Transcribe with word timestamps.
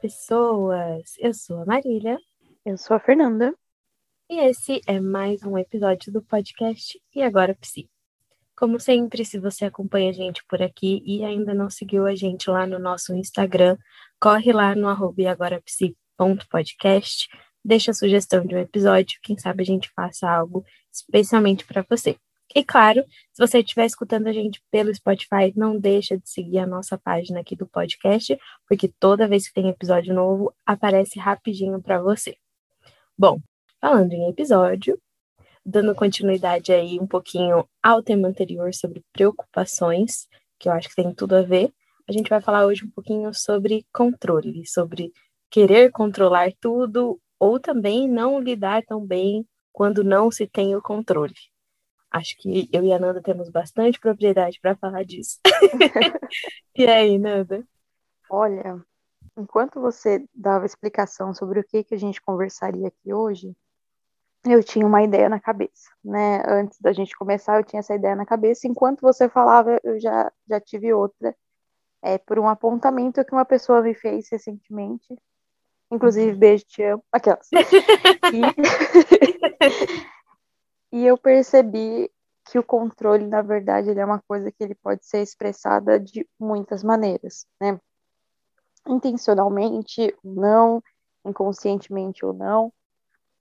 pessoas! 0.00 1.12
Eu 1.18 1.34
sou 1.34 1.60
a 1.60 1.66
Marília. 1.66 2.18
Eu 2.64 2.78
sou 2.78 2.96
a 2.96 3.00
Fernanda. 3.00 3.54
E 4.30 4.38
esse 4.38 4.80
é 4.86 4.98
mais 4.98 5.42
um 5.42 5.58
episódio 5.58 6.10
do 6.10 6.22
podcast 6.22 6.98
E 7.14 7.22
Agora 7.22 7.54
Psi. 7.54 7.86
Como 8.56 8.80
sempre, 8.80 9.26
se 9.26 9.38
você 9.38 9.66
acompanha 9.66 10.08
a 10.08 10.12
gente 10.12 10.42
por 10.48 10.62
aqui 10.62 11.02
e 11.04 11.22
ainda 11.22 11.52
não 11.52 11.68
seguiu 11.68 12.06
a 12.06 12.14
gente 12.14 12.48
lá 12.48 12.66
no 12.66 12.78
nosso 12.78 13.14
Instagram, 13.14 13.76
corre 14.18 14.52
lá 14.52 14.74
no 14.74 14.88
agorapsi.podcast, 14.88 17.28
deixa 17.62 17.90
a 17.90 17.94
sugestão 17.94 18.46
de 18.46 18.54
um 18.54 18.58
episódio, 18.58 19.18
quem 19.22 19.36
sabe 19.36 19.62
a 19.62 19.66
gente 19.66 19.90
faça 19.94 20.30
algo 20.30 20.64
especialmente 20.90 21.66
para 21.66 21.84
você. 21.88 22.16
E 22.54 22.64
claro, 22.64 23.04
se 23.32 23.38
você 23.38 23.60
estiver 23.60 23.86
escutando 23.86 24.26
a 24.26 24.32
gente 24.32 24.60
pelo 24.70 24.92
Spotify, 24.92 25.52
não 25.54 25.78
deixa 25.78 26.18
de 26.18 26.28
seguir 26.28 26.58
a 26.58 26.66
nossa 26.66 26.98
página 26.98 27.40
aqui 27.40 27.54
do 27.54 27.66
podcast, 27.66 28.36
porque 28.68 28.88
toda 28.98 29.28
vez 29.28 29.46
que 29.46 29.54
tem 29.54 29.68
episódio 29.68 30.12
novo, 30.12 30.52
aparece 30.66 31.18
rapidinho 31.18 31.80
para 31.80 32.02
você. 32.02 32.36
Bom, 33.16 33.38
falando 33.80 34.12
em 34.12 34.28
episódio, 34.28 35.00
dando 35.64 35.94
continuidade 35.94 36.72
aí 36.72 36.98
um 36.98 37.06
pouquinho 37.06 37.68
ao 37.80 38.02
tema 38.02 38.26
anterior 38.26 38.74
sobre 38.74 39.04
preocupações, 39.12 40.26
que 40.58 40.68
eu 40.68 40.72
acho 40.72 40.88
que 40.88 40.96
tem 40.96 41.14
tudo 41.14 41.36
a 41.36 41.42
ver, 41.42 41.72
a 42.08 42.12
gente 42.12 42.28
vai 42.28 42.40
falar 42.40 42.66
hoje 42.66 42.84
um 42.84 42.90
pouquinho 42.90 43.32
sobre 43.32 43.86
controle, 43.92 44.66
sobre 44.66 45.12
querer 45.48 45.92
controlar 45.92 46.50
tudo 46.60 47.20
ou 47.38 47.60
também 47.60 48.08
não 48.08 48.40
lidar 48.40 48.82
tão 48.84 49.06
bem 49.06 49.46
quando 49.72 50.02
não 50.02 50.30
se 50.32 50.48
tem 50.48 50.74
o 50.74 50.82
controle. 50.82 51.34
Acho 52.10 52.36
que 52.38 52.68
eu 52.72 52.82
e 52.82 52.92
a 52.92 52.98
Nanda 52.98 53.22
temos 53.22 53.48
bastante 53.48 54.00
propriedade 54.00 54.58
para 54.60 54.74
falar 54.74 55.04
disso. 55.04 55.38
e 56.76 56.86
aí, 56.86 57.18
Nanda? 57.18 57.64
Olha, 58.28 58.84
enquanto 59.36 59.80
você 59.80 60.24
dava 60.34 60.66
explicação 60.66 61.32
sobre 61.32 61.60
o 61.60 61.64
que, 61.64 61.84
que 61.84 61.94
a 61.94 61.98
gente 61.98 62.20
conversaria 62.20 62.88
aqui 62.88 63.14
hoje, 63.14 63.54
eu 64.44 64.62
tinha 64.64 64.86
uma 64.86 65.02
ideia 65.02 65.28
na 65.28 65.38
cabeça, 65.38 65.90
né? 66.02 66.42
Antes 66.46 66.80
da 66.80 66.92
gente 66.92 67.16
começar, 67.16 67.58
eu 67.58 67.64
tinha 67.64 67.80
essa 67.80 67.94
ideia 67.94 68.16
na 68.16 68.26
cabeça. 68.26 68.66
Enquanto 68.66 69.02
você 69.02 69.28
falava, 69.28 69.78
eu 69.84 70.00
já, 70.00 70.32
já 70.48 70.60
tive 70.60 70.92
outra. 70.92 71.36
É, 72.02 72.16
por 72.16 72.38
um 72.38 72.48
apontamento 72.48 73.22
que 73.24 73.32
uma 73.32 73.44
pessoa 73.44 73.82
me 73.82 73.94
fez 73.94 74.28
recentemente. 74.30 75.14
Inclusive, 75.92 76.32
uhum. 76.32 76.38
beijo, 76.38 76.64
te 76.64 76.82
amo. 76.82 77.04
Aquelas. 77.12 77.48
E... 78.32 78.40
E 80.92 81.04
eu 81.04 81.16
percebi 81.16 82.10
que 82.50 82.58
o 82.58 82.64
controle, 82.64 83.26
na 83.26 83.42
verdade, 83.42 83.90
ele 83.90 84.00
é 84.00 84.04
uma 84.04 84.20
coisa 84.20 84.50
que 84.50 84.62
ele 84.62 84.74
pode 84.74 85.04
ser 85.06 85.22
expressada 85.22 86.00
de 86.00 86.28
muitas 86.38 86.82
maneiras, 86.82 87.46
né? 87.60 87.80
Intencionalmente 88.86 90.14
ou 90.24 90.34
não, 90.34 90.82
inconscientemente 91.24 92.24
ou 92.24 92.32
não. 92.32 92.72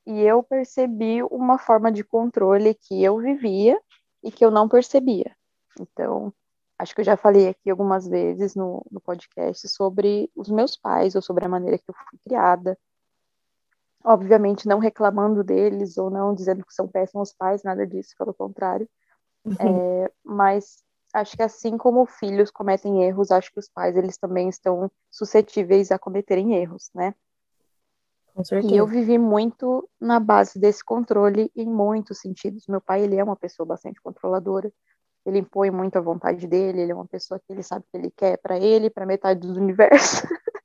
E 0.06 0.22
eu 0.22 0.44
percebi 0.44 1.24
uma 1.24 1.58
forma 1.58 1.92
de 1.92 2.04
controle 2.04 2.76
que 2.76 3.04
eu 3.04 3.18
vivia 3.18 3.80
e 4.24 4.32
que 4.32 4.46
eu 4.46 4.52
não 4.52 4.70
percebia. 4.70 5.36
Então, 5.80 6.34
acho 6.78 6.94
que 6.94 7.02
eu 7.02 7.06
já 7.06 7.18
falei 7.18 7.50
aqui 7.50 7.70
algumas 7.70 8.08
vezes 8.08 8.56
no, 8.56 8.86
no 8.92 9.00
podcast 9.02 9.68
sobre 9.68 10.30
os 10.36 10.50
meus 10.50 10.76
pais 10.78 11.16
ou 11.16 11.22
sobre 11.22 11.46
a 11.46 11.50
maneira 11.50 11.78
que 11.78 11.86
eu 11.88 11.96
fui 11.96 12.20
criada 12.24 12.78
obviamente 14.04 14.68
não 14.68 14.80
reclamando 14.80 15.44
deles 15.44 15.98
ou 15.98 16.10
não 16.10 16.34
dizendo 16.34 16.66
que 16.66 16.74
são 16.74 16.88
péssimos 16.88 17.34
pais, 17.34 17.64
nada 17.64 17.86
disso, 17.86 18.16
pelo 18.18 18.34
contrário. 18.34 18.88
Uhum. 19.46 19.56
É, 19.60 20.12
mas 20.24 20.84
acho 21.14 21.36
que 21.36 21.44
assim 21.44 21.78
como 21.78 22.06
filhos 22.06 22.52
cometem 22.52 23.04
erros, 23.04 23.32
acho 23.32 23.52
que 23.52 23.60
os 23.60 23.70
pais 23.70 23.96
eles 23.96 24.18
também 24.18 24.50
estão 24.50 24.92
suscetíveis 25.12 25.92
a 25.92 26.00
cometerem 26.00 26.56
erros, 26.56 26.90
né? 26.94 27.14
Com 28.34 28.44
certeza. 28.44 28.74
E 28.74 28.78
eu 28.78 28.88
vivi 28.88 29.18
muito 29.18 29.90
na 30.00 30.20
base 30.20 30.60
desse 30.60 30.84
controle 30.84 31.52
em 31.56 31.68
muitos 31.68 32.20
sentidos. 32.20 32.68
Meu 32.68 32.80
pai 32.80 33.04
ele 33.04 33.18
é 33.18 33.24
uma 33.24 33.36
pessoa 33.36 33.66
bastante 33.66 34.02
controladora. 34.02 34.72
Ele 35.26 35.40
impõe 35.40 35.70
muito 35.72 35.98
a 35.98 36.02
vontade 36.02 36.48
dele. 36.48 36.82
Ele 36.82 36.92
é 36.92 36.96
uma 36.96 37.08
pessoa 37.08 37.40
que 37.40 37.52
ele 37.52 37.64
sabe 37.64 37.84
o 37.86 37.92
que 37.92 37.98
ele 37.98 38.12
quer 38.12 38.38
para 38.38 38.58
ele, 38.58 38.90
para 38.90 39.06
metade 39.06 39.42
do 39.42 39.60
universo. 39.60 40.24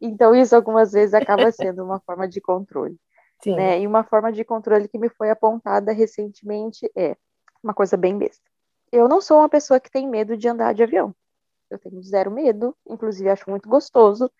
Então, 0.00 0.34
isso 0.34 0.54
algumas 0.54 0.92
vezes 0.92 1.14
acaba 1.14 1.50
sendo 1.52 1.84
uma 1.84 2.00
forma 2.00 2.28
de 2.28 2.40
controle. 2.40 2.96
Sim. 3.42 3.56
Né? 3.56 3.80
E 3.80 3.86
uma 3.86 4.04
forma 4.04 4.32
de 4.32 4.44
controle 4.44 4.88
que 4.88 4.98
me 4.98 5.08
foi 5.08 5.30
apontada 5.30 5.92
recentemente 5.92 6.90
é 6.96 7.16
uma 7.62 7.74
coisa 7.74 7.96
bem 7.96 8.16
besta. 8.16 8.44
Eu 8.90 9.08
não 9.08 9.20
sou 9.20 9.38
uma 9.38 9.48
pessoa 9.48 9.80
que 9.80 9.90
tem 9.90 10.08
medo 10.08 10.36
de 10.36 10.48
andar 10.48 10.72
de 10.72 10.82
avião. 10.82 11.14
Eu 11.70 11.78
tenho 11.78 12.00
zero 12.02 12.30
medo, 12.30 12.76
inclusive 12.88 13.28
acho 13.28 13.50
muito 13.50 13.68
gostoso. 13.68 14.30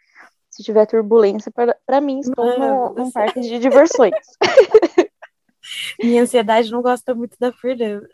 Se 0.49 0.63
tiver 0.63 0.87
turbulência, 0.87 1.53
para 1.53 2.01
mim, 2.01 2.21
estou 2.21 2.59
no, 2.59 2.95
num 2.95 3.11
parque 3.11 3.41
de 3.41 3.59
diversões. 3.59 4.15
Minha 6.01 6.23
ansiedade 6.23 6.71
não 6.71 6.81
gosta 6.81 7.15
muito 7.15 7.37
da 7.39 7.53
Fernanda. 7.53 8.09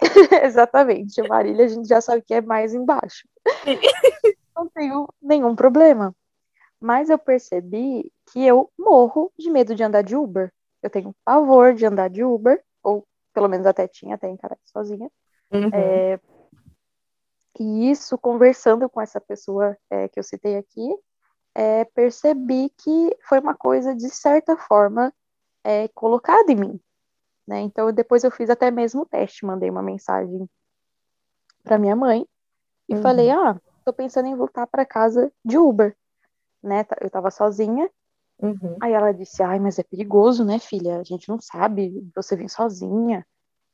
Exatamente. 0.44 1.20
Marília, 1.22 1.64
a 1.64 1.68
gente 1.68 1.88
já 1.88 2.00
sabe 2.00 2.22
que 2.22 2.32
é 2.32 2.40
mais 2.40 2.72
embaixo. 2.72 3.26
Não 4.56 4.68
tenho 4.68 5.08
nenhum 5.20 5.54
problema. 5.56 6.14
Mas 6.80 7.10
eu 7.10 7.18
percebi 7.18 8.12
que 8.26 8.44
eu 8.44 8.70
morro 8.78 9.32
de 9.38 9.50
medo 9.50 9.74
de 9.74 9.82
andar 9.82 10.02
de 10.02 10.14
Uber. 10.16 10.52
Eu 10.82 10.90
tenho 10.90 11.14
pavor 11.24 11.74
de 11.74 11.84
andar 11.84 12.08
de 12.08 12.22
Uber, 12.22 12.62
ou 12.82 13.06
pelo 13.32 13.48
menos 13.48 13.66
até 13.66 13.88
tinha, 13.88 14.14
até 14.14 14.28
encarar 14.28 14.56
sozinha. 14.64 15.10
Uhum. 15.50 15.70
É, 15.72 16.20
e 17.58 17.90
isso, 17.90 18.16
conversando 18.16 18.88
com 18.88 19.00
essa 19.00 19.20
pessoa 19.20 19.76
é, 19.90 20.08
que 20.08 20.20
eu 20.20 20.22
citei 20.22 20.56
aqui, 20.56 20.96
é, 21.54 21.84
percebi 21.86 22.70
que 22.70 23.16
foi 23.22 23.40
uma 23.40 23.54
coisa, 23.54 23.94
de 23.94 24.08
certa 24.08 24.56
forma, 24.56 25.12
é, 25.64 25.88
colocada 25.88 26.52
em 26.52 26.56
mim. 26.56 26.80
Né? 27.46 27.60
Então, 27.60 27.90
depois 27.92 28.22
eu 28.22 28.30
fiz 28.30 28.48
até 28.50 28.70
mesmo 28.70 29.02
o 29.02 29.06
teste, 29.06 29.44
mandei 29.44 29.68
uma 29.68 29.82
mensagem 29.82 30.48
para 31.64 31.78
minha 31.78 31.96
mãe 31.96 32.26
e 32.88 32.94
uhum. 32.94 33.02
falei: 33.02 33.30
Ah, 33.30 33.60
tô 33.84 33.92
pensando 33.92 34.28
em 34.28 34.36
voltar 34.36 34.66
para 34.66 34.86
casa 34.86 35.32
de 35.44 35.58
Uber 35.58 35.96
né? 36.62 36.84
Eu 37.00 37.10
tava 37.10 37.30
sozinha. 37.30 37.90
Uhum. 38.40 38.76
Aí 38.80 38.92
ela 38.92 39.12
disse: 39.12 39.42
Ai, 39.42 39.58
mas 39.58 39.78
é 39.78 39.82
perigoso, 39.82 40.44
né, 40.44 40.58
filha? 40.58 41.00
A 41.00 41.04
gente 41.04 41.28
não 41.28 41.40
sabe. 41.40 41.92
Você 42.14 42.36
vem 42.36 42.48
sozinha, 42.48 43.26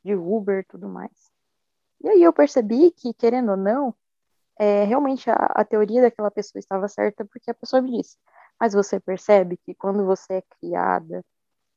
de 0.04 0.14
Uber 0.14 0.60
e 0.60 0.64
tudo 0.64 0.88
mais. 0.88 1.32
E 2.02 2.08
aí 2.08 2.22
eu 2.22 2.32
percebi 2.32 2.90
que, 2.90 3.14
querendo 3.14 3.52
ou 3.52 3.56
não, 3.56 3.94
é, 4.58 4.84
realmente 4.84 5.30
a, 5.30 5.34
a 5.34 5.64
teoria 5.64 6.02
daquela 6.02 6.30
pessoa 6.30 6.60
estava 6.60 6.88
certa, 6.88 7.24
porque 7.24 7.50
a 7.50 7.54
pessoa 7.54 7.82
me 7.82 7.96
disse: 7.98 8.16
Mas 8.60 8.72
você 8.72 9.00
percebe 9.00 9.56
que 9.56 9.74
quando 9.74 10.04
você 10.04 10.34
é 10.34 10.42
criada 10.60 11.24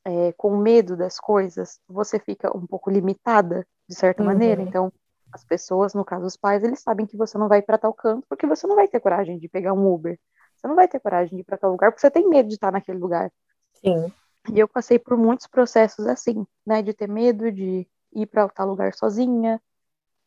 é, 0.05 0.31
com 0.33 0.55
medo 0.57 0.95
das 0.95 1.19
coisas, 1.19 1.79
você 1.87 2.19
fica 2.19 2.55
um 2.55 2.65
pouco 2.65 2.89
limitada, 2.89 3.67
de 3.89 3.95
certa 3.95 4.21
uhum. 4.21 4.27
maneira. 4.27 4.61
Então, 4.61 4.91
as 5.33 5.43
pessoas, 5.43 5.93
no 5.93 6.05
caso 6.05 6.25
os 6.25 6.37
pais, 6.37 6.63
eles 6.63 6.79
sabem 6.79 7.05
que 7.05 7.17
você 7.17 7.37
não 7.37 7.47
vai 7.47 7.61
para 7.61 7.77
tal 7.77 7.93
canto, 7.93 8.25
porque 8.29 8.47
você 8.47 8.65
não 8.65 8.75
vai 8.75 8.87
ter 8.87 8.99
coragem 8.99 9.37
de 9.37 9.49
pegar 9.49 9.73
um 9.73 9.91
Uber. 9.93 10.17
Você 10.57 10.67
não 10.67 10.75
vai 10.75 10.87
ter 10.87 10.99
coragem 10.99 11.35
de 11.35 11.41
ir 11.41 11.43
para 11.43 11.57
tal 11.57 11.71
lugar 11.71 11.91
porque 11.91 12.01
você 12.01 12.09
tem 12.09 12.27
medo 12.27 12.49
de 12.49 12.55
estar 12.55 12.71
naquele 12.71 12.97
lugar. 12.97 13.31
Sim. 13.73 14.11
E 14.51 14.59
eu 14.59 14.67
passei 14.67 14.97
por 14.97 15.15
muitos 15.17 15.45
processos 15.45 16.07
assim, 16.07 16.45
né? 16.65 16.81
De 16.81 16.93
ter 16.93 17.07
medo 17.07 17.51
de 17.51 17.87
ir 18.13 18.25
para 18.25 18.49
tal 18.49 18.67
lugar 18.67 18.93
sozinha, 18.93 19.61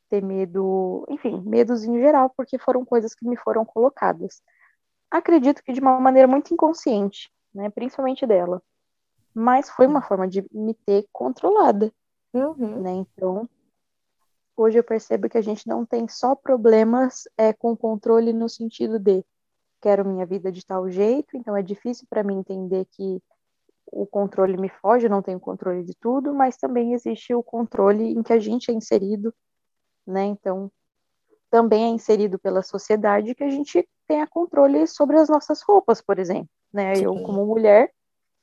ter 0.09 0.23
medo, 0.23 1.05
enfim, 1.09 1.41
medos 1.41 1.85
em 1.85 1.99
geral, 1.99 2.31
porque 2.37 2.59
foram 2.59 2.85
coisas 2.85 3.15
que 3.15 3.27
me 3.27 3.37
foram 3.37 3.65
colocadas. 3.65 4.43
Acredito 5.11 5.63
que 5.63 5.73
de 5.73 5.81
uma 5.81 5.99
maneira 5.99 6.29
muito 6.29 6.55
inconsciente, 6.55 7.31
né? 7.53 7.69
Principalmente 7.71 8.27
dela. 8.27 8.63
Mas 9.35 9.71
foi 9.71 9.87
uma 9.87 10.03
forma 10.03 10.29
de 10.29 10.45
me 10.53 10.75
ter 10.75 11.07
controlada. 11.13 11.93
Uhum. 12.33 12.81
Né? 12.83 12.91
Então, 12.93 13.49
hoje 14.57 14.79
eu 14.79 14.85
percebo 14.85 15.29
que 15.29 15.39
a 15.39 15.43
gente 15.43 15.67
não 15.67 15.85
tem 15.85 16.07
só 16.09 16.35
problemas 16.35 17.25
é, 17.37 17.53
com 17.53 17.77
controle 17.77 18.33
no 18.33 18.49
sentido 18.49 18.99
de 18.99 19.25
quero 19.81 20.05
minha 20.05 20.27
vida 20.27 20.53
de 20.53 20.65
tal 20.65 20.89
jeito, 20.91 21.37
então 21.37 21.57
é 21.57 21.63
difícil 21.63 22.07
para 22.09 22.23
mim 22.23 22.39
entender 22.39 22.87
que 22.91 23.23
o 23.87 24.07
controle 24.07 24.57
me 24.57 24.69
foge, 24.69 25.07
eu 25.07 25.11
não 25.11 25.23
tenho 25.23 25.41
controle 25.41 25.83
de 25.83 25.95
tudo, 25.95 26.33
mas 26.33 26.57
também 26.57 26.93
existe 26.93 27.35
o 27.35 27.43
controle 27.43 28.13
em 28.13 28.23
que 28.23 28.33
a 28.33 28.39
gente 28.39 28.71
é 28.71 28.75
inserido, 28.75 29.35
né? 30.07 30.25
Então, 30.25 30.71
também 31.51 31.85
é 31.85 31.89
inserido 31.89 32.39
pela 32.39 32.63
sociedade 32.63 33.35
que 33.35 33.43
a 33.43 33.51
gente 33.51 33.87
tenha 34.07 34.27
controle 34.27 34.87
sobre 34.87 35.19
as 35.19 35.29
nossas 35.29 35.61
roupas, 35.63 36.01
por 36.01 36.19
exemplo, 36.19 36.49
né? 36.73 36.95
Sim. 36.95 37.05
Eu 37.05 37.15
como 37.23 37.45
mulher, 37.45 37.93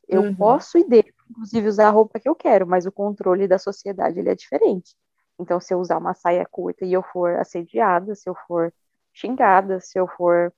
eu 0.07 0.22
uhum. 0.22 0.36
posso 0.36 0.78
e 0.78 0.84
devo, 0.84 1.07
inclusive, 1.30 1.68
usar 1.68 1.88
a 1.88 1.92
roupa 1.92 2.19
que 2.19 2.28
eu 2.28 2.36
quero, 2.36 2.68
mas 2.68 2.86
o 2.86 2.92
controle 2.92 3.48
da 3.48 3.57
sociedade 3.57 4.19
ele 4.19 4.30
é 4.30 4.36
diferente. 4.36 4.95
Então, 5.39 5.60
se 5.60 5.74
eu 5.74 5.80
usar 5.80 5.98
uma 5.98 6.13
saia 6.13 6.45
curta 6.50 6.86
e 6.86 6.94
eu 6.94 7.04
for 7.04 7.36
assediada, 7.38 8.16
se 8.16 8.30
eu 8.30 8.36
for 8.48 8.74
xingada, 9.13 9.80
se 9.80 10.00
eu 10.00 10.07
for 10.07 10.54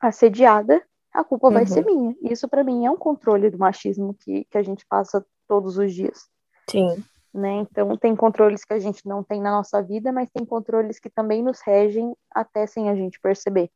assediada, 0.00 0.82
a 1.12 1.24
culpa 1.24 1.48
uhum. 1.48 1.54
vai 1.54 1.66
ser 1.66 1.86
uhum. 1.86 1.94
minha. 1.94 2.16
Isso 2.22 2.48
para 2.48 2.64
mim 2.64 2.86
é 2.86 2.90
um 2.90 2.96
controle 2.96 3.50
do 3.50 3.58
machismo 3.58 4.14
que, 4.14 4.44
que 4.44 4.58
a 4.58 4.62
gente 4.62 4.84
passa 4.86 5.24
todos 5.46 5.78
os 5.78 5.92
dias. 5.92 6.28
Sim. 6.70 7.02
Né? 7.32 7.56
Então 7.56 7.96
tem 7.96 8.16
controles 8.16 8.64
que 8.64 8.72
a 8.72 8.78
gente 8.78 9.06
não 9.06 9.22
tem 9.22 9.40
na 9.40 9.50
nossa 9.50 9.82
vida, 9.82 10.12
mas 10.12 10.30
tem 10.30 10.44
controles 10.44 10.98
que 10.98 11.10
também 11.10 11.42
nos 11.42 11.60
regem 11.60 12.14
até 12.34 12.66
sem 12.66 12.88
a 12.88 12.94
gente 12.94 13.20
perceber. 13.20 13.70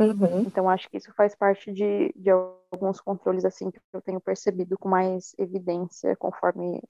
Uhum. 0.00 0.42
Então, 0.42 0.70
acho 0.70 0.88
que 0.88 0.96
isso 0.96 1.12
faz 1.16 1.34
parte 1.34 1.72
de, 1.72 2.12
de 2.14 2.30
alguns 2.30 3.00
controles, 3.00 3.44
assim, 3.44 3.68
que 3.68 3.80
eu 3.92 4.00
tenho 4.00 4.20
percebido 4.20 4.78
com 4.78 4.88
mais 4.88 5.34
evidência 5.36 6.14
conforme 6.16 6.80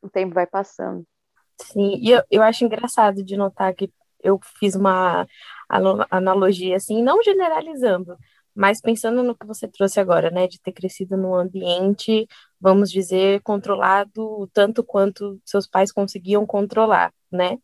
o 0.00 0.08
tempo 0.08 0.34
vai 0.34 0.46
passando. 0.46 1.04
Sim, 1.60 1.98
e 2.00 2.10
eu, 2.10 2.22
eu 2.30 2.42
acho 2.42 2.64
engraçado 2.64 3.22
de 3.22 3.36
notar 3.36 3.74
que 3.74 3.92
eu 4.22 4.38
fiz 4.58 4.74
uma 4.74 5.26
analogia, 5.68 6.76
assim, 6.76 7.02
não 7.02 7.22
generalizando, 7.22 8.16
mas 8.54 8.80
pensando 8.80 9.22
no 9.22 9.34
que 9.34 9.46
você 9.46 9.68
trouxe 9.68 10.00
agora, 10.00 10.30
né, 10.30 10.46
de 10.46 10.60
ter 10.60 10.72
crescido 10.72 11.16
num 11.16 11.34
ambiente, 11.34 12.26
vamos 12.60 12.90
dizer, 12.90 13.40
controlado 13.42 14.48
tanto 14.52 14.82
quanto 14.82 15.40
seus 15.44 15.66
pais 15.66 15.92
conseguiam 15.92 16.44
controlar, 16.44 17.12
né? 17.30 17.58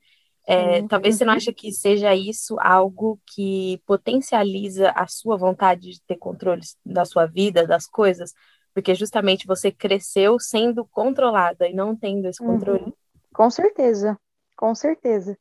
É, 0.49 0.81
uhum. 0.81 0.89
Talvez 0.89 1.17
você 1.17 1.25
não 1.25 1.33
ache 1.33 1.53
que 1.53 1.73
seja 1.73 2.15
isso 2.15 2.57
algo 2.61 3.19
que 3.27 3.83
potencializa 3.85 4.91
a 4.91 5.09
sua 5.09 5.37
vontade 5.37 5.91
de 5.91 6.03
ter 6.03 6.17
controle 6.17 6.63
da 6.85 7.05
sua 7.05 7.27
vida, 7.27 7.67
das 7.67 7.89
coisas, 7.89 8.33
porque 8.73 8.95
justamente 8.95 9.47
você 9.47 9.73
cresceu 9.73 10.39
sendo 10.39 10.85
controlada 10.85 11.67
e 11.67 11.75
não 11.75 11.97
tendo 11.97 12.29
esse 12.29 12.39
controle. 12.39 12.85
Uhum. 12.85 12.93
Com 13.35 13.51
certeza, 13.51 14.17
com 14.57 14.73
certeza. 14.73 15.37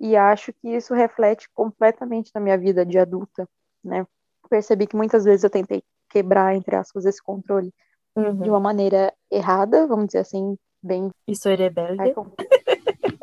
E 0.00 0.16
acho 0.16 0.52
que 0.54 0.68
isso 0.68 0.94
reflete 0.94 1.48
completamente 1.52 2.30
na 2.34 2.40
minha 2.40 2.56
vida 2.56 2.86
de 2.86 2.98
adulta, 2.98 3.46
né? 3.84 4.06
Percebi 4.48 4.86
que 4.86 4.96
muitas 4.96 5.24
vezes 5.24 5.44
eu 5.44 5.50
tentei 5.50 5.82
quebrar, 6.08 6.56
entre 6.56 6.74
aspas, 6.74 7.04
esse 7.04 7.22
controle 7.22 7.72
uhum. 8.16 8.40
de 8.40 8.48
uma 8.48 8.58
maneira 8.58 9.12
errada, 9.30 9.86
vamos 9.86 10.06
dizer 10.06 10.20
assim, 10.20 10.56
bem. 10.82 11.10
Isso 11.28 11.48
é 11.48 11.54
rebelde. 11.54 12.14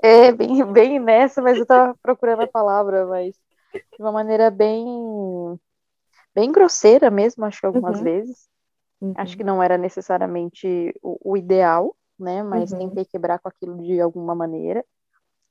É, 0.01 0.31
bem, 0.31 0.63
bem 0.71 0.99
nessa, 0.99 1.41
mas 1.41 1.57
eu 1.57 1.65
tava 1.65 1.95
procurando 2.01 2.43
a 2.43 2.47
palavra, 2.47 3.07
mas 3.07 3.35
de 3.73 3.99
uma 3.99 4.11
maneira 4.11 4.51
bem 4.51 4.85
bem 6.33 6.51
grosseira 6.51 7.09
mesmo, 7.09 7.43
acho 7.45 7.59
que 7.59 7.65
algumas 7.65 7.97
uhum. 7.97 8.03
vezes. 8.03 8.47
Uhum. 9.01 9.13
Acho 9.17 9.35
que 9.35 9.43
não 9.43 9.61
era 9.61 9.77
necessariamente 9.77 10.93
o, 11.01 11.31
o 11.31 11.35
ideal, 11.35 11.95
né? 12.17 12.43
Mas 12.43 12.71
uhum. 12.71 12.77
tentei 12.79 13.05
quebrar 13.05 13.39
com 13.39 13.49
aquilo 13.49 13.81
de 13.81 13.99
alguma 13.99 14.35
maneira. 14.35 14.85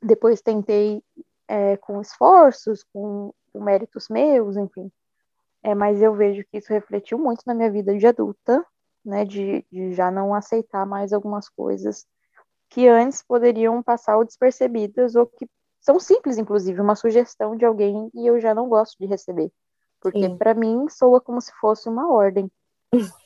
Depois 0.03 0.41
tentei 0.41 1.03
é, 1.49 1.77
com 1.77 2.01
esforços, 2.01 2.85
com, 2.93 3.33
com, 3.53 3.61
méritos 3.63 4.09
meus, 4.09 4.57
enfim. 4.57 4.91
É, 5.63 5.75
mas 5.75 6.01
eu 6.03 6.15
vejo 6.15 6.45
que 6.51 6.59
isso 6.59 6.73
refletiu 6.73 7.19
muito 7.19 7.43
na 7.47 7.55
minha 7.55 7.71
vida 7.71 7.97
de 7.97 8.07
adulta, 8.07 8.65
né? 9.05 9.25
De, 9.25 9.65
de 9.71 9.93
já 9.93 10.11
não 10.11 10.35
aceitar 10.35 10.87
mais 10.87 11.13
algumas 11.13 11.49
coisas 11.49 12.07
que 12.69 12.89
antes 12.89 13.23
poderiam 13.23 13.83
passar 13.83 14.23
despercebidas 14.25 15.15
ou 15.15 15.27
que 15.27 15.49
são 15.81 16.01
simples, 16.01 16.37
inclusive, 16.37 16.81
uma 16.81 16.97
sugestão 16.97 17.57
de 17.57 17.65
alguém 17.65 18.11
e 18.13 18.27
eu 18.27 18.41
já 18.41 18.55
não 18.55 18.69
gosto 18.69 18.97
de 18.99 19.07
receber. 19.07 19.53
Porque 20.01 20.29
para 20.37 20.53
mim 20.53 20.89
soa 20.89 21.21
como 21.21 21.41
se 21.41 21.53
fosse 21.61 21.89
uma 21.89 22.13
ordem. 22.13 22.51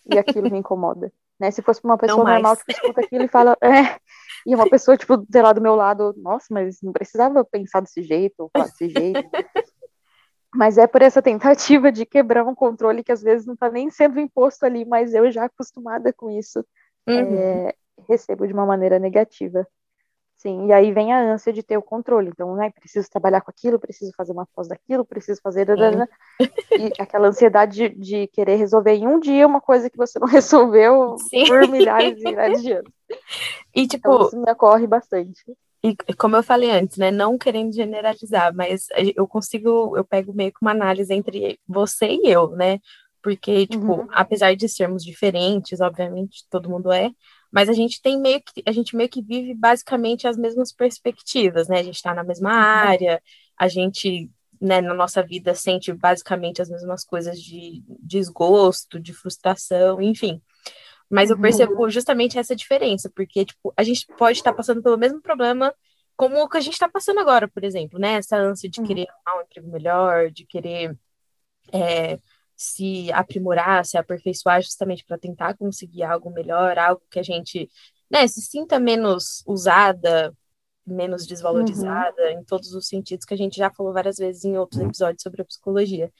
e 0.06 0.18
aquilo 0.18 0.50
me 0.50 0.58
incomoda. 0.58 1.12
Né? 1.40 1.50
Se 1.50 1.62
fosse 1.62 1.82
uma 1.82 1.96
pessoa 1.96 2.22
normal 2.22 2.54
que 2.54 2.70
escuta 2.70 3.00
aquilo 3.00 3.24
e 3.24 3.28
fala, 3.28 3.56
é, 3.62 3.98
e 4.46 4.54
uma 4.54 4.68
pessoa, 4.68 4.96
tipo, 4.96 5.26
sei 5.30 5.42
lá, 5.42 5.52
do 5.52 5.60
meu 5.60 5.74
lado, 5.74 6.14
nossa, 6.16 6.46
mas 6.50 6.80
não 6.82 6.92
precisava 6.92 7.44
pensar 7.44 7.80
desse 7.80 8.02
jeito, 8.02 8.34
ou 8.38 8.50
falar 8.52 8.66
desse 8.66 8.88
jeito. 8.90 9.28
mas 10.54 10.78
é 10.78 10.86
por 10.86 11.02
essa 11.02 11.22
tentativa 11.22 11.92
de 11.92 12.06
quebrar 12.06 12.44
um 12.44 12.54
controle 12.54 13.04
que 13.04 13.12
às 13.12 13.22
vezes 13.22 13.46
não 13.46 13.54
está 13.54 13.70
nem 13.70 13.90
sendo 13.90 14.18
imposto 14.18 14.64
ali, 14.64 14.84
mas 14.84 15.14
eu 15.14 15.30
já 15.30 15.44
acostumada 15.44 16.12
com 16.12 16.30
isso. 16.30 16.64
Uhum. 17.08 17.34
É, 17.38 17.74
recebo 18.08 18.46
de 18.46 18.52
uma 18.52 18.66
maneira 18.66 18.98
negativa. 18.98 19.66
Sim, 20.40 20.68
e 20.68 20.72
aí 20.72 20.90
vem 20.90 21.12
a 21.12 21.20
ânsia 21.20 21.52
de 21.52 21.62
ter 21.62 21.76
o 21.76 21.82
controle. 21.82 22.30
Então, 22.30 22.56
né, 22.56 22.70
preciso 22.70 23.10
trabalhar 23.10 23.42
com 23.42 23.50
aquilo, 23.50 23.78
preciso 23.78 24.10
fazer 24.16 24.32
uma 24.32 24.46
pós 24.54 24.68
daquilo, 24.68 25.04
preciso 25.04 25.38
fazer. 25.42 25.66
E 26.38 26.90
aquela 26.98 27.28
ansiedade 27.28 27.76
de, 27.76 27.88
de, 27.90 28.26
querer 28.28 28.56
resolver 28.56 28.94
em 28.94 29.06
um 29.06 29.20
dia 29.20 29.46
uma 29.46 29.60
coisa 29.60 29.90
que 29.90 29.98
você 29.98 30.18
não 30.18 30.26
resolveu 30.26 31.18
Sim. 31.18 31.46
por 31.46 31.68
milhares 31.68 32.18
e 32.18 32.24
milhares 32.24 32.62
de 32.62 32.72
anos. 32.72 32.90
E, 33.74 33.86
tipo. 33.86 34.08
Então, 34.08 34.26
isso 34.26 34.40
me 34.40 34.52
ocorre 34.52 34.86
bastante. 34.86 35.42
E 35.82 35.96
como 36.14 36.36
eu 36.36 36.42
falei 36.42 36.70
antes, 36.70 36.98
né, 36.98 37.10
não 37.10 37.38
querendo 37.38 37.72
generalizar, 37.72 38.54
mas 38.54 38.88
eu 39.16 39.26
consigo, 39.26 39.96
eu 39.96 40.04
pego 40.04 40.32
meio 40.34 40.52
que 40.52 40.58
uma 40.60 40.72
análise 40.72 41.12
entre 41.12 41.58
você 41.66 42.06
e 42.06 42.28
eu, 42.30 42.50
né? 42.50 42.78
Porque, 43.22 43.66
tipo, 43.66 43.92
uhum. 43.92 44.08
apesar 44.12 44.54
de 44.54 44.68
sermos 44.68 45.02
diferentes, 45.02 45.80
obviamente, 45.80 46.44
todo 46.50 46.68
mundo 46.68 46.92
é, 46.92 47.10
mas 47.50 47.68
a 47.68 47.72
gente 47.72 48.00
tem 48.00 48.20
meio 48.20 48.40
que 48.42 48.62
a 48.64 48.72
gente 48.72 48.94
meio 48.94 49.08
que 49.08 49.22
vive 49.22 49.54
basicamente 49.54 50.28
as 50.28 50.36
mesmas 50.36 50.72
perspectivas, 50.72 51.68
né? 51.68 51.80
A 51.80 51.82
gente 51.82 51.96
está 51.96 52.14
na 52.14 52.22
mesma 52.22 52.52
área, 52.52 53.20
a 53.58 53.66
gente, 53.66 54.30
né, 54.60 54.80
na 54.80 54.94
nossa 54.94 55.22
vida 55.22 55.54
sente 55.54 55.92
basicamente 55.92 56.62
as 56.62 56.68
mesmas 56.68 57.04
coisas 57.04 57.40
de 57.40 57.82
desgosto, 58.02 59.00
de 59.00 59.12
frustração, 59.12 60.00
enfim. 60.00 60.40
Mas 61.10 61.28
eu 61.28 61.36
uhum. 61.36 61.42
percebo 61.42 61.90
justamente 61.90 62.38
essa 62.38 62.54
diferença, 62.54 63.10
porque 63.10 63.44
tipo, 63.44 63.72
a 63.76 63.82
gente 63.82 64.06
pode 64.16 64.38
estar 64.38 64.52
passando 64.52 64.82
pelo 64.82 64.96
mesmo 64.96 65.20
problema 65.20 65.74
como 66.16 66.40
o 66.42 66.48
que 66.48 66.58
a 66.58 66.60
gente 66.60 66.74
está 66.74 66.88
passando 66.88 67.18
agora, 67.18 67.48
por 67.48 67.64
exemplo, 67.64 67.98
né? 67.98 68.14
Essa 68.14 68.36
ânsia 68.36 68.68
de 68.68 68.80
uhum. 68.80 68.86
querer 68.86 69.06
um 69.36 69.40
emprego 69.40 69.70
melhor, 69.70 70.30
de 70.30 70.44
querer 70.44 70.96
é, 71.72 72.18
se 72.54 73.10
aprimorar, 73.12 73.84
se 73.86 73.96
aperfeiçoar 73.96 74.60
justamente 74.60 75.04
para 75.04 75.16
tentar 75.18 75.56
conseguir 75.56 76.02
algo 76.02 76.30
melhor, 76.30 76.78
algo 76.78 77.02
que 77.10 77.18
a 77.18 77.22
gente 77.22 77.70
né, 78.10 78.26
se 78.28 78.42
sinta 78.42 78.78
menos 78.78 79.42
usada, 79.46 80.36
menos 80.86 81.26
desvalorizada, 81.26 82.22
uhum. 82.22 82.40
em 82.40 82.44
todos 82.44 82.74
os 82.74 82.86
sentidos 82.86 83.24
que 83.24 83.32
a 83.32 83.36
gente 83.36 83.56
já 83.56 83.70
falou 83.70 83.92
várias 83.92 84.18
vezes 84.18 84.44
em 84.44 84.58
outros 84.58 84.80
episódios 84.80 85.22
sobre 85.22 85.40
a 85.40 85.44
psicologia. 85.46 86.12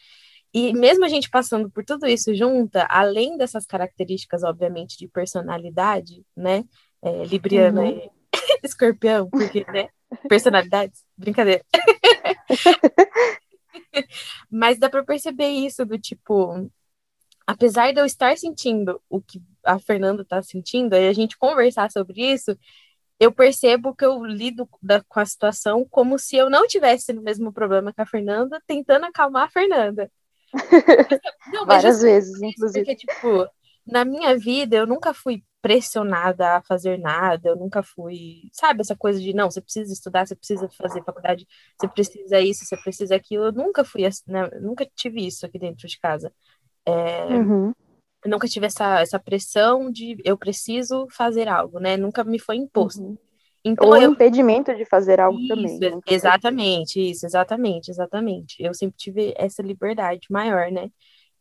E 0.53 0.73
mesmo 0.73 1.05
a 1.05 1.09
gente 1.09 1.31
passando 1.31 1.71
por 1.71 1.85
tudo 1.85 2.07
isso 2.07 2.35
junta, 2.35 2.87
além 2.91 3.37
dessas 3.37 3.65
características, 3.65 4.43
obviamente, 4.43 4.99
de 4.99 5.07
personalidade, 5.07 6.25
né? 6.37 6.65
É, 7.01 7.25
Libriana 7.25 7.83
uhum. 7.83 7.89
e 7.89 8.11
escorpião, 8.65 9.31
porque, 9.31 9.65
né? 9.71 9.89
Personalidades, 10.29 11.05
brincadeira. 11.17 11.65
Mas 14.51 14.79
dá 14.79 14.91
para 14.91 15.05
perceber 15.05 15.49
isso 15.49 15.85
do 15.87 15.99
tipo, 15.99 16.69
apesar 17.47 17.93
de 17.93 18.01
eu 18.01 18.05
estar 18.05 18.37
sentindo 18.37 19.01
o 19.09 19.21
que 19.21 19.41
a 19.65 19.79
Fernanda 19.79 20.23
está 20.23 20.43
sentindo, 20.43 20.95
e 20.97 21.09
a 21.09 21.13
gente 21.13 21.39
conversar 21.39 21.91
sobre 21.91 22.21
isso, 22.21 22.57
eu 23.21 23.31
percebo 23.31 23.95
que 23.95 24.05
eu 24.05 24.25
lido 24.25 24.69
da, 24.83 25.03
com 25.03 25.21
a 25.21 25.27
situação 25.27 25.87
como 25.89 26.19
se 26.19 26.37
eu 26.37 26.49
não 26.49 26.67
tivesse 26.67 27.13
no 27.13 27.23
mesmo 27.23 27.53
problema 27.53 27.93
que 27.93 28.01
a 28.01 28.07
Fernanda, 28.07 28.61
tentando 28.67 29.05
acalmar 29.07 29.45
a 29.45 29.51
Fernanda. 29.51 30.11
Não, 31.53 31.67
Várias 31.67 32.03
vezes, 32.03 32.41
inclusive. 32.43 32.85
Porque, 32.85 33.07
tipo, 33.07 33.49
na 33.87 34.05
minha 34.05 34.37
vida 34.37 34.77
eu 34.77 34.87
nunca 34.87 35.13
fui 35.15 35.43
pressionada 35.63 36.57
a 36.57 36.63
fazer 36.63 36.99
nada, 36.99 37.51
eu 37.51 37.57
nunca 37.57 37.83
fui, 37.83 38.49
sabe, 38.53 38.81
essa 38.81 38.97
coisa 38.97 39.21
de 39.21 39.35
não, 39.35 39.51
você 39.51 39.61
precisa 39.61 39.93
estudar, 39.93 40.27
você 40.27 40.35
precisa 40.35 40.69
fazer 40.71 41.05
faculdade, 41.05 41.47
você 41.79 41.87
precisa 41.87 42.41
isso, 42.41 42.65
você 42.65 42.77
precisa 42.79 43.15
aquilo, 43.15 43.45
eu 43.45 43.53
nunca 43.53 43.85
fui, 43.85 44.03
né, 44.27 44.49
nunca 44.61 44.89
tive 44.97 45.27
isso 45.27 45.45
aqui 45.45 45.59
dentro 45.59 45.87
de 45.87 45.99
casa. 45.99 46.33
É, 46.87 47.27
uhum. 47.27 47.75
Eu 48.25 48.31
nunca 48.31 48.49
tive 48.49 48.67
essa, 48.67 49.01
essa 49.01 49.19
pressão 49.19 49.91
de 49.91 50.17
eu 50.25 50.37
preciso 50.37 51.07
fazer 51.11 51.49
algo, 51.49 51.79
né? 51.79 51.97
Nunca 51.97 52.23
me 52.23 52.39
foi 52.39 52.57
imposto. 52.57 53.03
Uhum. 53.03 53.19
Então, 53.65 53.89
Ou 53.89 53.97
eu... 53.97 54.13
impedimento 54.13 54.75
de 54.75 54.85
fazer 54.85 55.21
algo 55.21 55.39
isso, 55.39 55.49
também. 55.49 55.79
Né? 55.79 56.01
Exatamente, 56.07 57.11
isso, 57.11 57.27
exatamente, 57.27 57.91
exatamente. 57.91 58.63
Eu 58.63 58.73
sempre 58.73 58.97
tive 58.97 59.35
essa 59.37 59.63
liberdade 59.63 60.27
maior, 60.31 60.71
né? 60.71 60.91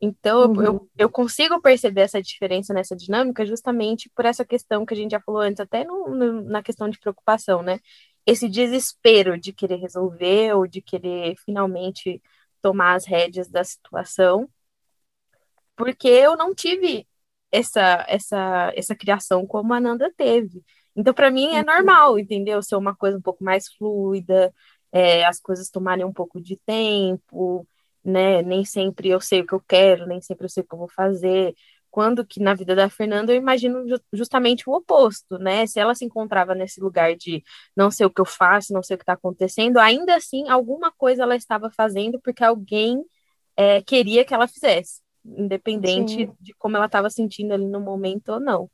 Então, 0.01 0.51
uhum. 0.51 0.63
eu, 0.63 0.89
eu 0.97 1.09
consigo 1.09 1.61
perceber 1.61 2.01
essa 2.01 2.21
diferença 2.21 2.73
nessa 2.73 2.95
dinâmica 2.95 3.45
justamente 3.45 4.09
por 4.15 4.25
essa 4.25 4.45
questão 4.45 4.85
que 4.85 4.93
a 4.93 4.97
gente 4.97 5.11
já 5.11 5.19
falou 5.19 5.41
antes, 5.41 5.59
até 5.59 5.83
no, 5.83 6.09
no, 6.09 6.41
na 6.41 6.63
questão 6.63 6.89
de 6.89 6.99
preocupação, 6.99 7.61
né? 7.61 7.79
Esse 8.25 8.47
desespero 8.47 9.39
de 9.39 9.51
querer 9.51 9.77
resolver 9.77 10.53
ou 10.53 10.67
de 10.67 10.81
querer 10.81 11.35
finalmente 11.45 12.21
tomar 12.61 12.95
as 12.95 13.05
rédeas 13.05 13.49
da 13.49 13.63
situação, 13.63 14.49
porque 15.75 16.07
eu 16.07 16.37
não 16.37 16.53
tive 16.53 17.07
essa, 17.51 18.05
essa, 18.07 18.71
essa 18.75 18.95
criação 18.95 19.45
como 19.45 19.73
a 19.73 19.79
Nanda 19.79 20.11
teve. 20.15 20.63
Então, 20.99 21.13
para 21.13 21.31
mim, 21.31 21.55
é 21.55 21.59
uhum. 21.59 21.65
normal, 21.65 22.19
entendeu? 22.19 22.61
Ser 22.61 22.75
uma 22.75 22.93
coisa 22.93 23.17
um 23.17 23.21
pouco 23.21 23.41
mais 23.41 23.69
fluida, 23.69 24.53
é, 24.91 25.25
as 25.25 25.39
coisas 25.39 25.69
tomarem 25.69 26.03
um 26.03 26.11
pouco 26.11 26.41
de 26.41 26.57
tempo, 26.57 27.65
né? 28.03 28.41
Nem 28.41 28.65
sempre 28.65 29.07
eu 29.07 29.21
sei 29.21 29.39
o 29.39 29.47
que 29.47 29.53
eu 29.53 29.61
quero, 29.65 30.05
nem 30.05 30.19
sempre 30.19 30.43
eu 30.45 30.49
sei 30.49 30.61
o 30.61 30.67
que 30.67 30.73
eu 30.73 30.79
vou 30.79 30.89
fazer. 30.89 31.55
Quando 31.89 32.25
que 32.25 32.41
na 32.41 32.53
vida 32.53 32.75
da 32.75 32.89
Fernanda 32.89 33.31
eu 33.31 33.37
imagino 33.37 33.85
justamente 34.11 34.69
o 34.69 34.73
oposto, 34.73 35.37
né? 35.39 35.65
Se 35.65 35.79
ela 35.79 35.95
se 35.95 36.03
encontrava 36.03 36.53
nesse 36.53 36.81
lugar 36.81 37.15
de 37.15 37.41
não 37.73 37.89
sei 37.89 38.05
o 38.05 38.09
que 38.09 38.19
eu 38.19 38.25
faço, 38.25 38.73
não 38.73 38.83
sei 38.83 38.95
o 38.95 38.97
que 38.97 39.03
está 39.03 39.13
acontecendo, 39.13 39.77
ainda 39.77 40.15
assim 40.17 40.49
alguma 40.49 40.91
coisa 40.91 41.23
ela 41.23 41.35
estava 41.35 41.71
fazendo 41.71 42.19
porque 42.21 42.43
alguém 42.43 43.01
é, 43.55 43.81
queria 43.81 44.25
que 44.25 44.33
ela 44.33 44.47
fizesse, 44.49 45.01
independente 45.25 46.25
Sim. 46.25 46.33
de 46.41 46.53
como 46.55 46.75
ela 46.75 46.87
estava 46.87 47.09
sentindo 47.09 47.53
ali 47.53 47.65
no 47.65 47.79
momento 47.79 48.33
ou 48.33 48.39
não. 48.41 48.69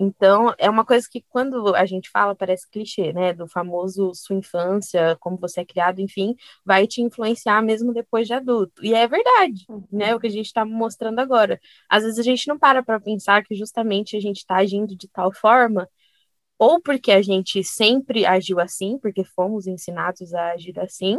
Então, 0.00 0.54
é 0.58 0.70
uma 0.70 0.84
coisa 0.84 1.08
que 1.10 1.24
quando 1.28 1.74
a 1.74 1.84
gente 1.84 2.08
fala 2.08 2.34
parece 2.34 2.68
clichê, 2.70 3.12
né? 3.12 3.32
Do 3.32 3.48
famoso 3.48 4.14
sua 4.14 4.36
infância, 4.36 5.16
como 5.20 5.36
você 5.36 5.62
é 5.62 5.64
criado, 5.64 6.00
enfim, 6.00 6.36
vai 6.64 6.86
te 6.86 7.02
influenciar 7.02 7.60
mesmo 7.62 7.92
depois 7.92 8.26
de 8.28 8.34
adulto. 8.34 8.84
E 8.84 8.94
é 8.94 9.08
verdade, 9.08 9.66
né? 9.90 10.14
O 10.14 10.20
que 10.20 10.28
a 10.28 10.30
gente 10.30 10.46
está 10.46 10.64
mostrando 10.64 11.18
agora. 11.18 11.60
Às 11.88 12.04
vezes 12.04 12.18
a 12.18 12.22
gente 12.22 12.46
não 12.46 12.58
para 12.58 12.82
para 12.82 13.00
pensar 13.00 13.42
que 13.44 13.56
justamente 13.56 14.16
a 14.16 14.20
gente 14.20 14.38
está 14.38 14.56
agindo 14.56 14.96
de 14.96 15.08
tal 15.08 15.32
forma, 15.32 15.88
ou 16.58 16.80
porque 16.80 17.12
a 17.12 17.22
gente 17.22 17.64
sempre 17.64 18.26
agiu 18.26 18.60
assim, 18.60 18.98
porque 18.98 19.24
fomos 19.24 19.66
ensinados 19.66 20.34
a 20.34 20.52
agir 20.52 20.78
assim, 20.80 21.18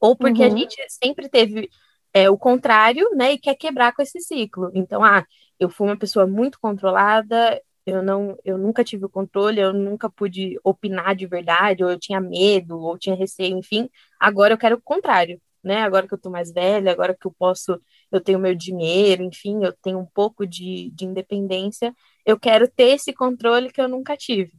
ou 0.00 0.16
porque 0.16 0.42
uhum. 0.42 0.46
a 0.46 0.50
gente 0.50 0.76
sempre 0.88 1.28
teve 1.28 1.70
é, 2.12 2.30
o 2.30 2.38
contrário, 2.38 3.08
né? 3.16 3.32
E 3.32 3.38
quer 3.38 3.54
quebrar 3.56 3.92
com 3.94 4.02
esse 4.02 4.20
ciclo. 4.20 4.70
Então, 4.74 5.04
ah, 5.04 5.26
eu 5.58 5.70
fui 5.70 5.86
uma 5.88 5.98
pessoa 5.98 6.26
muito 6.26 6.58
controlada, 6.60 7.60
eu 7.86 8.02
não, 8.02 8.36
eu 8.44 8.56
nunca 8.56 8.82
tive 8.82 9.04
o 9.04 9.08
controle, 9.10 9.60
eu 9.60 9.72
nunca 9.72 10.08
pude 10.10 10.58
opinar 10.64 11.14
de 11.14 11.26
verdade, 11.26 11.84
ou 11.84 11.90
eu 11.90 11.98
tinha 11.98 12.20
medo, 12.20 12.78
ou 12.78 12.98
tinha 12.98 13.14
receio, 13.14 13.56
enfim. 13.58 13.88
Agora 14.18 14.54
eu 14.54 14.58
quero 14.58 14.76
o 14.76 14.82
contrário, 14.82 15.40
né? 15.62 15.82
Agora 15.82 16.08
que 16.08 16.14
eu 16.14 16.20
tô 16.20 16.30
mais 16.30 16.52
velha, 16.52 16.90
agora 16.92 17.14
que 17.14 17.26
eu 17.26 17.34
posso, 17.38 17.80
eu 18.10 18.20
tenho 18.20 18.38
meu 18.38 18.54
dinheiro, 18.54 19.22
enfim, 19.22 19.64
eu 19.64 19.72
tenho 19.82 19.98
um 19.98 20.06
pouco 20.06 20.46
de, 20.46 20.90
de 20.94 21.04
independência, 21.04 21.94
eu 22.24 22.38
quero 22.38 22.68
ter 22.68 22.94
esse 22.94 23.12
controle 23.12 23.70
que 23.70 23.80
eu 23.80 23.88
nunca 23.88 24.16
tive. 24.16 24.52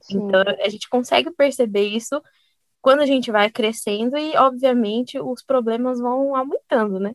Sim. 0.00 0.18
Então 0.18 0.42
a 0.64 0.68
gente 0.68 0.88
consegue 0.88 1.30
perceber 1.30 1.86
isso 1.88 2.22
quando 2.80 3.00
a 3.00 3.06
gente 3.06 3.30
vai 3.30 3.50
crescendo 3.50 4.16
e, 4.16 4.36
obviamente, 4.36 5.18
os 5.18 5.42
problemas 5.42 5.98
vão 5.98 6.36
aumentando, 6.36 7.00
né? 7.00 7.14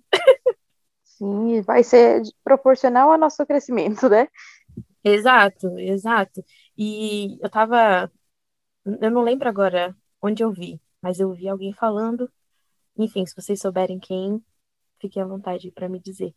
Sim, 1.04 1.62
vai 1.62 1.84
ser 1.84 2.22
proporcional 2.44 3.12
ao 3.12 3.18
nosso 3.18 3.46
crescimento, 3.46 4.10
né? 4.10 4.28
Exato, 5.04 5.78
exato. 5.80 6.44
E 6.78 7.38
eu 7.42 7.50
tava. 7.50 8.12
Eu 8.86 9.12
não 9.12 9.22
lembro 9.24 9.50
agora 9.50 9.96
onde 10.22 10.44
eu 10.44 10.52
vi, 10.52 10.82
mas 11.02 11.20
eu 11.20 11.34
vi 11.34 11.48
alguém 11.50 11.74
falando. 11.74 12.32
Enfim, 12.98 13.26
se 13.26 13.36
vocês 13.36 13.60
souberem 13.62 14.00
quem, 14.00 14.44
fiquem 15.00 15.22
à 15.24 15.26
vontade 15.26 15.72
para 15.72 15.90
me 15.90 16.00
dizer. 16.00 16.34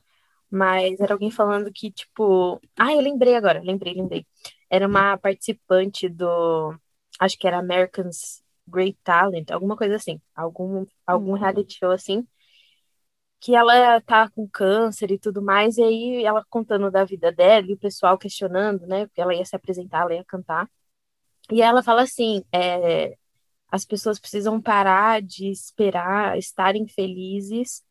Mas 0.50 1.00
era 1.00 1.14
alguém 1.14 1.31
falando 1.31 1.73
que, 1.73 1.90
tipo. 1.93 2.61
Ah, 2.78 2.93
eu 2.93 3.00
lembrei 3.00 3.37
agora, 3.37 3.61
lembrei, 3.62 3.95
lembrei. 3.95 4.26
Era 4.71 4.87
uma 4.88 5.19
participante 5.19 6.09
do. 6.09 6.75
Acho 7.21 7.38
que 7.38 7.47
era 7.47 7.59
Americans 7.59 8.43
Great 8.66 8.99
Talent, 9.05 9.50
alguma 9.50 9.76
coisa 9.76 9.97
assim. 9.97 10.21
Algum, 10.35 10.87
algum 11.07 11.33
uhum. 11.33 11.38
reality 11.38 11.78
show 11.78 11.90
assim 11.93 12.26
que 13.47 13.55
ela 13.55 14.00
tá 14.00 14.29
com 14.29 14.49
câncer 14.49 15.12
e 15.12 15.19
tudo 15.21 15.41
mais, 15.41 15.79
e 15.79 15.83
aí 15.83 16.25
ela 16.25 16.45
contando 16.50 16.91
da 16.91 17.05
vida 17.05 17.31
dela 17.31 17.65
e 17.69 17.75
o 17.75 17.79
pessoal 17.79 18.19
questionando, 18.19 18.85
né? 18.88 19.07
Porque 19.07 19.21
ela 19.21 19.33
ia 19.33 19.45
se 19.45 19.55
apresentar, 19.55 20.03
ela 20.03 20.15
ia 20.17 20.25
cantar. 20.25 20.69
E 21.53 21.62
ela 21.62 21.81
fala 21.81 22.03
assim: 22.03 22.43
é, 22.53 23.17
as 23.71 23.85
pessoas 23.85 24.19
precisam 24.19 24.61
parar 24.61 25.23
de 25.23 25.49
esperar 25.49 26.37
estarem 26.37 26.88
felizes 26.88 27.85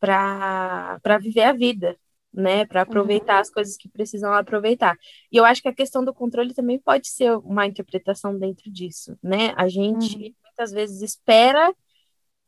para 0.00 0.98
viver 1.20 1.44
a 1.44 1.52
vida, 1.52 1.96
né? 2.34 2.66
Para 2.66 2.82
aproveitar 2.82 3.34
uhum. 3.34 3.40
as 3.42 3.50
coisas 3.50 3.76
que 3.76 3.88
precisam 3.88 4.32
aproveitar. 4.32 4.98
E 5.30 5.36
eu 5.36 5.44
acho 5.44 5.62
que 5.62 5.68
a 5.68 5.74
questão 5.74 6.04
do 6.04 6.12
controle 6.12 6.52
também 6.52 6.80
pode 6.80 7.06
ser 7.06 7.30
uma 7.44 7.64
interpretação 7.64 8.36
dentro 8.36 8.68
disso, 8.72 9.16
né? 9.22 9.54
A 9.56 9.68
gente 9.68 10.16
uhum. 10.16 10.34
muitas 10.42 10.72
vezes 10.72 11.00
espera 11.00 11.72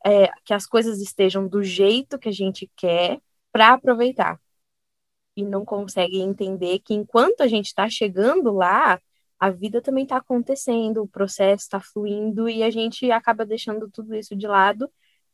é, 0.05 0.29
que 0.45 0.53
as 0.53 0.65
coisas 0.65 1.01
estejam 1.01 1.47
do 1.47 1.63
jeito 1.63 2.19
que 2.19 2.29
a 2.29 2.31
gente 2.31 2.69
quer 2.75 3.19
para 3.51 3.73
aproveitar. 3.73 4.39
E 5.35 5.43
não 5.43 5.65
consegue 5.65 6.19
entender 6.19 6.79
que 6.79 6.93
enquanto 6.93 7.41
a 7.41 7.47
gente 7.47 7.67
está 7.67 7.89
chegando 7.89 8.51
lá, 8.53 8.99
a 9.39 9.49
vida 9.49 9.81
também 9.81 10.03
está 10.03 10.17
acontecendo, 10.17 11.01
o 11.01 11.07
processo 11.07 11.63
está 11.63 11.79
fluindo 11.79 12.49
e 12.49 12.63
a 12.63 12.69
gente 12.69 13.09
acaba 13.11 13.45
deixando 13.45 13.89
tudo 13.89 14.15
isso 14.15 14.35
de 14.35 14.47
lado, 14.47 14.91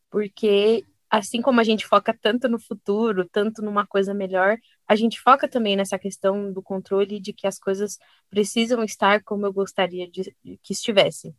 porque 0.09 0.85
assim 1.09 1.41
como 1.41 1.59
a 1.61 1.63
gente 1.63 1.85
foca 1.87 2.13
tanto 2.19 2.47
no 2.49 2.59
futuro, 2.59 3.27
tanto 3.29 3.61
numa 3.61 3.85
coisa 3.87 4.13
melhor, 4.13 4.57
a 4.87 4.95
gente 4.95 5.19
foca 5.19 5.47
também 5.47 5.75
nessa 5.75 5.97
questão 5.99 6.51
do 6.51 6.61
controle 6.61 7.19
de 7.19 7.33
que 7.33 7.47
as 7.47 7.57
coisas 7.59 7.97
precisam 8.29 8.83
estar 8.83 9.23
como 9.23 9.45
eu 9.45 9.53
gostaria 9.53 10.09
de, 10.09 10.35
que 10.61 10.73
estivessem. 10.73 11.35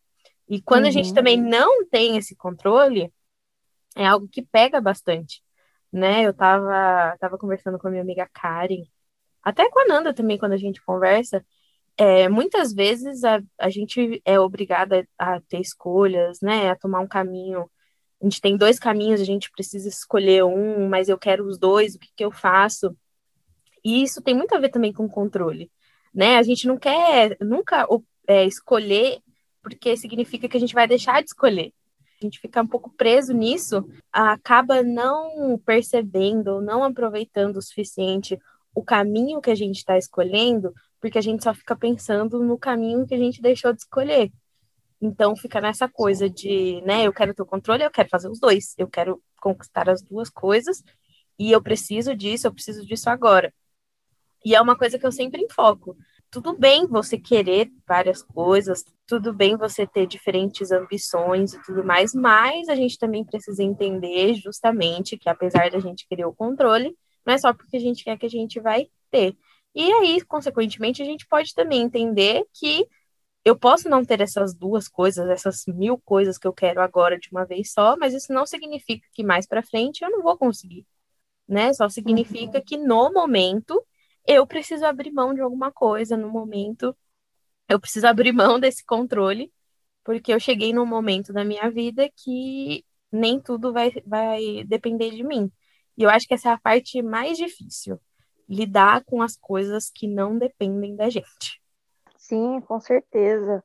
E 0.49 0.61
quando 0.62 0.85
uhum. 0.85 0.88
a 0.88 0.93
gente 0.93 1.09
uhum. 1.09 1.15
também 1.15 1.41
não 1.41 1.87
tem 1.87 2.17
esse 2.17 2.37
controle, 2.37 3.12
é 3.97 4.07
algo 4.07 4.29
que 4.29 4.43
pega 4.43 4.81
bastante, 4.81 5.43
né? 5.93 6.23
Eu 6.23 6.35
tava, 6.35 7.17
tava 7.19 7.38
conversando 7.38 7.79
com 7.79 7.88
a 7.88 7.91
minha 7.91 8.03
amiga 8.03 8.29
Karen, 8.33 8.85
até 9.43 9.69
com 9.71 9.81
a 9.81 9.87
Nanda 9.87 10.12
também, 10.12 10.38
quando 10.38 10.53
a 10.53 10.57
gente 10.57 10.83
conversa, 10.83 11.45
é, 11.97 12.29
muitas 12.29 12.73
vezes 12.73 13.25
a, 13.25 13.41
a 13.59 13.71
gente 13.71 14.21
é 14.25 14.38
obrigada 14.38 15.09
a 15.19 15.41
ter 15.41 15.61
escolhas, 15.61 16.41
né? 16.41 16.71
A 16.71 16.76
tomar 16.76 17.00
um 17.00 17.07
caminho. 17.07 17.71
A 18.21 18.25
gente 18.25 18.41
tem 18.41 18.57
dois 18.57 18.79
caminhos, 18.79 19.21
a 19.21 19.25
gente 19.25 19.50
precisa 19.50 19.88
escolher 19.88 20.45
um, 20.45 20.88
mas 20.88 21.09
eu 21.09 21.19
quero 21.19 21.47
os 21.47 21.59
dois, 21.59 21.95
o 21.95 21.99
que, 21.99 22.09
que 22.15 22.25
eu 22.25 22.31
faço? 22.31 22.97
E 23.85 24.03
isso 24.03 24.21
tem 24.21 24.35
muito 24.35 24.55
a 24.55 24.59
ver 24.59 24.71
também 24.71 24.93
com 24.93 25.09
controle, 25.09 25.71
né? 26.12 26.38
A 26.38 26.43
gente 26.43 26.67
não 26.67 26.76
quer 26.76 27.37
nunca 27.41 27.87
é, 28.26 28.45
escolher, 28.45 29.21
porque 29.66 29.96
significa 29.96 30.49
que 30.49 30.56
a 30.56 30.61
gente 30.61 30.75
vai 30.75 30.87
deixar 30.87 31.20
de 31.20 31.30
escolher 31.30 31.73
a 32.20 32.25
gente 32.25 32.40
fica 32.40 32.62
um 32.62 32.66
pouco 32.66 32.90
preso 32.90 33.35
nisso, 33.35 33.87
acaba 34.11 34.82
não 34.82 35.58
percebendo, 35.58 36.62
não 36.62 36.82
aproveitando 36.82 37.56
o 37.56 37.62
suficiente 37.62 38.38
o 38.75 38.82
caminho 38.82 39.40
que 39.40 39.50
a 39.50 39.54
gente 39.54 39.76
está 39.76 39.96
escolhendo, 39.96 40.75
porque 41.00 41.16
a 41.16 41.23
gente 41.23 41.42
só 41.42 41.54
fica 41.54 41.75
pensando 41.75 42.42
no 42.42 42.58
caminho 42.58 43.06
que 43.06 43.14
a 43.14 43.18
gente 43.18 43.40
deixou 43.40 43.73
de 43.73 43.80
escolher. 43.80 44.30
Então 45.00 45.35
fica 45.35 45.61
nessa 45.62 45.88
coisa 45.88 46.28
de, 46.28 46.82
né, 46.82 47.06
eu 47.06 47.12
quero 47.12 47.32
ter 47.32 47.42
o 47.42 47.46
controle, 47.46 47.85
eu 47.85 47.90
quero 47.90 48.08
fazer 48.08 48.30
os 48.30 48.38
dois, 48.38 48.75
eu 48.76 48.87
quero 48.87 49.23
conquistar 49.40 49.88
as 49.88 50.02
duas 50.02 50.28
coisas 50.28 50.82
e 51.38 51.52
eu 51.52 51.62
preciso 51.62 52.14
disso, 52.14 52.46
eu 52.46 52.52
preciso 52.52 52.85
disso 52.85 53.08
agora. 53.08 53.52
E 54.44 54.54
é 54.54 54.61
uma 54.61 54.76
coisa 54.76 54.99
que 54.99 55.06
eu 55.06 55.12
sempre 55.12 55.42
enfoco 55.42 55.96
tudo 56.37 56.52
bem 56.52 56.87
você 56.87 57.16
querer 57.16 57.73
várias 57.88 58.23
coisas, 58.23 58.85
tudo 59.07 59.33
bem 59.33 59.57
você 59.57 59.87
ter 59.87 60.07
diferentes 60.07 60.71
ambições 60.71 61.55
e 61.55 61.62
tudo 61.62 61.83
mais, 61.83 62.12
mas 62.12 62.69
a 62.69 62.75
gente 62.75 62.99
também 62.99 63.25
precisa 63.25 63.62
entender 63.62 64.35
justamente 64.35 65.16
que 65.16 65.31
apesar 65.31 65.71
da 65.71 65.81
gente 65.81 66.07
querer 66.07 66.26
o 66.26 66.35
controle, 66.35 66.95
não 67.25 67.33
é 67.33 67.38
só 67.38 67.55
porque 67.55 67.78
a 67.78 67.81
gente 67.81 68.05
quer 68.05 68.19
que 68.19 68.26
a 68.26 68.28
gente 68.28 68.61
vai 68.61 68.87
ter. 69.11 69.35
E 69.75 69.90
aí, 69.90 70.21
consequentemente, 70.26 71.00
a 71.00 71.07
gente 71.07 71.26
pode 71.26 71.55
também 71.55 71.81
entender 71.81 72.45
que 72.52 72.87
eu 73.43 73.57
posso 73.57 73.88
não 73.88 74.05
ter 74.05 74.21
essas 74.21 74.55
duas 74.55 74.88
coisas, 74.88 75.26
essas 75.31 75.64
mil 75.66 75.97
coisas 75.97 76.37
que 76.37 76.47
eu 76.47 76.52
quero 76.52 76.83
agora 76.83 77.19
de 77.19 77.31
uma 77.33 77.47
vez 77.47 77.73
só, 77.73 77.97
mas 77.97 78.12
isso 78.12 78.31
não 78.31 78.45
significa 78.45 79.09
que 79.14 79.25
mais 79.25 79.47
para 79.47 79.62
frente 79.62 80.05
eu 80.05 80.11
não 80.11 80.23
vou 80.23 80.37
conseguir, 80.37 80.87
né? 81.49 81.73
Só 81.73 81.88
significa 81.88 82.59
uhum. 82.59 82.64
que 82.66 82.76
no 82.76 83.11
momento 83.11 83.83
eu 84.26 84.47
preciso 84.47 84.85
abrir 84.85 85.11
mão 85.11 85.35
de 85.35 85.40
alguma 85.40 85.73
coisa 85.73 86.16
no 86.16 86.28
momento, 86.28 86.97
eu 87.68 87.80
preciso 87.80 88.06
abrir 88.06 88.33
mão 88.33 88.59
desse 88.61 88.85
controle, 88.85 89.52
porque 90.04 90.33
eu 90.33 90.40
cheguei 90.40 90.73
num 90.73 90.87
momento 90.87 91.33
da 91.33 91.45
minha 91.45 91.71
vida 91.71 92.11
que 92.16 92.85
nem 93.11 93.40
tudo 93.40 93.73
vai, 93.73 93.92
vai 94.06 94.64
depender 94.64 95.11
de 95.11 95.25
mim. 95.25 95.50
E 95.97 96.02
eu 96.02 96.11
acho 96.11 96.26
que 96.26 96.35
essa 96.35 96.50
é 96.50 96.52
a 96.52 96.61
parte 96.61 97.02
mais 97.02 97.38
difícil, 97.38 98.00
lidar 98.49 99.04
com 99.04 99.23
as 99.23 99.37
coisas 99.37 99.90
que 99.90 100.06
não 100.06 100.38
dependem 100.38 100.95
da 100.95 101.09
gente. 101.09 101.61
Sim, 102.16 102.61
com 102.61 102.80
certeza 102.80 103.62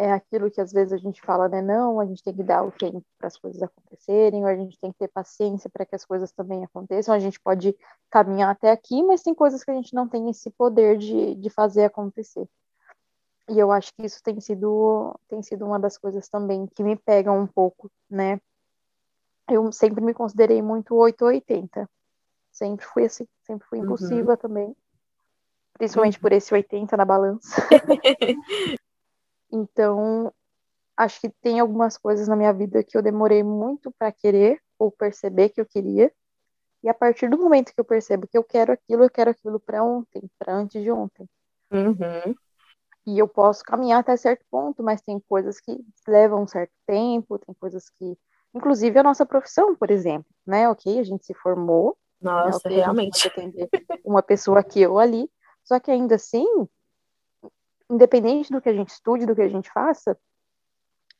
é 0.00 0.12
aquilo 0.12 0.50
que 0.50 0.62
às 0.62 0.72
vezes 0.72 0.94
a 0.94 0.96
gente 0.96 1.20
fala, 1.20 1.46
né? 1.46 1.60
Não, 1.60 2.00
a 2.00 2.06
gente 2.06 2.22
tem 2.22 2.34
que 2.34 2.42
dar 2.42 2.64
o 2.64 2.72
tempo 2.72 3.04
para 3.18 3.26
as 3.26 3.36
coisas 3.36 3.62
acontecerem, 3.62 4.40
ou 4.40 4.46
a 4.46 4.56
gente 4.56 4.78
tem 4.80 4.90
que 4.90 4.98
ter 4.98 5.08
paciência 5.08 5.68
para 5.68 5.84
que 5.84 5.94
as 5.94 6.06
coisas 6.06 6.32
também 6.32 6.64
aconteçam. 6.64 7.14
A 7.14 7.18
gente 7.18 7.38
pode 7.38 7.76
caminhar 8.08 8.50
até 8.50 8.70
aqui, 8.70 9.02
mas 9.02 9.22
tem 9.22 9.34
coisas 9.34 9.62
que 9.62 9.70
a 9.70 9.74
gente 9.74 9.92
não 9.92 10.08
tem 10.08 10.30
esse 10.30 10.50
poder 10.52 10.96
de, 10.96 11.34
de 11.34 11.50
fazer 11.50 11.84
acontecer. 11.84 12.48
E 13.50 13.58
eu 13.58 13.70
acho 13.70 13.92
que 13.94 14.06
isso 14.06 14.22
tem 14.22 14.40
sido, 14.40 15.14
tem 15.28 15.42
sido 15.42 15.66
uma 15.66 15.78
das 15.78 15.98
coisas 15.98 16.30
também 16.30 16.66
que 16.66 16.82
me 16.82 16.96
pegam 16.96 17.38
um 17.38 17.46
pouco, 17.46 17.90
né? 18.08 18.40
Eu 19.50 19.70
sempre 19.70 20.02
me 20.02 20.14
considerei 20.14 20.62
muito 20.62 20.94
880. 20.94 21.86
Sempre 22.50 22.86
fui 22.86 23.04
assim, 23.04 23.26
sempre 23.42 23.68
fui 23.68 23.78
uhum. 23.80 23.84
impulsiva 23.84 24.30
uhum. 24.30 24.36
também. 24.38 24.76
Principalmente 25.74 26.16
uhum. 26.16 26.22
por 26.22 26.32
esse 26.32 26.54
80 26.54 26.96
na 26.96 27.04
balança. 27.04 27.50
Então, 29.52 30.32
acho 30.96 31.20
que 31.20 31.30
tem 31.42 31.60
algumas 31.60 31.96
coisas 31.96 32.28
na 32.28 32.36
minha 32.36 32.52
vida 32.52 32.84
que 32.84 32.96
eu 32.96 33.02
demorei 33.02 33.42
muito 33.42 33.90
para 33.98 34.12
querer 34.12 34.60
ou 34.78 34.90
perceber 34.90 35.48
que 35.50 35.60
eu 35.60 35.66
queria. 35.66 36.12
E 36.82 36.88
a 36.88 36.94
partir 36.94 37.28
do 37.28 37.38
momento 37.38 37.72
que 37.74 37.80
eu 37.80 37.84
percebo 37.84 38.26
que 38.26 38.36
eu 38.36 38.44
quero 38.44 38.72
aquilo, 38.72 39.04
eu 39.04 39.10
quero 39.10 39.30
aquilo 39.30 39.60
para 39.60 39.82
ontem, 39.82 40.22
para 40.38 40.54
antes 40.54 40.82
de 40.82 40.90
ontem. 40.90 41.28
Uhum. 41.70 42.34
E 43.06 43.18
eu 43.18 43.28
posso 43.28 43.62
caminhar 43.64 44.00
até 44.00 44.16
certo 44.16 44.44
ponto, 44.50 44.82
mas 44.82 45.00
tem 45.00 45.18
coisas 45.20 45.60
que 45.60 45.78
levam 46.06 46.42
um 46.42 46.46
certo 46.46 46.72
tempo, 46.86 47.38
tem 47.38 47.54
coisas 47.54 47.88
que. 47.90 48.16
Inclusive 48.54 48.98
a 48.98 49.02
nossa 49.02 49.24
profissão, 49.24 49.76
por 49.76 49.90
exemplo, 49.90 50.26
né? 50.46 50.68
Ok, 50.68 50.98
a 50.98 51.02
gente 51.02 51.24
se 51.24 51.34
formou. 51.34 51.96
Nossa, 52.20 52.68
né? 52.68 52.74
okay, 52.74 52.76
realmente. 52.76 53.28
atender 53.28 53.68
uma 54.04 54.22
pessoa 54.22 54.58
aqui 54.60 54.86
ou 54.86 54.98
ali. 54.98 55.30
Só 55.64 55.78
que 55.78 55.90
ainda 55.90 56.16
assim, 56.16 56.46
independente 57.90 58.52
do 58.52 58.60
que 58.60 58.68
a 58.68 58.74
gente 58.74 58.90
estude, 58.90 59.26
do 59.26 59.34
que 59.34 59.42
a 59.42 59.48
gente 59.48 59.70
faça, 59.70 60.16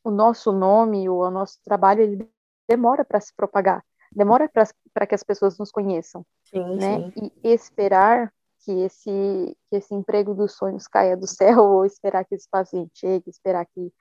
o 0.04 0.10
nosso 0.10 0.52
nome 0.52 1.08
ou 1.08 1.22
o 1.22 1.30
nosso 1.30 1.58
trabalho 1.64 2.02
ele 2.02 2.30
demora 2.68 3.04
para 3.04 3.20
se 3.20 3.34
propagar, 3.34 3.84
demora 4.12 4.48
para 4.92 5.06
que 5.06 5.14
as 5.14 5.22
pessoas 5.22 5.58
nos 5.58 5.70
conheçam, 5.70 6.24
sim, 6.44 6.76
né? 6.76 7.10
Sim. 7.10 7.30
E 7.42 7.52
esperar 7.52 8.32
que 8.60 8.72
esse 8.72 9.56
que 9.68 9.76
esse 9.76 9.94
emprego 9.94 10.34
dos 10.34 10.52
sonhos 10.52 10.86
caia 10.86 11.16
do 11.16 11.26
céu 11.26 11.58
ou 11.64 11.84
esperar 11.84 12.24
que 12.24 12.34
esse 12.34 12.48
paciente 12.48 12.92
chegue, 12.94 13.28
esperar 13.28 13.66
que 13.66 13.92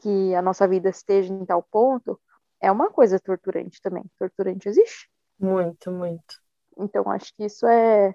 que 0.00 0.34
a 0.34 0.42
nossa 0.42 0.66
vida 0.68 0.88
esteja 0.88 1.34
em 1.34 1.44
tal 1.44 1.60
ponto, 1.60 2.20
é 2.60 2.70
uma 2.70 2.88
coisa 2.88 3.18
torturante 3.18 3.80
também. 3.82 4.04
Torturante 4.16 4.68
existe? 4.68 5.10
Muito, 5.40 5.90
muito. 5.90 6.40
Então 6.76 7.10
acho 7.10 7.34
que 7.34 7.44
isso 7.44 7.66
é 7.66 8.14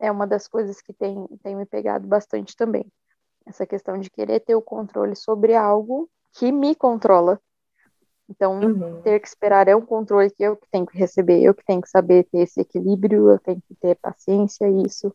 é 0.00 0.10
uma 0.10 0.26
das 0.26 0.46
coisas 0.46 0.80
que 0.80 0.92
tem 0.92 1.26
tem 1.42 1.56
me 1.56 1.66
pegado 1.66 2.06
bastante 2.06 2.56
também. 2.56 2.90
Essa 3.48 3.66
questão 3.66 3.98
de 3.98 4.10
querer 4.10 4.40
ter 4.40 4.54
o 4.54 4.62
controle 4.62 5.16
sobre 5.16 5.54
algo 5.54 6.08
que 6.34 6.52
me 6.52 6.74
controla. 6.74 7.40
Então, 8.28 8.60
uhum. 8.60 9.00
ter 9.00 9.18
que 9.20 9.26
esperar 9.26 9.68
é 9.68 9.74
um 9.74 9.84
controle 9.84 10.30
que 10.30 10.42
eu 10.42 10.54
que 10.54 10.68
tenho 10.70 10.86
que 10.86 10.98
receber, 10.98 11.42
eu 11.42 11.54
que 11.54 11.64
tenho 11.64 11.80
que 11.80 11.88
saber 11.88 12.24
ter 12.24 12.40
esse 12.40 12.60
equilíbrio, 12.60 13.30
eu 13.30 13.38
tenho 13.38 13.62
que 13.66 13.74
ter 13.74 13.94
paciência, 13.96 14.68
e 14.68 14.82
isso 14.82 15.14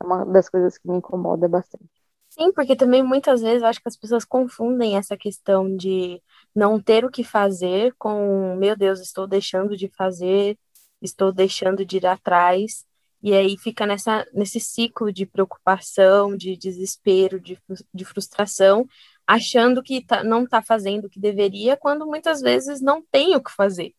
é 0.00 0.04
uma 0.04 0.24
das 0.24 0.48
coisas 0.48 0.78
que 0.78 0.88
me 0.88 0.96
incomoda 0.96 1.46
bastante. 1.46 1.90
Sim, 2.30 2.52
porque 2.52 2.74
também 2.74 3.02
muitas 3.02 3.42
vezes 3.42 3.62
eu 3.62 3.68
acho 3.68 3.80
que 3.80 3.88
as 3.88 3.96
pessoas 3.96 4.24
confundem 4.24 4.96
essa 4.96 5.16
questão 5.16 5.76
de 5.76 6.20
não 6.54 6.80
ter 6.80 7.04
o 7.04 7.10
que 7.10 7.22
fazer 7.22 7.94
com, 7.96 8.56
meu 8.56 8.74
Deus, 8.74 8.98
estou 9.00 9.26
deixando 9.26 9.76
de 9.76 9.88
fazer, 9.88 10.58
estou 11.00 11.30
deixando 11.30 11.84
de 11.84 11.98
ir 11.98 12.06
atrás. 12.06 12.84
E 13.24 13.32
aí 13.32 13.56
fica 13.56 13.86
nessa, 13.86 14.26
nesse 14.34 14.60
ciclo 14.60 15.10
de 15.10 15.24
preocupação, 15.24 16.36
de 16.36 16.54
desespero, 16.58 17.40
de, 17.40 17.58
de 17.92 18.04
frustração, 18.04 18.86
achando 19.26 19.82
que 19.82 20.04
tá, 20.04 20.22
não 20.22 20.44
está 20.44 20.60
fazendo 20.60 21.06
o 21.06 21.08
que 21.08 21.18
deveria, 21.18 21.74
quando 21.74 22.06
muitas 22.06 22.42
vezes 22.42 22.82
não 22.82 23.00
tem 23.00 23.34
o 23.34 23.42
que 23.42 23.50
fazer. 23.50 23.94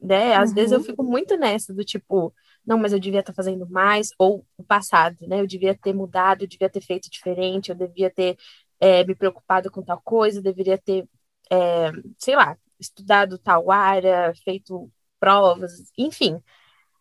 Né? 0.00 0.34
Às 0.34 0.48
uhum. 0.48 0.56
vezes 0.56 0.72
eu 0.72 0.78
uhum. 0.80 0.84
fico 0.84 1.04
muito 1.04 1.36
nessa, 1.36 1.72
do 1.72 1.84
tipo, 1.84 2.34
não, 2.66 2.76
mas 2.76 2.92
eu 2.92 2.98
devia 2.98 3.20
estar 3.20 3.32
tá 3.32 3.36
fazendo 3.36 3.70
mais, 3.70 4.10
ou 4.18 4.44
o 4.56 4.64
passado, 4.64 5.16
né? 5.28 5.40
Eu 5.40 5.46
devia 5.46 5.72
ter 5.76 5.94
mudado, 5.94 6.42
eu 6.42 6.48
devia 6.48 6.68
ter 6.68 6.80
feito 6.80 7.08
diferente, 7.08 7.70
eu 7.70 7.76
devia 7.76 8.10
ter 8.10 8.36
é, 8.80 9.04
me 9.04 9.14
preocupado 9.14 9.70
com 9.70 9.80
tal 9.80 10.00
coisa, 10.02 10.40
eu 10.40 10.42
deveria 10.42 10.76
ter, 10.76 11.08
é, 11.52 11.92
sei 12.18 12.34
lá, 12.34 12.58
estudado 12.80 13.38
tal 13.38 13.70
área, 13.70 14.34
feito 14.44 14.90
provas, 15.20 15.88
enfim 15.96 16.42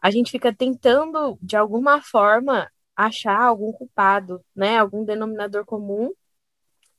a 0.06 0.12
gente 0.12 0.30
fica 0.30 0.54
tentando, 0.54 1.36
de 1.42 1.58
alguma 1.58 2.00
forma, 2.00 2.70
achar 2.96 3.42
algum 3.42 3.72
culpado, 3.72 4.40
né? 4.56 4.78
Algum 4.78 5.04
denominador 5.04 5.66
comum 5.66 6.12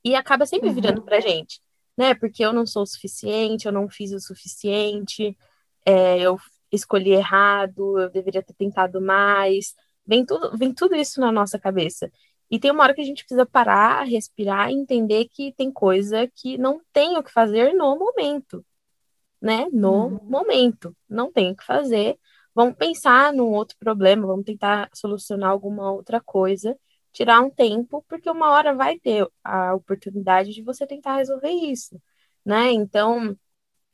e 0.03 0.13
acaba 0.13 0.45
sempre 0.45 0.67
uhum. 0.67 0.75
virando 0.75 1.01
pra 1.01 1.21
gente, 1.21 1.61
né? 1.97 2.13
Porque 2.13 2.43
eu 2.43 2.51
não 2.51 2.65
sou 2.65 2.83
o 2.83 2.85
suficiente, 2.85 3.65
eu 3.65 3.71
não 3.71 3.87
fiz 3.87 4.11
o 4.11 4.19
suficiente, 4.19 5.37
é, 5.85 6.19
eu 6.19 6.37
escolhi 6.69 7.11
errado, 7.11 7.97
eu 7.97 8.09
deveria 8.09 8.43
ter 8.43 8.53
tentado 8.55 8.99
mais. 8.99 9.73
Vem 10.05 10.25
tudo, 10.25 10.57
vem 10.57 10.73
tudo 10.73 10.93
isso 10.93 11.21
na 11.21 11.31
nossa 11.31 11.57
cabeça. 11.57 12.11
E 12.51 12.59
tem 12.59 12.71
uma 12.71 12.83
hora 12.83 12.93
que 12.93 12.99
a 12.99 13.05
gente 13.05 13.23
precisa 13.23 13.45
parar, 13.45 14.03
respirar 14.03 14.69
e 14.69 14.73
entender 14.73 15.29
que 15.31 15.53
tem 15.53 15.71
coisa 15.71 16.29
que 16.35 16.57
não 16.57 16.81
tem 16.91 17.17
o 17.17 17.23
que 17.23 17.31
fazer 17.31 17.71
no 17.71 17.97
momento, 17.97 18.65
né? 19.41 19.65
No 19.71 20.07
uhum. 20.07 20.19
momento. 20.25 20.93
Não 21.07 21.31
tem 21.31 21.51
o 21.51 21.55
que 21.55 21.63
fazer 21.63 22.19
vamos 22.57 22.75
pensar 22.75 23.31
num 23.33 23.51
outro 23.51 23.77
problema, 23.79 24.25
vamos 24.25 24.43
tentar 24.43 24.89
solucionar 24.91 25.51
alguma 25.51 25.91
outra 25.91 26.19
coisa, 26.19 26.75
tirar 27.13 27.39
um 27.41 27.51
tempo, 27.51 28.03
porque 28.09 28.27
uma 28.31 28.49
hora 28.49 28.73
vai 28.73 28.97
ter 28.99 29.27
a 29.43 29.75
oportunidade 29.75 30.51
de 30.51 30.63
você 30.63 30.87
tentar 30.87 31.17
resolver 31.17 31.51
isso, 31.51 32.01
né? 32.43 32.71
Então, 32.71 33.37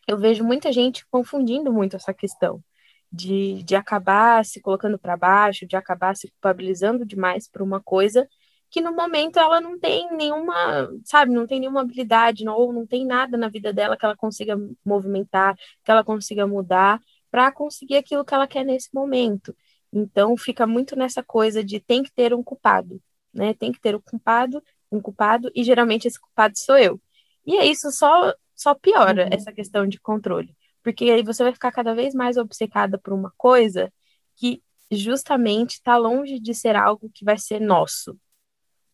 eu 0.07 0.17
vejo 0.17 0.45
muita 0.45 0.71
gente 0.71 1.05
confundindo 1.11 1.73
muito 1.73 1.97
essa 1.97 2.13
questão 2.13 2.63
de, 3.11 3.63
de 3.63 3.75
acabar 3.75 4.45
se 4.45 4.61
colocando 4.61 4.97
para 4.97 5.17
baixo, 5.17 5.67
de 5.67 5.75
acabar 5.75 6.15
se 6.15 6.29
culpabilizando 6.31 7.05
demais 7.05 7.49
por 7.49 7.61
uma 7.61 7.81
coisa 7.81 8.25
que 8.69 8.81
no 8.81 8.93
momento 8.95 9.37
ela 9.39 9.61
não 9.61 9.77
tem 9.79 10.09
nenhuma, 10.15 10.89
sabe, 11.05 11.31
não 11.33 11.45
tem 11.45 11.59
nenhuma 11.59 11.81
habilidade, 11.81 12.43
não, 12.45 12.55
ou 12.55 12.73
não 12.73 12.87
tem 12.87 13.05
nada 13.05 13.37
na 13.37 13.49
vida 13.49 13.73
dela 13.73 13.97
que 13.97 14.05
ela 14.05 14.15
consiga 14.15 14.57
movimentar, 14.85 15.55
que 15.83 15.91
ela 15.91 16.03
consiga 16.03 16.47
mudar, 16.47 16.99
para 17.33 17.51
conseguir 17.51 17.95
aquilo 17.95 18.23
que 18.23 18.31
ela 18.31 18.45
quer 18.45 18.63
nesse 18.63 18.93
momento. 18.93 19.57
Então 19.91 20.37
fica 20.37 20.67
muito 20.67 20.95
nessa 20.95 21.23
coisa 21.23 21.63
de 21.63 21.79
tem 21.79 22.03
que 22.03 22.11
ter 22.13 22.31
um 22.31 22.43
culpado, 22.43 23.01
né? 23.33 23.55
Tem 23.55 23.71
que 23.71 23.81
ter 23.81 23.95
um 23.95 23.99
culpado, 23.99 24.63
um 24.91 25.01
culpado 25.01 25.51
e 25.55 25.63
geralmente 25.63 26.07
esse 26.07 26.19
culpado 26.19 26.55
sou 26.55 26.77
eu. 26.77 27.01
E 27.43 27.57
é 27.57 27.65
isso 27.65 27.91
só 27.91 28.31
só 28.55 28.75
piora 28.75 29.23
uhum. 29.23 29.29
essa 29.31 29.51
questão 29.51 29.87
de 29.87 29.99
controle, 29.99 30.55
porque 30.83 31.05
aí 31.05 31.23
você 31.23 31.41
vai 31.41 31.51
ficar 31.51 31.71
cada 31.71 31.95
vez 31.95 32.13
mais 32.13 32.37
obcecada 32.37 32.99
por 32.99 33.13
uma 33.13 33.33
coisa 33.35 33.91
que 34.35 34.61
justamente 34.91 35.71
está 35.73 35.97
longe 35.97 36.39
de 36.39 36.53
ser 36.53 36.75
algo 36.75 37.09
que 37.11 37.25
vai 37.25 37.39
ser 37.39 37.59
nosso, 37.59 38.15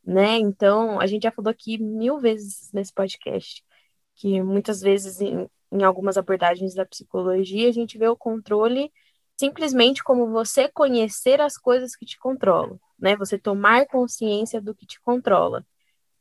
né? 0.02 0.38
Então 0.38 0.98
a 1.02 1.06
gente 1.08 1.24
já 1.24 1.32
falou 1.32 1.52
aqui 1.52 1.78
mil 1.78 2.20
vezes 2.20 2.72
nesse 2.72 2.94
podcast 2.94 3.66
que 4.16 4.42
muitas 4.42 4.80
vezes 4.80 5.20
em, 5.20 5.46
em 5.72 5.84
algumas 5.84 6.18
abordagens 6.18 6.74
da 6.74 6.86
psicologia, 6.86 7.70
a 7.70 7.72
gente 7.72 7.98
vê 7.98 8.08
o 8.08 8.16
controle 8.16 8.92
simplesmente 9.38 10.04
como 10.04 10.30
você 10.30 10.68
conhecer 10.68 11.40
as 11.40 11.58
coisas 11.58 11.96
que 11.96 12.06
te 12.06 12.20
controlam, 12.20 12.78
né? 13.00 13.16
Você 13.16 13.38
tomar 13.38 13.86
consciência 13.88 14.60
do 14.60 14.76
que 14.76 14.86
te 14.86 15.00
controla. 15.02 15.66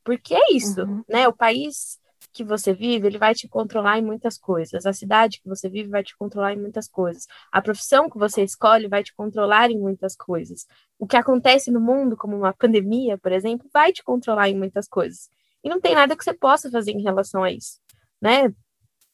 Porque 0.05 0.35
é 0.35 0.53
isso, 0.53 0.83
uhum. 0.83 1.03
né? 1.09 1.27
O 1.27 1.33
país 1.33 1.99
que 2.33 2.45
você 2.45 2.73
vive, 2.73 3.09
ele 3.09 3.19
vai 3.19 3.35
te 3.35 3.49
controlar 3.49 3.99
em 3.99 4.05
muitas 4.05 4.39
coisas. 4.39 4.87
A 4.87 4.93
cidade 4.93 5.41
que 5.41 5.49
você 5.49 5.69
vive 5.69 5.89
vai 5.89 6.05
te 6.05 6.17
controlar 6.17 6.53
em 6.53 6.61
muitas 6.61 6.87
coisas. 6.87 7.27
A 7.51 7.61
profissão 7.61 8.09
que 8.09 8.17
você 8.17 8.45
escolhe 8.45 8.87
vai 8.87 9.03
te 9.03 9.13
controlar 9.13 9.71
em 9.71 9.79
muitas 9.79 10.15
coisas. 10.15 10.67
O 10.97 11.07
que 11.07 11.17
acontece 11.17 11.71
no 11.73 11.81
mundo, 11.81 12.17
como 12.17 12.37
uma 12.37 12.53
pandemia, 12.53 13.19
por 13.19 13.33
exemplo, 13.33 13.69
vai 13.73 13.93
te 13.93 14.05
controlar 14.05 14.49
em 14.49 14.57
muitas 14.57 14.87
coisas. 14.87 15.29
E 15.65 15.69
não 15.69 15.81
tem 15.81 15.95
nada 15.95 16.17
que 16.17 16.23
você 16.23 16.33
possa 16.33 16.71
fazer 16.71 16.93
em 16.93 17.03
relação 17.03 17.43
a 17.43 17.51
isso, 17.51 17.81
né? 18.21 18.55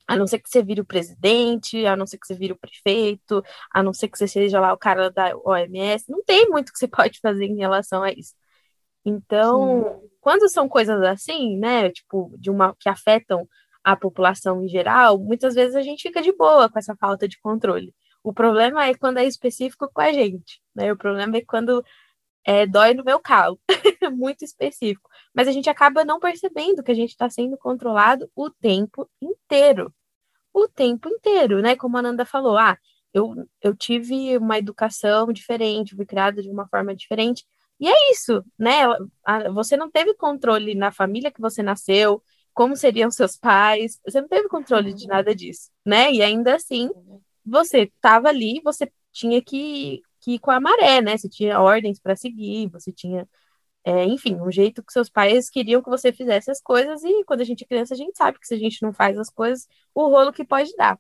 A 0.07 0.17
não 0.17 0.27
ser 0.27 0.38
que 0.38 0.49
você 0.49 0.62
vire 0.62 0.81
o 0.81 0.85
presidente, 0.85 1.87
a 1.87 1.97
não 1.97 2.07
ser 2.07 2.19
que 2.19 2.27
você 2.27 2.35
vire 2.35 2.53
o 2.53 2.59
prefeito, 2.59 3.43
a 3.73 3.83
não 3.83 3.93
ser 3.93 4.09
que 4.09 4.19
você 4.19 4.29
seja 4.29 4.61
lá 4.61 4.73
o 4.73 4.79
cara 4.79 5.11
da 5.11 5.37
OMS, 5.45 6.05
não 6.11 6.23
tem 6.25 6.49
muito 6.49 6.73
que 6.73 6.79
você 6.79 6.88
pode 6.88 7.21
fazer 7.21 7.47
em 7.47 7.57
relação 7.57 8.03
a 8.03 8.12
isso. 8.12 8.35
Então, 9.05 10.01
Sim. 10.03 10.09
quando 10.21 10.49
são 10.49 10.69
coisas 10.69 11.03
assim, 11.03 11.59
né, 11.59 11.90
tipo, 11.90 12.35
de 12.38 12.51
uma 12.51 12.75
que 12.79 12.88
afetam 12.88 13.47
a 13.83 13.95
população 13.95 14.64
em 14.64 14.69
geral, 14.69 15.19
muitas 15.19 15.55
vezes 15.55 15.77
a 15.77 15.83
gente 15.83 16.03
fica 16.03 16.23
de 16.23 16.33
boa 16.33 16.71
com 16.71 16.79
essa 16.79 16.97
falta 16.97 17.29
de 17.29 17.38
controle. 17.40 17.95
O 18.23 18.33
problema 18.33 18.87
é 18.87 18.95
quando 18.95 19.19
é 19.19 19.27
específico 19.27 19.90
com 19.93 20.01
a 20.01 20.11
gente, 20.11 20.62
né? 20.75 20.90
O 20.90 20.97
problema 20.97 21.37
é 21.37 21.43
quando 21.43 21.85
é, 22.44 22.66
dói 22.66 22.94
no 22.94 23.04
meu 23.04 23.20
calo, 23.20 23.59
muito 24.12 24.44
específico. 24.44 25.09
Mas 25.35 25.48
a 25.48 25.52
gente 25.52 25.68
acaba 25.70 26.04
não 26.04 26.20
percebendo 26.20 26.83
que 26.83 26.92
a 26.92 26.94
gente 26.94 27.11
está 27.11 27.28
sendo 27.30 27.57
controlado 27.57 28.30
o 28.35 28.50
tempo 28.50 29.09
inteiro. 29.20 29.92
O 30.52 30.68
tempo 30.68 31.09
inteiro, 31.09 31.61
né? 31.61 31.76
Como 31.76 31.96
a 31.96 32.02
Nanda 32.02 32.24
falou, 32.24 32.57
ah, 32.57 32.78
eu, 33.12 33.35
eu 33.62 33.74
tive 33.74 34.37
uma 34.38 34.59
educação 34.59 35.33
diferente, 35.33 35.96
fui 35.96 36.04
criada 36.07 36.42
de 36.42 36.50
uma 36.50 36.68
forma 36.68 36.94
diferente. 36.94 37.44
E 37.80 37.88
é 37.88 38.12
isso, 38.12 38.44
né? 38.59 38.83
Você 39.52 39.76
não 39.76 39.90
teve 39.90 40.14
controle 40.14 40.74
na 40.74 40.92
família 40.92 41.30
que 41.30 41.40
você 41.40 41.62
nasceu, 41.62 42.22
como 42.52 42.76
seriam 42.76 43.11
seus 43.11 43.37
pais, 43.37 44.00
você 44.04 44.20
não 44.20 44.28
teve 44.28 44.48
controle 44.48 44.94
de 44.94 45.07
nada 45.07 45.35
disso, 45.35 45.70
né? 45.85 46.12
E 46.12 46.22
ainda 46.22 46.54
assim, 46.54 46.88
você 47.44 47.83
estava 47.83 48.28
ali, 48.28 48.61
você 48.64 48.90
tinha 49.12 49.42
que, 49.42 50.02
que 50.24 50.34
ir 50.34 50.38
com 50.38 50.50
a 50.50 50.60
maré, 50.60 51.00
né? 51.02 51.16
Você 51.16 51.28
tinha 51.28 51.60
ordens 51.60 52.00
para 52.00 52.16
seguir, 52.16 52.68
você 52.68 52.92
tinha 52.92 53.28
é, 53.84 54.04
enfim, 54.06 54.37
um 54.40 54.50
jeito 54.50 54.82
que 54.82 54.92
seus 54.92 55.10
pais 55.10 55.50
queriam 55.50 55.82
que 55.82 55.90
você 55.90 56.12
fizesse 56.12 56.50
as 56.50 56.60
coisas, 56.60 57.04
e 57.04 57.24
quando 57.24 57.42
a 57.42 57.44
gente 57.44 57.64
é 57.64 57.66
criança, 57.66 57.94
a 57.94 57.96
gente 57.96 58.16
sabe 58.16 58.38
que 58.38 58.46
se 58.46 58.54
a 58.54 58.58
gente 58.58 58.82
não 58.82 58.92
faz 58.94 59.18
as 59.18 59.28
coisas, 59.30 59.68
o 59.94 60.08
rolo 60.08 60.32
que 60.32 60.44
pode 60.44 60.74
dar. 60.76 60.98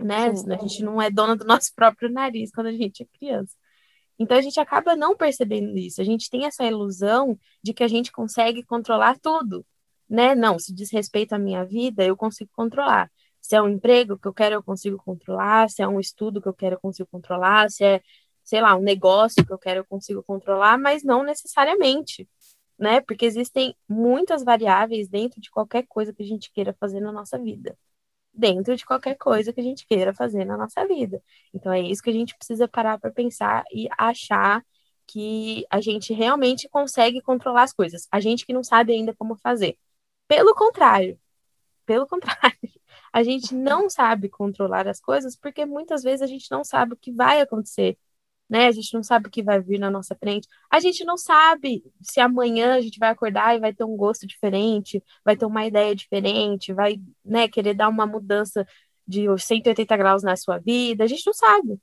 Né? 0.00 0.26
A 0.28 0.56
gente 0.58 0.82
não 0.84 1.00
é 1.00 1.10
dona 1.10 1.34
do 1.36 1.46
nosso 1.46 1.72
próprio 1.74 2.10
nariz 2.10 2.50
quando 2.52 2.66
a 2.68 2.72
gente 2.72 3.02
é 3.02 3.06
criança. 3.18 3.54
Então 4.18 4.36
a 4.36 4.42
gente 4.42 4.60
acaba 4.60 4.96
não 4.96 5.16
percebendo 5.16 5.76
isso. 5.78 6.00
A 6.00 6.04
gente 6.04 6.30
tem 6.30 6.46
essa 6.46 6.64
ilusão 6.64 7.38
de 7.62 7.72
que 7.74 7.84
a 7.84 7.88
gente 7.88 8.12
consegue 8.12 8.62
controlar 8.62 9.18
tudo, 9.18 9.64
né? 10.08 10.34
Não, 10.34 10.58
se 10.58 10.74
diz 10.74 10.90
respeito 10.92 11.34
à 11.34 11.38
minha 11.38 11.64
vida, 11.64 12.04
eu 12.04 12.16
consigo 12.16 12.50
controlar. 12.54 13.10
Se 13.40 13.56
é 13.56 13.62
um 13.62 13.68
emprego 13.68 14.18
que 14.18 14.26
eu 14.28 14.34
quero, 14.34 14.56
eu 14.56 14.62
consigo 14.62 14.98
controlar. 14.98 15.70
Se 15.70 15.82
é 15.82 15.88
um 15.88 16.00
estudo 16.00 16.42
que 16.42 16.48
eu 16.48 16.54
quero, 16.54 16.76
eu 16.76 16.80
consigo 16.80 17.08
controlar. 17.10 17.70
Se 17.70 17.84
é 17.84 18.02
sei 18.46 18.62
lá, 18.62 18.76
um 18.76 18.82
negócio 18.82 19.44
que 19.44 19.52
eu 19.52 19.58
quero, 19.58 19.80
eu 19.80 19.84
consigo 19.84 20.22
controlar, 20.22 20.78
mas 20.78 21.02
não 21.04 21.22
necessariamente, 21.24 22.28
né? 22.78 23.00
Porque 23.02 23.26
existem 23.26 23.76
muitas 23.88 24.44
variáveis 24.44 25.08
dentro 25.08 25.40
de 25.40 25.50
qualquer 25.50 25.84
coisa 25.88 26.12
que 26.12 26.22
a 26.22 26.26
gente 26.26 26.52
queira 26.52 26.72
fazer 26.80 27.00
na 27.00 27.12
nossa 27.12 27.38
vida. 27.38 27.76
Dentro 28.32 28.76
de 28.76 28.86
qualquer 28.86 29.16
coisa 29.16 29.52
que 29.52 29.60
a 29.60 29.62
gente 29.64 29.86
queira 29.86 30.14
fazer 30.14 30.44
na 30.44 30.56
nossa 30.56 30.86
vida. 30.86 31.22
Então 31.54 31.72
é 31.72 31.80
isso 31.80 32.02
que 32.02 32.10
a 32.10 32.12
gente 32.12 32.36
precisa 32.36 32.68
parar 32.68 32.98
para 33.00 33.10
pensar 33.10 33.64
e 33.72 33.88
achar 33.98 34.64
que 35.06 35.66
a 35.70 35.80
gente 35.80 36.12
realmente 36.12 36.68
consegue 36.68 37.20
controlar 37.22 37.64
as 37.64 37.72
coisas. 37.72 38.08
A 38.12 38.20
gente 38.20 38.46
que 38.46 38.52
não 38.52 38.64
sabe 38.64 38.92
ainda 38.92 39.14
como 39.14 39.36
fazer. 39.36 39.78
Pelo 40.28 40.54
contrário, 40.54 41.18
pelo 41.86 42.06
contrário, 42.08 42.58
a 43.12 43.22
gente 43.22 43.54
não 43.54 43.88
sabe 43.90 44.28
controlar 44.28 44.88
as 44.88 45.00
coisas 45.00 45.36
porque 45.36 45.66
muitas 45.66 46.02
vezes 46.02 46.22
a 46.22 46.26
gente 46.26 46.50
não 46.50 46.64
sabe 46.64 46.94
o 46.94 46.96
que 46.96 47.12
vai 47.12 47.40
acontecer, 47.40 47.98
né? 48.48 48.66
A 48.66 48.72
gente 48.72 48.94
não 48.94 49.02
sabe 49.02 49.28
o 49.28 49.30
que 49.30 49.42
vai 49.42 49.60
vir 49.60 49.78
na 49.78 49.90
nossa 49.90 50.14
frente. 50.14 50.48
A 50.70 50.80
gente 50.80 51.04
não 51.04 51.16
sabe 51.16 51.84
se 52.00 52.20
amanhã 52.20 52.74
a 52.76 52.80
gente 52.80 52.98
vai 52.98 53.10
acordar 53.10 53.56
e 53.56 53.60
vai 53.60 53.72
ter 53.74 53.84
um 53.84 53.96
gosto 53.96 54.26
diferente, 54.26 55.02
vai 55.24 55.36
ter 55.36 55.46
uma 55.46 55.66
ideia 55.66 55.94
diferente, 55.94 56.72
vai, 56.72 57.00
né, 57.24 57.48
querer 57.48 57.74
dar 57.74 57.88
uma 57.88 58.06
mudança 58.06 58.66
de 59.06 59.26
180 59.38 59.96
graus 59.96 60.22
na 60.22 60.36
sua 60.36 60.58
vida. 60.58 61.04
A 61.04 61.06
gente 61.06 61.26
não 61.26 61.34
sabe. 61.34 61.80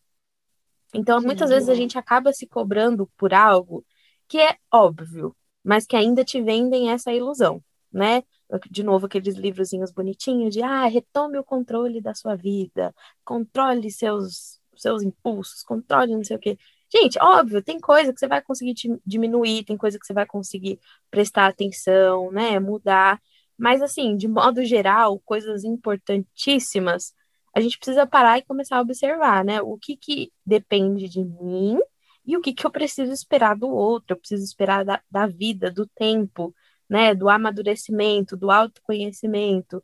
Então, 0.93 1.19
Sim, 1.19 1.25
muitas 1.25 1.49
vezes 1.49 1.69
a 1.69 1.75
gente 1.75 1.97
acaba 1.97 2.31
se 2.31 2.47
cobrando 2.47 3.09
por 3.17 3.33
algo 3.33 3.85
que 4.27 4.39
é 4.39 4.57
óbvio, 4.71 5.35
mas 5.63 5.85
que 5.85 5.95
ainda 5.95 6.23
te 6.23 6.41
vendem 6.41 6.91
essa 6.91 7.11
ilusão, 7.11 7.63
né? 7.91 8.23
De 8.69 8.83
novo, 8.83 9.07
aqueles 9.07 9.35
livrozinhos 9.35 9.91
bonitinhos 9.91 10.53
de 10.53 10.61
ah, 10.61 10.85
retome 10.85 11.37
o 11.39 11.43
controle 11.43 11.99
da 12.01 12.13
sua 12.13 12.35
vida, 12.35 12.93
controle 13.25 13.89
seus 13.91 14.61
seus 14.81 15.03
impulsos, 15.03 15.63
controle 15.63 16.15
não 16.15 16.23
sei 16.23 16.37
o 16.37 16.39
quê. 16.39 16.57
Gente, 16.91 17.17
óbvio, 17.19 17.61
tem 17.63 17.79
coisa 17.79 18.13
que 18.13 18.19
você 18.19 18.27
vai 18.27 18.41
conseguir 18.41 18.75
diminuir, 19.05 19.63
tem 19.63 19.75
coisa 19.77 19.97
que 19.97 20.05
você 20.05 20.13
vai 20.13 20.25
conseguir 20.25 20.79
prestar 21.09 21.47
atenção, 21.47 22.31
né, 22.31 22.59
mudar, 22.59 23.19
mas 23.57 23.81
assim, 23.81 24.15
de 24.15 24.27
modo 24.27 24.63
geral, 24.63 25.19
coisas 25.19 25.63
importantíssimas, 25.63 27.13
a 27.55 27.59
gente 27.61 27.77
precisa 27.77 28.05
parar 28.05 28.37
e 28.37 28.43
começar 28.43 28.77
a 28.77 28.81
observar, 28.81 29.43
né, 29.43 29.61
o 29.61 29.77
que 29.77 29.95
que 29.97 30.31
depende 30.45 31.07
de 31.09 31.23
mim 31.23 31.79
e 32.25 32.37
o 32.37 32.41
que 32.41 32.53
que 32.53 32.65
eu 32.65 32.71
preciso 32.71 33.11
esperar 33.11 33.55
do 33.55 33.69
outro, 33.69 34.13
eu 34.13 34.17
preciso 34.17 34.43
esperar 34.43 34.85
da, 34.85 35.01
da 35.09 35.27
vida, 35.27 35.71
do 35.71 35.87
tempo, 35.87 36.53
né, 36.89 37.13
do 37.15 37.29
amadurecimento, 37.29 38.37
do 38.37 38.51
autoconhecimento, 38.51 39.83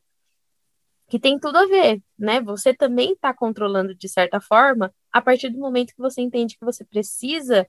que 1.10 1.19
tem 1.19 1.39
tudo 1.39 1.58
a 1.58 1.65
ver, 1.65 2.02
né? 2.17 2.39
Você 2.41 2.74
também 2.74 3.13
está 3.13 3.34
controlando 3.34 3.95
de 3.95 4.08
certa 4.08 4.39
forma 4.39 4.93
a 5.12 5.22
partir 5.22 5.50
do 5.50 5.58
momento 5.58 5.93
que 5.93 6.02
você 6.02 6.22
entende 6.22 6.58
que 6.58 6.63
você 6.63 6.86
precisa 6.86 7.67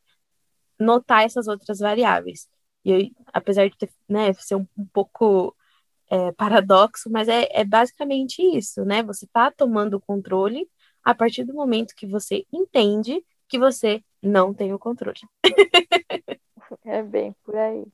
notar 0.78 1.24
essas 1.24 1.48
outras 1.48 1.78
variáveis. 1.78 2.48
E 2.84 3.12
apesar 3.32 3.68
de 3.68 3.76
ter, 3.76 3.90
né, 4.08 4.32
ser 4.34 4.56
um, 4.56 4.66
um 4.76 4.86
pouco 4.86 5.54
é, 6.10 6.32
paradoxo, 6.32 7.10
mas 7.10 7.28
é, 7.28 7.48
é 7.50 7.64
basicamente 7.64 8.42
isso, 8.42 8.84
né? 8.84 9.02
Você 9.02 9.24
está 9.24 9.50
tomando 9.50 9.94
o 9.94 10.00
controle 10.00 10.68
a 11.02 11.14
partir 11.14 11.44
do 11.44 11.54
momento 11.54 11.94
que 11.96 12.06
você 12.06 12.44
entende 12.52 13.24
que 13.48 13.58
você 13.58 14.02
não 14.22 14.52
tem 14.52 14.74
o 14.74 14.78
controle. 14.78 15.20
é 16.84 17.02
bem 17.02 17.34
por 17.42 17.56
aí. 17.56 17.86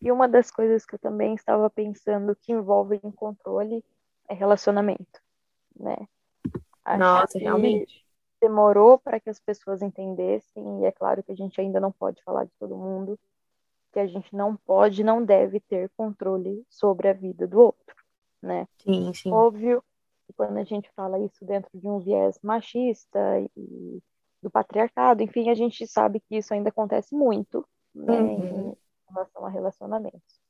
E 0.00 0.12
uma 0.12 0.28
das 0.28 0.50
coisas 0.50 0.84
que 0.84 0.96
eu 0.96 0.98
também 0.98 1.34
estava 1.34 1.70
pensando 1.70 2.36
que 2.36 2.52
envolve 2.52 3.00
controle 3.16 3.84
é 4.32 4.34
relacionamento, 4.34 5.20
né? 5.78 5.96
Acho 6.84 6.98
Nossa, 6.98 7.38
realmente. 7.38 8.02
Demorou 8.40 8.98
para 8.98 9.20
que 9.20 9.30
as 9.30 9.38
pessoas 9.38 9.82
entendessem, 9.82 10.80
e 10.80 10.84
é 10.84 10.90
claro 10.90 11.22
que 11.22 11.30
a 11.30 11.36
gente 11.36 11.60
ainda 11.60 11.78
não 11.78 11.92
pode 11.92 12.22
falar 12.24 12.44
de 12.44 12.52
todo 12.58 12.76
mundo, 12.76 13.18
que 13.92 14.00
a 14.00 14.06
gente 14.06 14.34
não 14.34 14.56
pode, 14.56 15.04
não 15.04 15.24
deve 15.24 15.60
ter 15.60 15.90
controle 15.96 16.64
sobre 16.68 17.08
a 17.08 17.12
vida 17.12 17.46
do 17.46 17.60
outro, 17.60 17.94
né? 18.40 18.66
Sim, 18.78 19.12
sim. 19.12 19.30
Óbvio 19.30 19.84
que 20.26 20.32
quando 20.32 20.56
a 20.56 20.64
gente 20.64 20.90
fala 20.96 21.18
isso 21.20 21.44
dentro 21.44 21.70
de 21.78 21.86
um 21.86 22.00
viés 22.00 22.38
machista 22.42 23.20
e 23.56 24.02
do 24.42 24.50
patriarcado, 24.50 25.22
enfim, 25.22 25.50
a 25.50 25.54
gente 25.54 25.86
sabe 25.86 26.18
que 26.18 26.36
isso 26.36 26.52
ainda 26.52 26.70
acontece 26.70 27.14
muito, 27.14 27.64
né, 27.94 28.18
uhum. 28.18 28.70
em 28.70 28.76
relação 29.08 29.46
a 29.46 29.50
relacionamentos. 29.50 30.40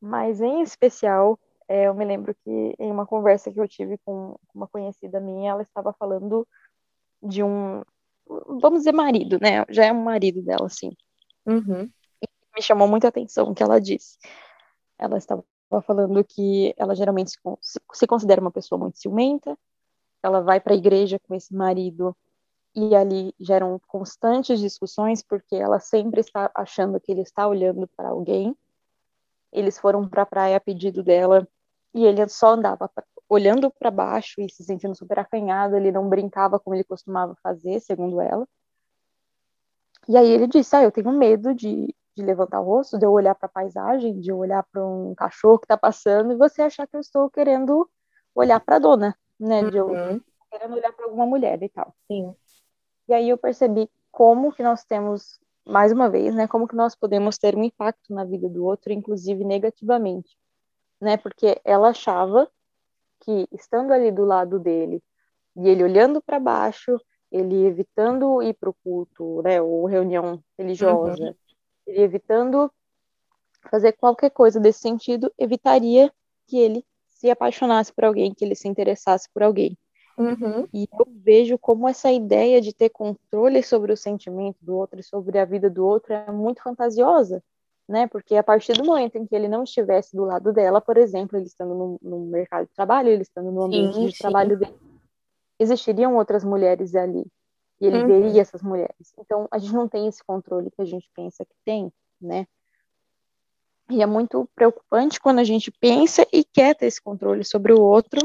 Mas, 0.00 0.40
em 0.40 0.60
especial, 0.60 1.40
eu 1.68 1.94
me 1.94 2.04
lembro 2.04 2.34
que 2.34 2.74
em 2.78 2.90
uma 2.90 3.06
conversa 3.06 3.52
que 3.52 3.60
eu 3.60 3.66
tive 3.66 3.98
com 3.98 4.38
uma 4.54 4.68
conhecida 4.68 5.20
minha, 5.20 5.50
ela 5.50 5.62
estava 5.62 5.92
falando 5.92 6.46
de 7.22 7.42
um, 7.42 7.82
vamos 8.60 8.80
dizer, 8.80 8.92
marido, 8.92 9.38
né? 9.40 9.64
Já 9.68 9.86
é 9.86 9.92
um 9.92 10.02
marido 10.02 10.42
dela, 10.42 10.66
assim. 10.66 10.92
Uhum. 11.44 11.90
E 12.22 12.28
me 12.54 12.62
chamou 12.62 12.88
muita 12.88 13.08
atenção 13.08 13.50
o 13.50 13.54
que 13.54 13.62
ela 13.62 13.80
disse. 13.80 14.18
Ela 14.98 15.18
estava 15.18 15.44
falando 15.84 16.22
que 16.24 16.74
ela 16.76 16.94
geralmente 16.94 17.32
se, 17.32 17.80
se 17.92 18.06
considera 18.06 18.40
uma 18.40 18.50
pessoa 18.52 18.78
muito 18.78 18.98
ciumenta, 18.98 19.58
ela 20.22 20.40
vai 20.40 20.60
para 20.60 20.72
a 20.72 20.76
igreja 20.76 21.18
com 21.18 21.34
esse 21.34 21.54
marido 21.54 22.16
e 22.74 22.94
ali 22.94 23.34
geram 23.40 23.80
constantes 23.86 24.60
discussões 24.60 25.22
porque 25.22 25.56
ela 25.56 25.80
sempre 25.80 26.20
está 26.20 26.50
achando 26.54 27.00
que 27.00 27.10
ele 27.10 27.22
está 27.22 27.48
olhando 27.48 27.88
para 27.96 28.10
alguém. 28.10 28.56
Eles 29.52 29.78
foram 29.78 30.08
para 30.08 30.22
a 30.22 30.26
praia 30.26 30.56
a 30.56 30.60
pedido 30.60 31.02
dela 31.02 31.48
e 31.96 32.04
ele 32.04 32.28
só 32.28 32.48
andava 32.48 32.90
olhando 33.26 33.70
para 33.70 33.90
baixo 33.90 34.42
e 34.42 34.50
se 34.50 34.62
sentindo 34.62 34.94
super 34.94 35.18
acanhado, 35.18 35.76
ele 35.76 35.90
não 35.90 36.06
brincava 36.10 36.60
como 36.60 36.76
ele 36.76 36.84
costumava 36.84 37.34
fazer, 37.42 37.80
segundo 37.80 38.20
ela. 38.20 38.46
E 40.06 40.14
aí 40.14 40.28
ele 40.30 40.46
disse: 40.46 40.76
Ah, 40.76 40.82
eu 40.82 40.92
tenho 40.92 41.10
medo 41.10 41.54
de, 41.54 41.94
de 42.14 42.22
levantar 42.22 42.60
o 42.60 42.64
rosto, 42.64 42.98
de 42.98 43.06
eu 43.06 43.10
olhar 43.10 43.34
para 43.34 43.46
a 43.46 43.50
paisagem, 43.50 44.20
de 44.20 44.30
eu 44.30 44.36
olhar 44.36 44.62
para 44.64 44.86
um 44.86 45.14
cachorro 45.14 45.58
que 45.58 45.64
está 45.64 45.76
passando 45.76 46.32
e 46.32 46.36
você 46.36 46.60
achar 46.60 46.86
que 46.86 46.96
eu 46.96 47.00
estou 47.00 47.30
querendo 47.30 47.88
olhar 48.34 48.60
para 48.60 48.76
a 48.76 48.78
dona, 48.78 49.16
né? 49.40 49.64
De 49.70 49.78
eu 49.78 49.86
uhum. 49.86 50.20
querendo 50.50 50.74
olhar 50.74 50.92
para 50.92 51.06
alguma 51.06 51.24
mulher 51.24 51.62
e 51.62 51.68
tal. 51.70 51.94
Sim. 52.06 52.34
E 53.08 53.14
aí 53.14 53.30
eu 53.30 53.38
percebi 53.38 53.90
como 54.12 54.52
que 54.52 54.62
nós 54.62 54.84
temos, 54.84 55.40
mais 55.64 55.92
uma 55.92 56.10
vez, 56.10 56.34
né? 56.34 56.46
Como 56.46 56.68
que 56.68 56.76
nós 56.76 56.94
podemos 56.94 57.38
ter 57.38 57.56
um 57.56 57.64
impacto 57.64 58.12
na 58.12 58.22
vida 58.22 58.50
do 58.50 58.66
outro, 58.66 58.92
inclusive 58.92 59.42
negativamente 59.44 60.36
né? 61.00 61.16
Porque 61.16 61.60
ela 61.64 61.88
achava 61.88 62.48
que 63.20 63.48
estando 63.52 63.92
ali 63.92 64.10
do 64.10 64.24
lado 64.24 64.58
dele 64.58 65.02
e 65.56 65.68
ele 65.68 65.82
olhando 65.82 66.20
para 66.20 66.38
baixo, 66.38 67.00
ele 67.30 67.66
evitando 67.66 68.42
ir 68.42 68.54
para 68.54 68.70
o 68.70 68.74
culto, 68.74 69.42
né, 69.42 69.60
ou 69.60 69.86
reunião 69.86 70.42
religiosa, 70.58 71.22
uhum. 71.22 71.34
ele 71.86 72.02
evitando 72.02 72.70
fazer 73.70 73.92
qualquer 73.92 74.30
coisa 74.30 74.60
desse 74.60 74.80
sentido, 74.80 75.32
evitaria 75.38 76.12
que 76.46 76.58
ele 76.58 76.84
se 77.08 77.30
apaixonasse 77.30 77.92
por 77.92 78.04
alguém, 78.04 78.32
que 78.32 78.44
ele 78.44 78.54
se 78.54 78.68
interessasse 78.68 79.28
por 79.32 79.42
alguém. 79.42 79.76
Uhum. 80.16 80.66
E 80.72 80.88
eu 80.92 81.06
vejo 81.08 81.58
como 81.58 81.88
essa 81.88 82.10
ideia 82.10 82.60
de 82.60 82.72
ter 82.72 82.88
controle 82.90 83.62
sobre 83.62 83.92
o 83.92 83.96
sentimento 83.96 84.56
do 84.62 84.74
outro 84.74 85.00
e 85.00 85.02
sobre 85.02 85.38
a 85.38 85.44
vida 85.44 85.68
do 85.68 85.84
outro 85.84 86.12
é 86.12 86.30
muito 86.30 86.62
fantasiosa, 86.62 87.42
né? 87.88 88.06
Porque 88.06 88.34
a 88.36 88.42
partir 88.42 88.72
do 88.72 88.84
momento 88.84 89.16
em 89.16 89.26
que 89.26 89.34
ele 89.34 89.48
não 89.48 89.62
estivesse 89.62 90.16
do 90.16 90.24
lado 90.24 90.52
dela, 90.52 90.80
por 90.80 90.96
exemplo, 90.96 91.38
ele 91.38 91.46
estando 91.46 91.74
no, 91.74 91.98
no 92.02 92.26
mercado 92.26 92.66
de 92.66 92.74
trabalho, 92.74 93.08
ele 93.08 93.22
estando 93.22 93.50
no 93.52 93.62
ambiente 93.62 93.94
sim, 93.94 94.06
de 94.06 94.12
sim. 94.12 94.18
trabalho 94.18 94.58
dele, 94.58 94.74
existiriam 95.58 96.16
outras 96.16 96.44
mulheres 96.44 96.94
ali. 96.94 97.24
E 97.80 97.86
ele 97.86 97.98
uhum. 97.98 98.06
veria 98.06 98.40
essas 98.40 98.62
mulheres. 98.62 99.12
Então, 99.18 99.46
a 99.50 99.58
gente 99.58 99.74
não 99.74 99.86
tem 99.86 100.06
esse 100.08 100.24
controle 100.24 100.70
que 100.70 100.80
a 100.80 100.84
gente 100.84 101.08
pensa 101.14 101.44
que 101.44 101.54
tem, 101.64 101.92
né? 102.20 102.46
E 103.90 104.02
é 104.02 104.06
muito 104.06 104.48
preocupante 104.54 105.20
quando 105.20 105.38
a 105.38 105.44
gente 105.44 105.70
pensa 105.70 106.26
e 106.32 106.42
quer 106.42 106.74
ter 106.74 106.86
esse 106.86 107.00
controle 107.00 107.44
sobre 107.44 107.72
o 107.72 107.80
outro, 107.80 108.18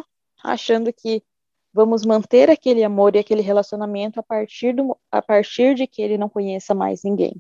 achando 0.43 0.91
que 0.91 1.21
vamos 1.71 2.04
manter 2.04 2.50
aquele 2.50 2.84
amor 2.84 3.15
e 3.15 3.19
aquele 3.19 3.41
relacionamento 3.41 4.19
a 4.19 4.24
partir, 4.24 4.74
do, 4.74 4.97
a 5.12 5.21
partir 5.21 5.76
de 5.76 5.86
que 5.86 6.02
ele 6.02 6.17
não 6.17 6.28
conheça 6.28 6.74
mais 6.74 7.04
ninguém 7.04 7.39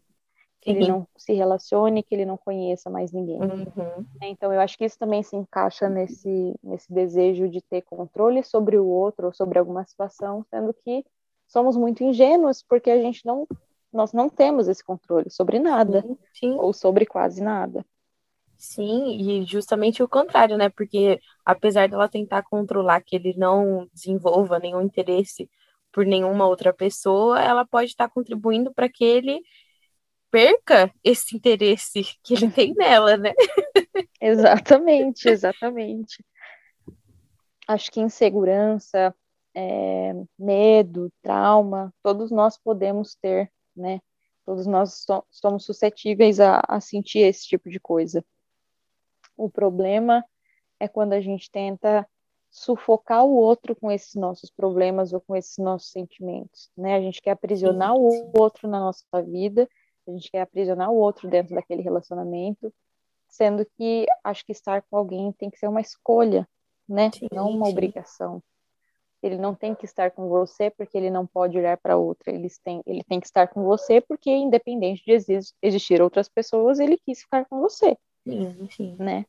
que 0.61 0.69
ele 0.69 0.87
não 0.87 1.07
se 1.17 1.33
relacione, 1.33 2.03
que 2.03 2.13
ele 2.13 2.23
não 2.23 2.37
conheça 2.37 2.87
mais 2.87 3.11
ninguém. 3.11 3.41
Uhum. 3.41 4.05
Então, 4.21 4.53
eu 4.53 4.61
acho 4.61 4.77
que 4.77 4.85
isso 4.85 4.97
também 4.97 5.23
se 5.23 5.35
encaixa 5.35 5.89
nesse, 5.89 6.53
nesse 6.63 6.93
desejo 6.93 7.49
de 7.49 7.61
ter 7.61 7.81
controle 7.81 8.43
sobre 8.43 8.77
o 8.77 8.85
outro 8.85 9.27
ou 9.27 9.33
sobre 9.33 9.57
alguma 9.57 9.83
situação, 9.83 10.45
sendo 10.51 10.71
que 10.71 11.03
somos 11.47 11.75
muito 11.75 12.03
ingênuos 12.03 12.63
porque 12.63 12.91
a 12.91 13.01
gente 13.01 13.25
não, 13.25 13.47
nós 13.91 14.13
não 14.13 14.29
temos 14.29 14.67
esse 14.67 14.83
controle 14.83 15.31
sobre 15.31 15.57
nada 15.59 16.01
sim, 16.01 16.17
sim. 16.33 16.55
ou 16.59 16.71
sobre 16.71 17.07
quase 17.07 17.41
nada. 17.41 17.83
Sim, 18.55 19.17
e 19.17 19.43
justamente 19.43 20.03
o 20.03 20.07
contrário, 20.07 20.55
né? 20.55 20.69
Porque 20.69 21.19
apesar 21.43 21.89
dela 21.89 22.07
tentar 22.07 22.43
controlar 22.43 23.01
que 23.01 23.15
ele 23.15 23.33
não 23.35 23.89
desenvolva 23.91 24.59
nenhum 24.59 24.83
interesse 24.83 25.49
por 25.91 26.05
nenhuma 26.05 26.45
outra 26.45 26.71
pessoa, 26.71 27.41
ela 27.41 27.65
pode 27.65 27.87
estar 27.89 28.07
contribuindo 28.07 28.71
para 28.71 28.87
que 28.87 29.03
ele 29.03 29.41
perca 30.31 30.91
esse 31.03 31.35
interesse 31.35 32.03
que 32.23 32.33
ele 32.33 32.49
tem 32.49 32.73
nela, 32.73 33.17
né? 33.17 33.33
exatamente, 34.19 35.27
exatamente. 35.27 36.25
Acho 37.67 37.91
que 37.91 37.99
insegurança, 37.99 39.13
é, 39.53 40.13
medo, 40.39 41.11
trauma, 41.21 41.93
todos 42.01 42.31
nós 42.31 42.57
podemos 42.57 43.15
ter, 43.15 43.51
né? 43.75 43.99
Todos 44.45 44.65
nós 44.65 45.03
so 45.05 45.23
somos 45.29 45.65
suscetíveis 45.65 46.39
a, 46.39 46.61
a 46.67 46.79
sentir 46.79 47.19
esse 47.19 47.45
tipo 47.45 47.69
de 47.69 47.79
coisa. 47.79 48.25
O 49.37 49.49
problema 49.49 50.25
é 50.79 50.87
quando 50.87 51.13
a 51.13 51.21
gente 51.21 51.51
tenta 51.51 52.07
sufocar 52.49 53.23
o 53.23 53.33
outro 53.33 53.75
com 53.75 53.91
esses 53.91 54.15
nossos 54.15 54.49
problemas 54.49 55.13
ou 55.13 55.21
com 55.21 55.35
esses 55.35 55.57
nossos 55.57 55.91
sentimentos, 55.91 56.69
né? 56.75 56.95
A 56.95 57.01
gente 57.01 57.21
quer 57.21 57.31
aprisionar 57.31 57.95
sim, 57.95 58.09
sim. 58.09 58.31
o 58.33 58.41
outro 58.41 58.67
na 58.67 58.79
nossa 58.79 59.05
vida 59.21 59.69
a 60.11 60.13
gente 60.13 60.31
quer 60.31 60.41
aprisionar 60.41 60.91
o 60.91 60.95
outro 60.95 61.29
dentro 61.29 61.55
daquele 61.55 61.81
relacionamento, 61.81 62.73
sendo 63.27 63.65
que 63.77 64.05
acho 64.23 64.45
que 64.45 64.51
estar 64.51 64.81
com 64.83 64.97
alguém 64.97 65.31
tem 65.33 65.49
que 65.49 65.57
ser 65.57 65.67
uma 65.67 65.81
escolha, 65.81 66.47
né? 66.87 67.09
Sim, 67.13 67.27
não 67.33 67.49
uma 67.49 67.65
sim. 67.65 67.71
obrigação. 67.71 68.43
Ele 69.23 69.37
não 69.37 69.53
tem 69.53 69.75
que 69.75 69.85
estar 69.85 70.11
com 70.11 70.27
você 70.27 70.71
porque 70.71 70.97
ele 70.97 71.11
não 71.11 71.27
pode 71.27 71.57
olhar 71.57 71.77
para 71.77 71.95
outra. 71.95 72.33
Ele 72.33 72.47
tem, 72.63 72.81
ele 72.85 73.03
tem 73.03 73.19
que 73.19 73.27
estar 73.27 73.47
com 73.47 73.63
você 73.63 74.01
porque, 74.01 74.31
independente 74.31 75.03
de 75.05 75.39
existir 75.61 76.01
outras 76.01 76.27
pessoas, 76.27 76.79
ele 76.79 76.97
quis 76.97 77.21
ficar 77.21 77.45
com 77.45 77.59
você. 77.59 77.95
Sim, 78.27 78.67
sim. 78.71 78.95
Né? 78.97 79.25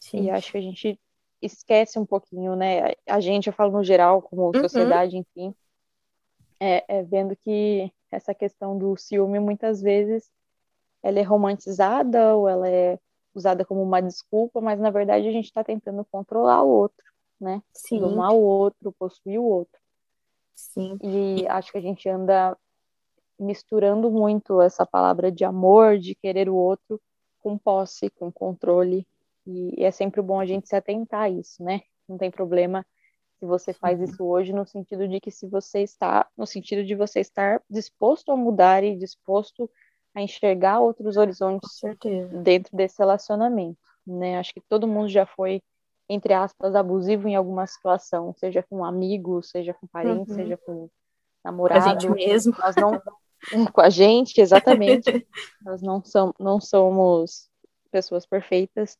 Sim. 0.00 0.24
E 0.24 0.30
acho 0.30 0.50
que 0.50 0.58
a 0.58 0.60
gente 0.60 0.98
esquece 1.40 1.98
um 1.98 2.04
pouquinho, 2.04 2.56
né? 2.56 2.94
A 3.06 3.20
gente, 3.20 3.46
eu 3.46 3.52
falo 3.52 3.72
no 3.72 3.84
geral, 3.84 4.20
como 4.20 4.46
uhum. 4.46 4.54
sociedade, 4.54 5.16
enfim, 5.16 5.54
é, 6.58 6.84
é 6.88 7.02
vendo 7.02 7.36
que 7.36 7.90
essa 8.10 8.34
questão 8.34 8.76
do 8.76 8.96
ciúme 8.96 9.38
muitas 9.38 9.80
vezes 9.80 10.30
ela 11.02 11.18
é 11.18 11.22
romantizada 11.22 12.34
ou 12.36 12.48
ela 12.48 12.68
é 12.68 12.98
usada 13.34 13.64
como 13.64 13.82
uma 13.82 14.02
desculpa, 14.02 14.60
mas 14.60 14.78
na 14.78 14.90
verdade 14.90 15.28
a 15.28 15.32
gente 15.32 15.46
está 15.46 15.62
tentando 15.62 16.04
controlar 16.10 16.62
o 16.62 16.68
outro, 16.68 17.04
né? 17.40 17.62
Sim. 17.72 18.00
Domar 18.00 18.32
o 18.32 18.40
outro, 18.40 18.92
possuir 18.98 19.38
o 19.38 19.44
outro. 19.44 19.80
Sim. 20.54 20.98
E 21.02 21.46
acho 21.48 21.72
que 21.72 21.78
a 21.78 21.80
gente 21.80 22.08
anda 22.08 22.56
misturando 23.38 24.10
muito 24.10 24.60
essa 24.60 24.84
palavra 24.84 25.32
de 25.32 25.44
amor, 25.44 25.98
de 25.98 26.14
querer 26.14 26.48
o 26.48 26.54
outro, 26.54 27.00
com 27.38 27.56
posse, 27.56 28.10
com 28.10 28.30
controle. 28.30 29.06
E 29.46 29.82
é 29.82 29.90
sempre 29.90 30.20
bom 30.20 30.38
a 30.38 30.44
gente 30.44 30.68
se 30.68 30.76
atentar 30.76 31.22
a 31.22 31.30
isso, 31.30 31.62
né? 31.62 31.80
Não 32.06 32.18
tem 32.18 32.30
problema 32.30 32.84
se 33.40 33.46
você 33.46 33.72
faz 33.72 33.98
isso 34.02 34.22
hoje, 34.22 34.52
no 34.52 34.66
sentido 34.66 35.08
de 35.08 35.18
que 35.18 35.30
se 35.30 35.46
você 35.46 35.80
está, 35.80 36.28
no 36.36 36.46
sentido 36.46 36.84
de 36.84 36.94
você 36.94 37.20
estar 37.20 37.62
disposto 37.70 38.30
a 38.30 38.36
mudar 38.36 38.84
e 38.84 38.94
disposto 38.94 39.68
a 40.14 40.20
enxergar 40.20 40.80
outros 40.80 41.16
horizontes 41.16 41.80
dentro 42.42 42.76
desse 42.76 42.98
relacionamento, 42.98 43.78
né? 44.06 44.38
Acho 44.38 44.52
que 44.52 44.60
todo 44.60 44.86
mundo 44.86 45.08
já 45.08 45.24
foi, 45.24 45.62
entre 46.06 46.34
aspas, 46.34 46.74
abusivo 46.74 47.28
em 47.28 47.34
alguma 47.34 47.66
situação, 47.66 48.34
seja 48.36 48.62
com 48.62 48.80
um 48.80 48.84
amigo, 48.84 49.42
seja 49.42 49.72
com 49.72 49.86
parente, 49.86 50.30
uhum. 50.30 50.36
seja 50.36 50.58
com 50.58 50.90
namorado. 51.42 51.88
A 51.88 51.92
gente 51.92 52.10
mesmo. 52.10 52.54
Nós 52.58 52.76
não, 52.76 53.00
com 53.72 53.80
a 53.80 53.88
gente, 53.88 54.38
exatamente. 54.38 55.26
nós 55.64 55.80
não, 55.80 56.02
não 56.38 56.60
somos 56.60 57.48
pessoas 57.90 58.26
perfeitas, 58.26 58.98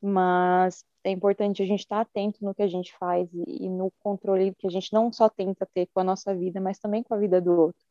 mas 0.00 0.84
é 1.04 1.10
importante 1.10 1.62
a 1.62 1.66
gente 1.66 1.80
estar 1.80 2.00
atento 2.00 2.44
no 2.44 2.54
que 2.54 2.62
a 2.62 2.68
gente 2.68 2.96
faz 2.98 3.28
e, 3.32 3.66
e, 3.66 3.68
no 3.68 3.92
controle 4.00 4.54
que 4.54 4.66
a 4.66 4.70
gente 4.70 4.92
não 4.92 5.12
só 5.12 5.28
tenta 5.28 5.66
ter 5.72 5.86
com 5.92 6.00
a 6.00 6.04
nossa 6.04 6.34
vida, 6.34 6.60
mas 6.60 6.78
também 6.78 7.02
com 7.02 7.14
a 7.14 7.18
vida 7.18 7.40
do 7.40 7.52
outro, 7.52 7.82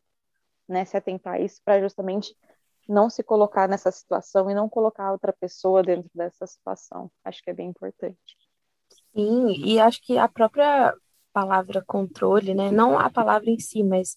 né? 0.67 0.85
Se 0.85 0.97
atentar 0.97 1.35
a 1.35 1.39
isso 1.39 1.61
para 1.63 1.81
justamente 1.81 2.35
não 2.87 3.09
se 3.09 3.23
colocar 3.23 3.67
nessa 3.67 3.91
situação 3.91 4.49
e 4.49 4.53
não 4.53 4.69
colocar 4.69 5.11
outra 5.11 5.33
pessoa 5.33 5.81
dentro 5.81 6.09
dessa 6.13 6.45
situação. 6.45 7.09
Acho 7.23 7.41
que 7.41 7.49
é 7.49 7.53
bem 7.53 7.69
importante. 7.69 8.37
Sim, 9.15 9.53
e 9.63 9.79
acho 9.79 10.01
que 10.03 10.17
a 10.17 10.27
própria 10.27 10.93
palavra 11.33 11.83
controle, 11.85 12.53
né? 12.53 12.69
Não 12.69 12.99
a 12.99 13.09
palavra 13.09 13.49
em 13.49 13.59
si, 13.59 13.83
mas 13.83 14.15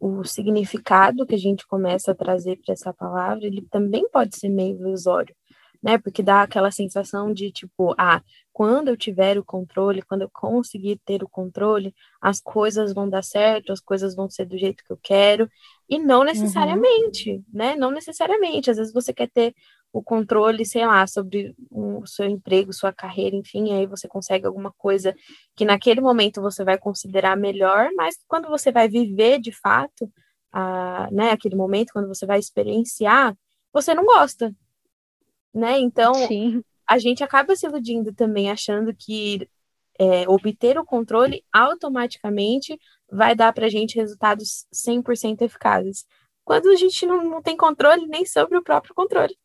o 0.00 0.24
significado 0.24 1.26
que 1.26 1.34
a 1.34 1.38
gente 1.38 1.66
começa 1.66 2.12
a 2.12 2.14
trazer 2.14 2.58
para 2.64 2.72
essa 2.72 2.92
palavra, 2.92 3.46
ele 3.46 3.66
também 3.70 4.08
pode 4.08 4.36
ser 4.36 4.48
meio 4.48 4.76
ilusório 4.76 5.34
né? 5.82 5.98
Porque 5.98 6.22
dá 6.22 6.42
aquela 6.42 6.70
sensação 6.70 7.32
de 7.32 7.50
tipo, 7.50 7.94
ah, 7.98 8.22
quando 8.52 8.88
eu 8.88 8.96
tiver 8.96 9.38
o 9.38 9.44
controle, 9.44 10.02
quando 10.02 10.22
eu 10.22 10.30
conseguir 10.30 11.00
ter 11.04 11.22
o 11.22 11.28
controle, 11.28 11.94
as 12.20 12.40
coisas 12.40 12.92
vão 12.92 13.08
dar 13.08 13.22
certo, 13.22 13.72
as 13.72 13.80
coisas 13.80 14.14
vão 14.14 14.28
ser 14.28 14.44
do 14.44 14.58
jeito 14.58 14.84
que 14.84 14.92
eu 14.92 14.98
quero, 15.02 15.48
e 15.88 15.98
não 15.98 16.24
necessariamente, 16.24 17.30
uhum. 17.32 17.44
né? 17.52 17.76
Não 17.76 17.90
necessariamente. 17.90 18.70
Às 18.70 18.76
vezes 18.76 18.92
você 18.92 19.12
quer 19.12 19.30
ter 19.30 19.54
o 19.92 20.02
controle, 20.02 20.64
sei 20.64 20.86
lá, 20.86 21.06
sobre 21.06 21.54
o 21.70 22.06
seu 22.06 22.26
emprego, 22.26 22.72
sua 22.72 22.92
carreira, 22.92 23.34
enfim, 23.34 23.72
aí 23.72 23.86
você 23.86 24.06
consegue 24.06 24.46
alguma 24.46 24.72
coisa 24.78 25.14
que 25.56 25.64
naquele 25.64 26.00
momento 26.00 26.40
você 26.40 26.64
vai 26.64 26.78
considerar 26.78 27.36
melhor, 27.36 27.90
mas 27.96 28.16
quando 28.28 28.48
você 28.48 28.70
vai 28.70 28.88
viver 28.88 29.40
de 29.40 29.50
fato, 29.52 30.10
a, 30.52 31.08
né, 31.10 31.30
aquele 31.30 31.56
momento, 31.56 31.92
quando 31.92 32.08
você 32.08 32.24
vai 32.26 32.38
experienciar, 32.38 33.36
você 33.72 33.94
não 33.94 34.04
gosta, 34.04 34.54
né? 35.52 35.78
Então, 35.78 36.14
Sim. 36.14 36.62
a 36.88 36.98
gente 36.98 37.22
acaba 37.22 37.54
se 37.56 37.66
iludindo 37.66 38.12
também, 38.12 38.50
achando 38.50 38.94
que 38.94 39.48
é, 39.98 40.28
obter 40.28 40.78
o 40.78 40.84
controle 40.84 41.44
automaticamente 41.52 42.78
vai 43.10 43.34
dar 43.34 43.52
para 43.52 43.66
a 43.66 43.68
gente 43.68 43.96
resultados 43.96 44.66
100% 44.72 45.42
eficazes. 45.42 46.06
Quando 46.44 46.68
a 46.70 46.76
gente 46.76 47.04
não, 47.06 47.22
não 47.22 47.42
tem 47.42 47.56
controle 47.56 48.06
nem 48.06 48.24
sobre 48.24 48.56
o 48.56 48.62
próprio 48.62 48.94
controle. 48.94 49.36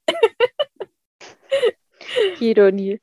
Que 2.37 2.45
ironia. 2.45 3.01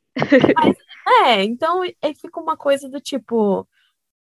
Mas, 0.54 0.76
é, 1.24 1.42
então 1.42 1.84
é, 1.84 2.14
fica 2.14 2.40
uma 2.40 2.56
coisa 2.56 2.88
do 2.88 3.00
tipo. 3.00 3.66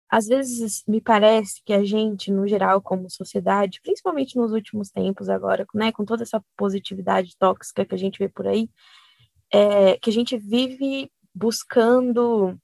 Às 0.08 0.26
vezes 0.26 0.84
me 0.86 1.00
parece 1.00 1.62
que 1.64 1.72
a 1.72 1.84
gente, 1.84 2.30
no 2.30 2.46
geral, 2.46 2.80
como 2.82 3.10
sociedade, 3.10 3.80
principalmente 3.82 4.36
nos 4.36 4.52
últimos 4.52 4.90
tempos 4.90 5.28
agora, 5.28 5.66
né, 5.74 5.92
com 5.92 6.04
toda 6.04 6.22
essa 6.22 6.42
positividade 6.56 7.36
tóxica 7.38 7.84
que 7.84 7.94
a 7.94 7.98
gente 7.98 8.18
vê 8.18 8.28
por 8.28 8.46
aí, 8.46 8.68
é, 9.52 9.96
que 9.98 10.10
a 10.10 10.12
gente 10.12 10.36
vive 10.38 11.10
buscando 11.34 12.58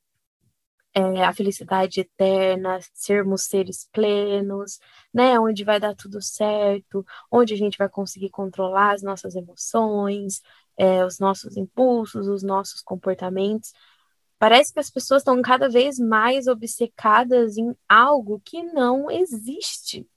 é, 0.94 1.24
a 1.24 1.32
felicidade 1.32 2.00
eterna, 2.00 2.80
sermos 2.94 3.42
seres 3.44 3.88
plenos, 3.92 4.78
né, 5.14 5.38
onde 5.38 5.64
vai 5.64 5.78
dar 5.80 5.94
tudo 5.94 6.20
certo, 6.22 7.04
onde 7.30 7.54
a 7.54 7.56
gente 7.56 7.78
vai 7.78 7.88
conseguir 7.88 8.30
controlar 8.30 8.94
as 8.94 9.02
nossas 9.02 9.34
emoções, 9.36 10.42
é, 10.76 11.04
os 11.04 11.18
nossos 11.18 11.56
impulsos, 11.56 12.26
os 12.26 12.42
nossos 12.42 12.82
comportamentos. 12.82 13.72
Parece 14.40 14.72
que 14.72 14.80
as 14.80 14.88
pessoas 14.88 15.20
estão 15.20 15.42
cada 15.42 15.68
vez 15.68 15.98
mais 15.98 16.46
obcecadas 16.46 17.58
em 17.58 17.76
algo 17.86 18.40
que 18.42 18.62
não 18.62 19.10
existe. 19.10 20.08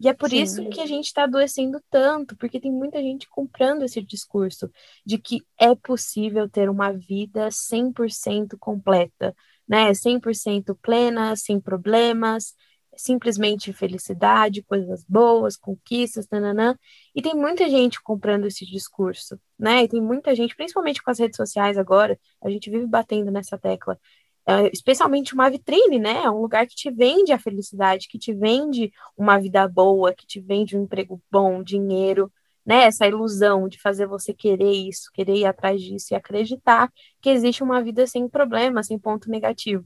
E 0.00 0.08
é 0.08 0.14
por 0.14 0.30
Sim. 0.30 0.40
isso 0.40 0.68
que 0.70 0.80
a 0.80 0.86
gente 0.86 1.04
está 1.04 1.24
adoecendo 1.24 1.78
tanto, 1.90 2.34
porque 2.38 2.58
tem 2.58 2.72
muita 2.72 3.02
gente 3.02 3.28
comprando 3.28 3.82
esse 3.82 4.00
discurso 4.00 4.70
de 5.04 5.18
que 5.18 5.42
é 5.58 5.74
possível 5.74 6.48
ter 6.48 6.70
uma 6.70 6.90
vida 6.90 7.50
100% 7.50 8.56
completa, 8.58 9.36
né? 9.68 9.92
100% 9.92 10.74
plena, 10.80 11.36
sem 11.36 11.60
problemas, 11.60 12.54
simplesmente 13.00 13.72
felicidade, 13.72 14.62
coisas 14.62 15.04
boas, 15.08 15.56
conquistas, 15.56 16.28
nananã. 16.30 16.76
E 17.14 17.22
tem 17.22 17.34
muita 17.34 17.68
gente 17.68 18.02
comprando 18.02 18.46
esse 18.46 18.64
discurso, 18.66 19.38
né? 19.58 19.84
E 19.84 19.88
tem 19.88 20.00
muita 20.00 20.34
gente, 20.34 20.54
principalmente 20.56 21.02
com 21.02 21.10
as 21.10 21.18
redes 21.18 21.36
sociais 21.36 21.78
agora, 21.78 22.18
a 22.42 22.50
gente 22.50 22.70
vive 22.70 22.86
batendo 22.86 23.30
nessa 23.30 23.58
tecla. 23.58 23.98
É, 24.46 24.70
especialmente 24.72 25.34
uma 25.34 25.50
vitrine, 25.50 25.98
né? 25.98 26.22
É 26.24 26.30
um 26.30 26.40
lugar 26.40 26.66
que 26.66 26.74
te 26.74 26.90
vende 26.90 27.32
a 27.32 27.38
felicidade, 27.38 28.08
que 28.08 28.18
te 28.18 28.32
vende 28.32 28.92
uma 29.16 29.38
vida 29.38 29.66
boa, 29.68 30.14
que 30.14 30.26
te 30.26 30.40
vende 30.40 30.76
um 30.76 30.82
emprego 30.84 31.22
bom, 31.30 31.62
dinheiro, 31.62 32.32
né? 32.64 32.84
Essa 32.84 33.06
ilusão 33.06 33.68
de 33.68 33.80
fazer 33.80 34.06
você 34.06 34.34
querer 34.34 34.72
isso, 34.72 35.10
querer 35.12 35.36
ir 35.36 35.46
atrás 35.46 35.80
disso 35.80 36.12
e 36.12 36.16
acreditar 36.16 36.90
que 37.20 37.30
existe 37.30 37.62
uma 37.62 37.82
vida 37.82 38.06
sem 38.06 38.28
problema, 38.28 38.82
sem 38.82 38.98
ponto 38.98 39.30
negativo. 39.30 39.84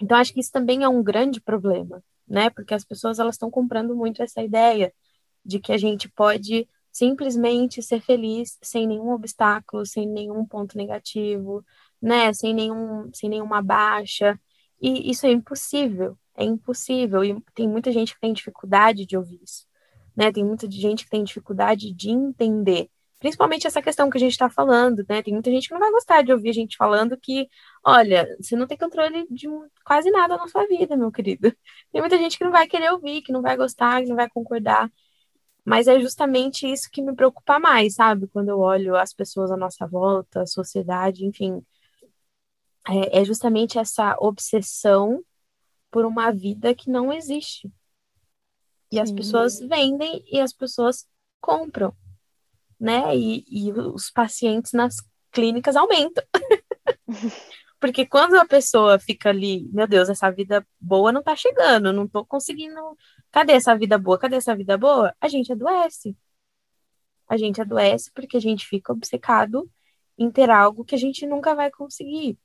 Então, 0.00 0.16
acho 0.16 0.32
que 0.32 0.40
isso 0.40 0.52
também 0.52 0.82
é 0.82 0.88
um 0.88 1.02
grande 1.02 1.40
problema, 1.40 2.02
né? 2.26 2.50
Porque 2.50 2.74
as 2.74 2.84
pessoas 2.84 3.18
elas 3.18 3.34
estão 3.34 3.50
comprando 3.50 3.94
muito 3.94 4.22
essa 4.22 4.42
ideia 4.42 4.92
de 5.44 5.58
que 5.60 5.72
a 5.72 5.78
gente 5.78 6.08
pode 6.08 6.68
simplesmente 6.92 7.82
ser 7.82 8.00
feliz 8.00 8.58
sem 8.62 8.86
nenhum 8.86 9.10
obstáculo, 9.12 9.86
sem 9.86 10.06
nenhum 10.06 10.44
ponto 10.46 10.76
negativo, 10.76 11.64
né? 12.00 12.32
Sem 12.32 12.54
nenhum, 12.54 13.10
sem 13.14 13.28
nenhuma 13.30 13.62
baixa. 13.62 14.38
E 14.80 15.10
isso 15.10 15.26
é 15.26 15.30
impossível, 15.30 16.16
é 16.34 16.44
impossível. 16.44 17.24
E 17.24 17.40
tem 17.54 17.68
muita 17.68 17.92
gente 17.92 18.14
que 18.14 18.20
tem 18.20 18.32
dificuldade 18.32 19.06
de 19.06 19.16
ouvir 19.16 19.40
isso, 19.42 19.66
né? 20.16 20.32
Tem 20.32 20.44
muita 20.44 20.70
gente 20.70 21.04
que 21.04 21.10
tem 21.10 21.24
dificuldade 21.24 21.92
de 21.92 22.10
entender 22.10 22.90
Principalmente 23.20 23.66
essa 23.66 23.82
questão 23.82 24.08
que 24.08 24.16
a 24.16 24.20
gente 24.20 24.32
está 24.32 24.48
falando, 24.48 25.04
né? 25.06 25.22
Tem 25.22 25.34
muita 25.34 25.50
gente 25.50 25.68
que 25.68 25.74
não 25.74 25.80
vai 25.80 25.90
gostar 25.90 26.22
de 26.22 26.32
ouvir 26.32 26.48
a 26.48 26.54
gente 26.54 26.74
falando 26.74 27.18
que, 27.18 27.46
olha, 27.84 28.26
você 28.40 28.56
não 28.56 28.66
tem 28.66 28.78
controle 28.78 29.26
de 29.30 29.46
quase 29.84 30.10
nada 30.10 30.38
na 30.38 30.48
sua 30.48 30.66
vida, 30.66 30.96
meu 30.96 31.12
querido. 31.12 31.54
Tem 31.92 32.00
muita 32.00 32.16
gente 32.16 32.38
que 32.38 32.44
não 32.44 32.50
vai 32.50 32.66
querer 32.66 32.90
ouvir, 32.90 33.20
que 33.20 33.30
não 33.30 33.42
vai 33.42 33.58
gostar, 33.58 34.02
que 34.02 34.08
não 34.08 34.16
vai 34.16 34.28
concordar. 34.30 34.90
Mas 35.62 35.86
é 35.86 36.00
justamente 36.00 36.66
isso 36.66 36.88
que 36.90 37.02
me 37.02 37.14
preocupa 37.14 37.58
mais, 37.58 37.96
sabe? 37.96 38.26
Quando 38.26 38.48
eu 38.48 38.58
olho 38.58 38.96
as 38.96 39.12
pessoas 39.12 39.50
à 39.50 39.56
nossa 39.56 39.86
volta, 39.86 40.40
a 40.40 40.46
sociedade, 40.46 41.26
enfim. 41.26 41.62
É, 42.88 43.20
é 43.20 43.24
justamente 43.24 43.78
essa 43.78 44.16
obsessão 44.18 45.22
por 45.90 46.06
uma 46.06 46.30
vida 46.32 46.74
que 46.74 46.88
não 46.88 47.12
existe. 47.12 47.70
E 48.90 48.96
Sim. 48.96 49.02
as 49.02 49.12
pessoas 49.12 49.60
vendem 49.60 50.24
e 50.26 50.40
as 50.40 50.54
pessoas 50.54 51.06
compram 51.38 51.94
né? 52.80 53.16
E, 53.16 53.44
e 53.48 53.72
os 53.72 54.10
pacientes 54.10 54.72
nas 54.72 54.96
clínicas 55.32 55.76
aumentam. 55.76 56.24
Porque 57.80 58.06
quando 58.06 58.36
a 58.36 58.46
pessoa 58.46 58.98
fica 58.98 59.30
ali, 59.30 59.68
meu 59.72 59.86
Deus, 59.88 60.08
essa 60.08 60.30
vida 60.30 60.66
boa 60.80 61.12
não 61.12 61.22
tá 61.22 61.34
chegando, 61.36 61.92
não 61.92 62.06
tô 62.08 62.24
conseguindo. 62.26 62.76
Cadê 63.30 63.54
essa 63.54 63.76
vida 63.76 63.98
boa? 63.98 64.18
Cadê 64.18 64.36
essa 64.36 64.54
vida 64.56 64.76
boa? 64.78 65.14
A 65.20 65.28
gente 65.28 65.52
adoece. 65.52 66.16
a 67.28 67.36
gente 67.36 67.60
adoece 67.60 68.10
porque 68.12 68.36
a 68.36 68.40
gente 68.40 68.66
fica 68.66 68.92
obcecado 68.92 69.70
em 70.18 70.30
ter 70.30 70.50
algo 70.50 70.84
que 70.84 70.94
a 70.94 70.98
gente 70.98 71.26
nunca 71.26 71.54
vai 71.54 71.70
conseguir, 71.70 72.38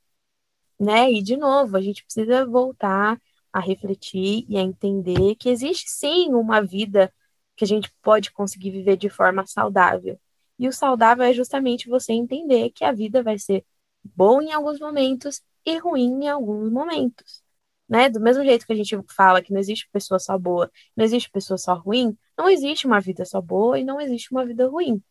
né? 0.80 1.10
E 1.12 1.22
de 1.22 1.36
novo, 1.36 1.76
a 1.76 1.80
gente 1.82 2.04
precisa 2.04 2.46
voltar 2.46 3.20
a 3.52 3.60
refletir 3.60 4.46
e 4.48 4.56
a 4.58 4.62
entender 4.62 5.36
que 5.36 5.48
existe 5.50 5.90
sim 5.90 6.34
uma 6.34 6.62
vida 6.62 7.12
que 7.56 7.64
a 7.64 7.68
gente 7.68 7.92
pode 8.02 8.32
conseguir 8.32 8.70
viver 8.70 8.96
de 8.96 9.08
forma 9.10 9.46
saudável. 9.46 10.20
E 10.58 10.68
o 10.68 10.72
saudável 10.72 11.24
é 11.24 11.32
justamente 11.32 11.88
você 11.88 12.12
entender 12.12 12.70
que 12.70 12.84
a 12.84 12.92
vida 12.92 13.22
vai 13.22 13.38
ser 13.38 13.64
boa 14.04 14.42
em 14.42 14.52
alguns 14.52 14.78
momentos 14.78 15.42
e 15.64 15.78
ruim 15.78 16.24
em 16.24 16.28
alguns 16.28 16.70
momentos. 16.70 17.42
Né? 17.88 18.08
Do 18.08 18.20
mesmo 18.20 18.44
jeito 18.44 18.66
que 18.66 18.72
a 18.72 18.76
gente 18.76 18.98
fala 19.14 19.42
que 19.42 19.52
não 19.52 19.60
existe 19.60 19.88
pessoa 19.92 20.18
só 20.18 20.38
boa, 20.38 20.70
não 20.96 21.04
existe 21.04 21.30
pessoa 21.30 21.58
só 21.58 21.74
ruim, 21.74 22.16
não 22.36 22.48
existe 22.48 22.86
uma 22.86 23.00
vida 23.00 23.24
só 23.24 23.40
boa 23.40 23.78
e 23.78 23.84
não 23.84 24.00
existe 24.00 24.32
uma 24.32 24.44
vida 24.44 24.66
ruim, 24.68 25.02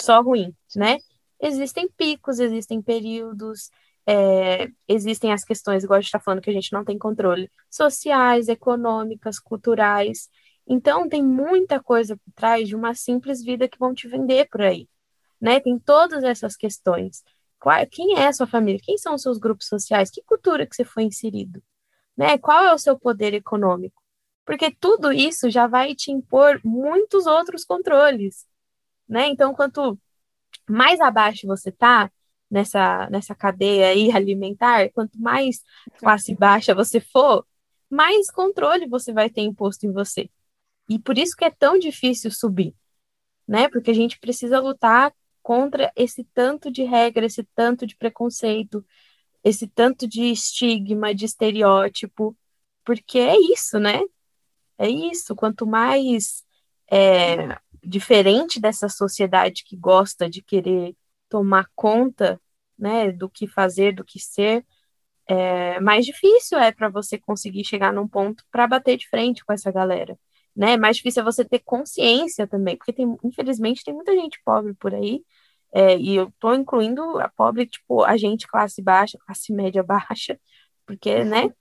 só 0.00 0.22
ruim, 0.22 0.54
né? 0.74 0.98
Existem 1.40 1.88
picos, 1.88 2.38
existem 2.38 2.80
períodos, 2.82 3.70
é, 4.06 4.68
existem 4.88 5.32
as 5.32 5.44
questões, 5.44 5.84
igual 5.84 5.98
a 5.98 6.00
gente 6.00 6.08
está 6.08 6.20
falando, 6.20 6.40
que 6.40 6.50
a 6.50 6.52
gente 6.52 6.72
não 6.72 6.84
tem 6.84 6.98
controle, 6.98 7.50
sociais, 7.70 8.48
econômicas, 8.48 9.38
culturais. 9.38 10.30
Então, 10.66 11.08
tem 11.08 11.22
muita 11.22 11.80
coisa 11.80 12.16
por 12.16 12.32
trás 12.34 12.68
de 12.68 12.74
uma 12.74 12.94
simples 12.94 13.42
vida 13.42 13.68
que 13.68 13.78
vão 13.78 13.94
te 13.94 14.08
vender 14.08 14.48
por 14.48 14.62
aí. 14.62 14.88
Né? 15.40 15.60
Tem 15.60 15.78
todas 15.78 16.24
essas 16.24 16.56
questões. 16.56 17.22
Qual, 17.58 17.86
quem 17.86 18.16
é 18.18 18.26
a 18.26 18.32
sua 18.32 18.46
família? 18.46 18.80
Quem 18.82 18.98
são 18.98 19.14
os 19.14 19.22
seus 19.22 19.38
grupos 19.38 19.68
sociais? 19.68 20.10
Que 20.10 20.22
cultura 20.22 20.66
que 20.66 20.74
você 20.74 20.84
foi 20.84 21.04
inserido? 21.04 21.62
Né? 22.16 22.36
Qual 22.38 22.64
é 22.64 22.74
o 22.74 22.78
seu 22.78 22.98
poder 22.98 23.34
econômico? 23.34 24.02
Porque 24.44 24.70
tudo 24.70 25.12
isso 25.12 25.50
já 25.50 25.66
vai 25.66 25.94
te 25.94 26.10
impor 26.10 26.60
muitos 26.64 27.26
outros 27.26 27.64
controles. 27.64 28.46
Né? 29.08 29.28
Então, 29.28 29.54
quanto 29.54 29.98
mais 30.68 31.00
abaixo 31.00 31.46
você 31.46 31.68
está, 31.70 32.10
nessa, 32.50 33.08
nessa 33.10 33.34
cadeia 33.34 33.88
aí 33.88 34.10
alimentar, 34.14 34.90
quanto 34.90 35.20
mais 35.20 35.62
classe 35.98 36.34
baixa 36.34 36.74
você 36.74 37.00
for, 37.00 37.46
mais 37.90 38.30
controle 38.30 38.88
você 38.88 39.12
vai 39.12 39.30
ter 39.30 39.42
imposto 39.42 39.86
em 39.86 39.92
você. 39.92 40.28
E 40.88 40.98
por 40.98 41.18
isso 41.18 41.36
que 41.36 41.44
é 41.44 41.50
tão 41.50 41.78
difícil 41.78 42.30
subir, 42.30 42.74
né? 43.46 43.68
Porque 43.68 43.90
a 43.90 43.94
gente 43.94 44.18
precisa 44.18 44.60
lutar 44.60 45.12
contra 45.42 45.92
esse 45.96 46.24
tanto 46.34 46.70
de 46.70 46.82
regra, 46.84 47.26
esse 47.26 47.44
tanto 47.54 47.86
de 47.86 47.96
preconceito, 47.96 48.84
esse 49.44 49.68
tanto 49.68 50.08
de 50.08 50.24
estigma, 50.24 51.14
de 51.14 51.24
estereótipo, 51.24 52.36
porque 52.84 53.18
é 53.18 53.36
isso, 53.52 53.78
né? 53.78 54.00
É 54.78 54.88
isso. 54.88 55.34
Quanto 55.36 55.66
mais 55.66 56.44
é, 56.90 57.58
diferente 57.82 58.60
dessa 58.60 58.88
sociedade 58.88 59.64
que 59.64 59.76
gosta 59.76 60.28
de 60.28 60.42
querer 60.42 60.96
tomar 61.28 61.68
conta, 61.74 62.40
né, 62.78 63.10
do 63.12 63.28
que 63.30 63.46
fazer, 63.46 63.94
do 63.94 64.04
que 64.04 64.18
ser, 64.18 64.64
é, 65.26 65.80
mais 65.80 66.04
difícil 66.06 66.58
é 66.58 66.72
para 66.72 66.88
você 66.88 67.18
conseguir 67.18 67.64
chegar 67.64 67.92
num 67.92 68.08
ponto 68.08 68.44
para 68.50 68.66
bater 68.66 68.96
de 68.96 69.08
frente 69.08 69.44
com 69.44 69.52
essa 69.52 69.70
galera, 69.72 70.18
né? 70.56 70.76
Mais 70.76 70.96
difícil 70.96 71.22
é 71.22 71.24
você 71.24 71.44
ter 71.44 71.60
consciência 71.60 72.46
também, 72.46 72.76
porque 72.76 72.92
tem, 72.92 73.16
infelizmente 73.24 73.84
tem 73.84 73.94
muita 73.94 74.14
gente 74.14 74.40
pobre 74.44 74.74
por 74.74 74.94
aí, 74.94 75.22
é, 75.72 75.96
e 75.98 76.16
eu 76.16 76.32
tô 76.40 76.54
incluindo 76.54 77.02
a 77.20 77.28
pobre, 77.28 77.66
tipo, 77.66 78.02
a 78.04 78.16
gente 78.16 78.46
classe 78.48 78.82
baixa, 78.82 79.18
classe 79.26 79.52
média 79.52 79.82
baixa, 79.82 80.38
porque, 80.86 81.24
né? 81.24 81.52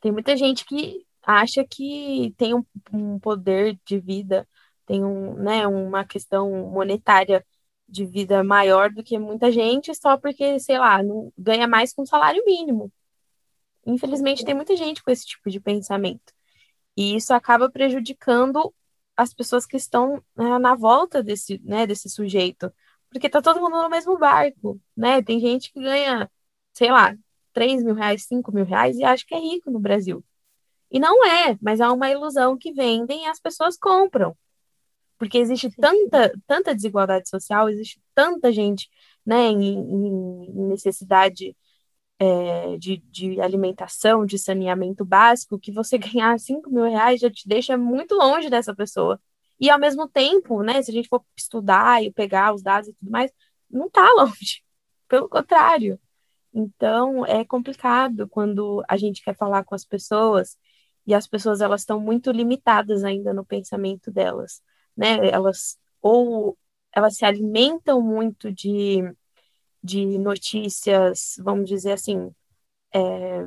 Tem 0.00 0.12
muita 0.12 0.36
gente 0.36 0.64
que 0.64 1.06
acha 1.22 1.64
que 1.64 2.34
tem 2.36 2.54
um, 2.54 2.64
um 2.92 3.18
poder 3.18 3.78
de 3.86 3.98
vida, 4.00 4.48
tem 4.86 5.04
um, 5.04 5.34
né, 5.34 5.66
uma 5.66 6.04
questão 6.04 6.50
monetária 6.70 7.44
de 7.88 8.04
vida 8.06 8.42
maior 8.42 8.90
do 8.90 9.02
que 9.02 9.18
muita 9.18 9.52
gente 9.52 9.94
só 9.94 10.16
porque, 10.16 10.58
sei 10.58 10.78
lá, 10.78 11.02
não 11.02 11.32
ganha 11.38 11.68
mais 11.68 11.92
com 11.94 12.04
salário 12.06 12.42
mínimo. 12.44 12.92
Infelizmente, 13.86 14.44
tem 14.44 14.54
muita 14.54 14.76
gente 14.76 15.02
com 15.02 15.10
esse 15.10 15.26
tipo 15.26 15.50
de 15.50 15.60
pensamento. 15.60 16.32
E 16.96 17.16
isso 17.16 17.32
acaba 17.34 17.70
prejudicando 17.70 18.74
as 19.16 19.32
pessoas 19.34 19.66
que 19.66 19.76
estão 19.76 20.22
né, 20.36 20.58
na 20.58 20.74
volta 20.74 21.22
desse, 21.22 21.60
né, 21.64 21.86
desse 21.86 22.08
sujeito. 22.08 22.72
Porque 23.10 23.28
tá 23.28 23.42
todo 23.42 23.60
mundo 23.60 23.82
no 23.82 23.90
mesmo 23.90 24.18
barco, 24.18 24.80
né? 24.96 25.22
Tem 25.22 25.38
gente 25.40 25.72
que 25.72 25.80
ganha, 25.80 26.30
sei 26.72 26.90
lá, 26.90 27.14
3 27.52 27.82
mil 27.82 27.94
reais, 27.94 28.24
5 28.24 28.52
mil 28.52 28.64
reais 28.64 28.96
e 28.96 29.04
acha 29.04 29.24
que 29.26 29.34
é 29.34 29.38
rico 29.38 29.70
no 29.70 29.78
Brasil. 29.80 30.24
E 30.90 30.98
não 31.00 31.24
é, 31.26 31.58
mas 31.62 31.80
é 31.80 31.88
uma 31.88 32.10
ilusão 32.10 32.56
que 32.58 32.72
vendem 32.72 33.24
e 33.24 33.26
as 33.26 33.40
pessoas 33.40 33.76
compram 33.78 34.36
porque 35.22 35.38
existe 35.38 35.70
tanta, 35.76 36.32
tanta 36.48 36.74
desigualdade 36.74 37.28
social, 37.28 37.68
existe 37.68 38.02
tanta 38.12 38.50
gente 38.50 38.90
né, 39.24 39.46
em, 39.46 39.78
em 39.78 40.66
necessidade 40.66 41.56
é, 42.22 42.78
de, 42.78 42.98
de 43.10 43.40
alimentação, 43.40 44.24
de 44.26 44.38
saneamento 44.38 45.04
básico, 45.04 45.58
que 45.58 45.72
você 45.72 45.98
ganhar 45.98 46.38
5 46.38 46.70
mil 46.70 46.84
reais 46.84 47.20
já 47.20 47.30
te 47.30 47.48
deixa 47.48 47.76
muito 47.76 48.14
longe 48.14 48.50
dessa 48.50 48.74
pessoa. 48.74 49.20
E 49.60 49.70
ao 49.70 49.78
mesmo 49.78 50.08
tempo, 50.08 50.62
né, 50.62 50.82
se 50.82 50.90
a 50.90 50.94
gente 50.94 51.08
for 51.08 51.24
estudar 51.36 52.02
e 52.02 52.12
pegar 52.12 52.54
os 52.54 52.62
dados 52.62 52.88
e 52.88 52.94
tudo 52.94 53.10
mais, 53.10 53.30
não 53.70 53.86
está 53.86 54.06
longe. 54.14 54.62
Pelo 55.08 55.28
contrário. 55.28 56.00
Então, 56.54 57.24
é 57.26 57.44
complicado 57.44 58.28
quando 58.28 58.84
a 58.88 58.96
gente 58.96 59.22
quer 59.24 59.36
falar 59.36 59.64
com 59.64 59.74
as 59.74 59.84
pessoas 59.84 60.56
e 61.06 61.14
as 61.14 61.26
pessoas 61.26 61.60
elas 61.60 61.82
estão 61.82 62.00
muito 62.00 62.30
limitadas 62.30 63.04
ainda 63.04 63.32
no 63.32 63.44
pensamento 63.44 64.10
delas 64.10 64.62
né? 64.96 65.28
Elas 65.30 65.78
ou 66.00 66.56
elas 66.94 67.16
se 67.16 67.24
alimentam 67.24 68.00
muito 68.02 68.52
de, 68.52 69.02
de 69.82 70.18
notícias, 70.18 71.36
vamos 71.38 71.68
dizer 71.68 71.92
assim, 71.92 72.32
é, 72.94 73.44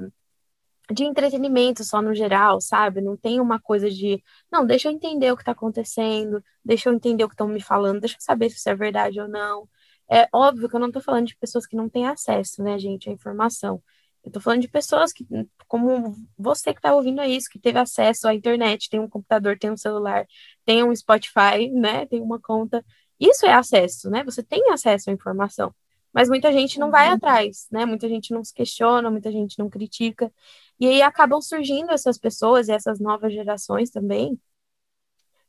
de 0.92 1.04
entretenimento 1.04 1.84
só 1.84 2.02
no 2.02 2.14
geral, 2.14 2.62
sabe? 2.62 3.02
Não 3.02 3.18
tem 3.18 3.40
uma 3.40 3.60
coisa 3.60 3.90
de, 3.90 4.24
não, 4.52 4.66
deixa 4.66 4.88
eu 4.90 4.92
entender 4.94 5.32
o 5.32 5.36
que 5.36 5.42
está 5.42 5.52
acontecendo, 5.54 6.44
deixa 6.64 6.90
eu 6.90 6.94
entender 6.94 7.24
o 7.24 7.28
que 7.28 7.34
estão 7.34 7.48
me 7.48 7.62
falando, 7.62 8.00
deixa 8.02 8.18
eu 8.18 8.22
saber 8.22 8.50
se 8.50 8.58
isso 8.58 8.70
é 8.70 8.76
verdade 8.76 9.20
ou 9.20 9.28
não. 9.28 9.68
É 10.10 10.28
óbvio 10.34 10.70
que 10.70 10.76
eu 10.76 10.80
não 10.80 10.88
estou 10.88 11.02
falando 11.02 11.28
de 11.28 11.36
pessoas 11.38 11.66
que 11.66 11.76
não 11.76 11.90
têm 11.90 12.08
acesso, 12.08 12.62
né, 12.64 12.78
gente, 12.78 13.10
à 13.10 13.14
informação. 13.14 13.82
Eu 14.24 14.32
tô 14.32 14.40
falando 14.40 14.62
de 14.62 14.68
pessoas 14.68 15.14
que, 15.14 15.26
como 15.68 16.16
você 16.38 16.74
que 16.74 16.82
tá 16.82 16.96
ouvindo 16.96 17.22
isso, 17.24 17.50
que 17.50 17.60
teve 17.60 17.78
acesso 17.80 18.28
à 18.28 18.34
internet, 18.34 18.90
tem 18.90 19.00
um 19.00 19.10
computador, 19.10 19.58
tem 19.58 19.72
um 19.72 19.78
celular, 19.78 20.26
tem 20.66 20.84
um 20.84 20.96
Spotify, 20.96 21.70
né? 21.72 22.06
Tem 22.08 22.22
uma 22.22 22.40
conta. 22.40 22.84
Isso 23.20 23.46
é 23.46 23.54
acesso, 23.54 24.10
né? 24.10 24.24
Você 24.24 24.42
tem 24.44 24.72
acesso 24.72 25.10
à 25.12 25.14
informação. 25.14 25.74
Mas 26.16 26.30
muita 26.30 26.52
gente 26.54 26.80
não 26.80 26.92
vai 26.92 27.10
uhum. 27.10 27.16
atrás, 27.16 27.68
né? 27.72 27.86
Muita 27.86 28.10
gente 28.10 28.34
não 28.34 28.44
se 28.44 28.54
questiona, 28.54 29.12
muita 29.12 29.32
gente 29.32 29.60
não 29.60 29.70
critica. 29.70 30.32
E 30.80 30.88
aí 30.88 31.02
acabam 31.02 31.42
surgindo 31.42 31.92
essas 31.92 32.18
pessoas 32.18 32.70
e 32.70 32.72
essas 32.74 33.00
novas 33.00 33.34
gerações 33.34 33.90
também, 33.92 34.40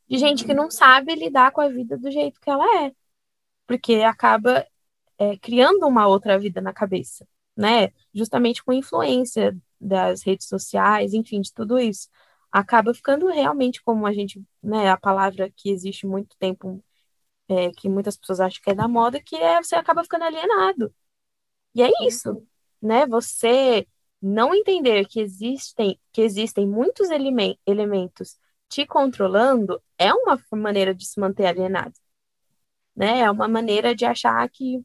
de 0.09 0.19
gente 0.19 0.45
que 0.45 0.55
não 0.55 0.71
sabe 0.71 1.15
lidar 1.15 1.53
com 1.53 1.61
a 1.61 1.69
vida 1.69 1.97
do 1.99 2.11
jeito 2.11 2.41
que 2.41 2.51
ela 2.51 2.65
é. 2.85 2.93
Porque 3.67 3.97
acaba 3.97 4.67
é, 5.19 5.37
criando 5.39 5.87
uma 5.87 6.07
outra 6.09 6.39
vida 6.39 6.61
na 6.61 6.73
cabeça 6.73 7.27
né? 7.57 7.91
Justamente 8.15 8.63
com 8.63 8.73
influência 8.73 9.57
das 9.81 10.23
redes 10.23 10.49
sociais, 10.49 11.15
enfim, 11.15 11.41
de 11.41 11.53
tudo 11.53 11.79
isso. 11.79 12.09
Acaba 12.53 12.95
ficando 12.95 13.27
realmente 13.29 13.83
como 13.83 14.07
a 14.07 14.13
gente, 14.13 14.43
né, 14.63 14.91
a 14.91 14.97
palavra 14.97 15.51
que 15.51 15.71
existe 15.71 16.07
muito 16.07 16.37
tempo, 16.39 16.83
é, 17.49 17.71
que 17.71 17.89
muitas 17.89 18.17
pessoas 18.17 18.41
acham 18.41 18.61
que 18.63 18.71
é 18.71 18.75
da 18.75 18.89
moda, 18.89 19.21
que 19.23 19.37
é 19.37 19.63
você 19.63 19.77
acaba 19.77 20.03
ficando 20.03 20.25
alienado. 20.25 20.95
E 21.75 21.83
é 21.83 21.91
isso, 22.07 22.47
né? 22.83 23.07
Você 23.07 23.87
não 24.21 24.55
entender 24.55 25.07
que 25.07 25.21
existem, 25.21 26.01
que 26.13 26.23
existem 26.23 26.67
muitos 26.67 27.09
elementos 27.67 28.39
te 28.69 28.87
controlando 28.87 29.81
é 29.99 30.13
uma 30.13 30.39
maneira 30.53 30.95
de 30.95 31.07
se 31.07 31.21
manter 31.21 31.47
alienado. 31.47 31.95
Né? 32.95 33.21
É 33.21 33.31
uma 33.31 33.49
maneira 33.49 33.95
de 33.95 34.05
achar 34.05 34.49
que 34.51 34.83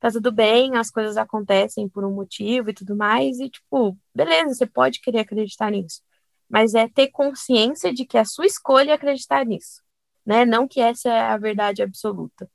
tá 0.00 0.10
tudo 0.10 0.30
bem, 0.32 0.76
as 0.76 0.90
coisas 0.90 1.16
acontecem 1.16 1.88
por 1.88 2.04
um 2.04 2.12
motivo 2.12 2.70
e 2.70 2.74
tudo 2.74 2.96
mais, 2.96 3.40
e 3.40 3.50
tipo, 3.50 3.98
beleza, 4.14 4.54
você 4.54 4.66
pode 4.66 5.00
querer 5.00 5.20
acreditar 5.20 5.70
nisso, 5.72 6.02
mas 6.48 6.74
é 6.74 6.88
ter 6.88 7.08
consciência 7.08 7.92
de 7.92 8.04
que 8.06 8.16
é 8.16 8.20
a 8.20 8.24
sua 8.24 8.46
escolha 8.46 8.92
é 8.92 8.94
acreditar 8.94 9.44
nisso, 9.44 9.82
né? 10.28 10.44
Não 10.44 10.68
que 10.68 10.78
essa 10.78 11.08
é 11.08 11.20
a 11.22 11.38
verdade 11.38 11.82
absoluta. 11.82 12.50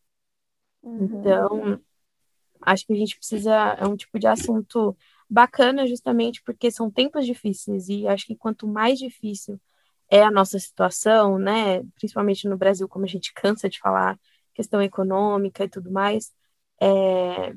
Uhum. 0.83 1.05
Então, 1.05 1.81
acho 2.61 2.85
que 2.85 2.93
a 2.93 2.95
gente 2.95 3.17
precisa, 3.17 3.51
é 3.79 3.87
um 3.87 3.97
tipo 3.97 4.19
de 4.19 4.27
assunto 4.27 4.95
bacana 5.27 5.87
justamente 5.87 6.43
porque 6.43 6.69
são 6.69 6.91
tempos 6.91 7.25
difíceis, 7.25 7.89
e 7.89 8.07
acho 8.07 8.27
que 8.27 8.35
quanto 8.35 8.67
mais 8.67 8.99
difícil 8.99 9.59
é 10.07 10.21
a 10.21 10.29
nossa 10.29 10.59
situação, 10.59 11.39
né, 11.39 11.81
principalmente 11.95 12.47
no 12.47 12.57
Brasil, 12.57 12.87
como 12.87 13.05
a 13.05 13.07
gente 13.07 13.33
cansa 13.33 13.67
de 13.67 13.79
falar, 13.79 14.19
questão 14.53 14.79
econômica 14.79 15.63
e 15.63 15.69
tudo 15.69 15.91
mais, 15.91 16.31
é, 16.79 17.55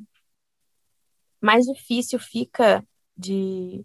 mais 1.42 1.66
difícil 1.66 2.18
fica 2.18 2.82
de, 3.14 3.84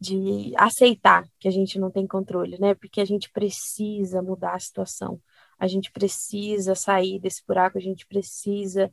de 0.00 0.54
aceitar 0.56 1.28
que 1.38 1.48
a 1.48 1.50
gente 1.50 1.78
não 1.78 1.90
tem 1.90 2.06
controle, 2.06 2.58
né? 2.58 2.74
Porque 2.74 3.00
a 3.00 3.04
gente 3.04 3.30
precisa 3.30 4.22
mudar 4.22 4.54
a 4.54 4.58
situação. 4.60 5.20
A 5.58 5.66
gente 5.66 5.90
precisa 5.92 6.74
sair 6.74 7.18
desse 7.20 7.42
buraco, 7.46 7.78
a 7.78 7.80
gente 7.80 8.06
precisa 8.06 8.92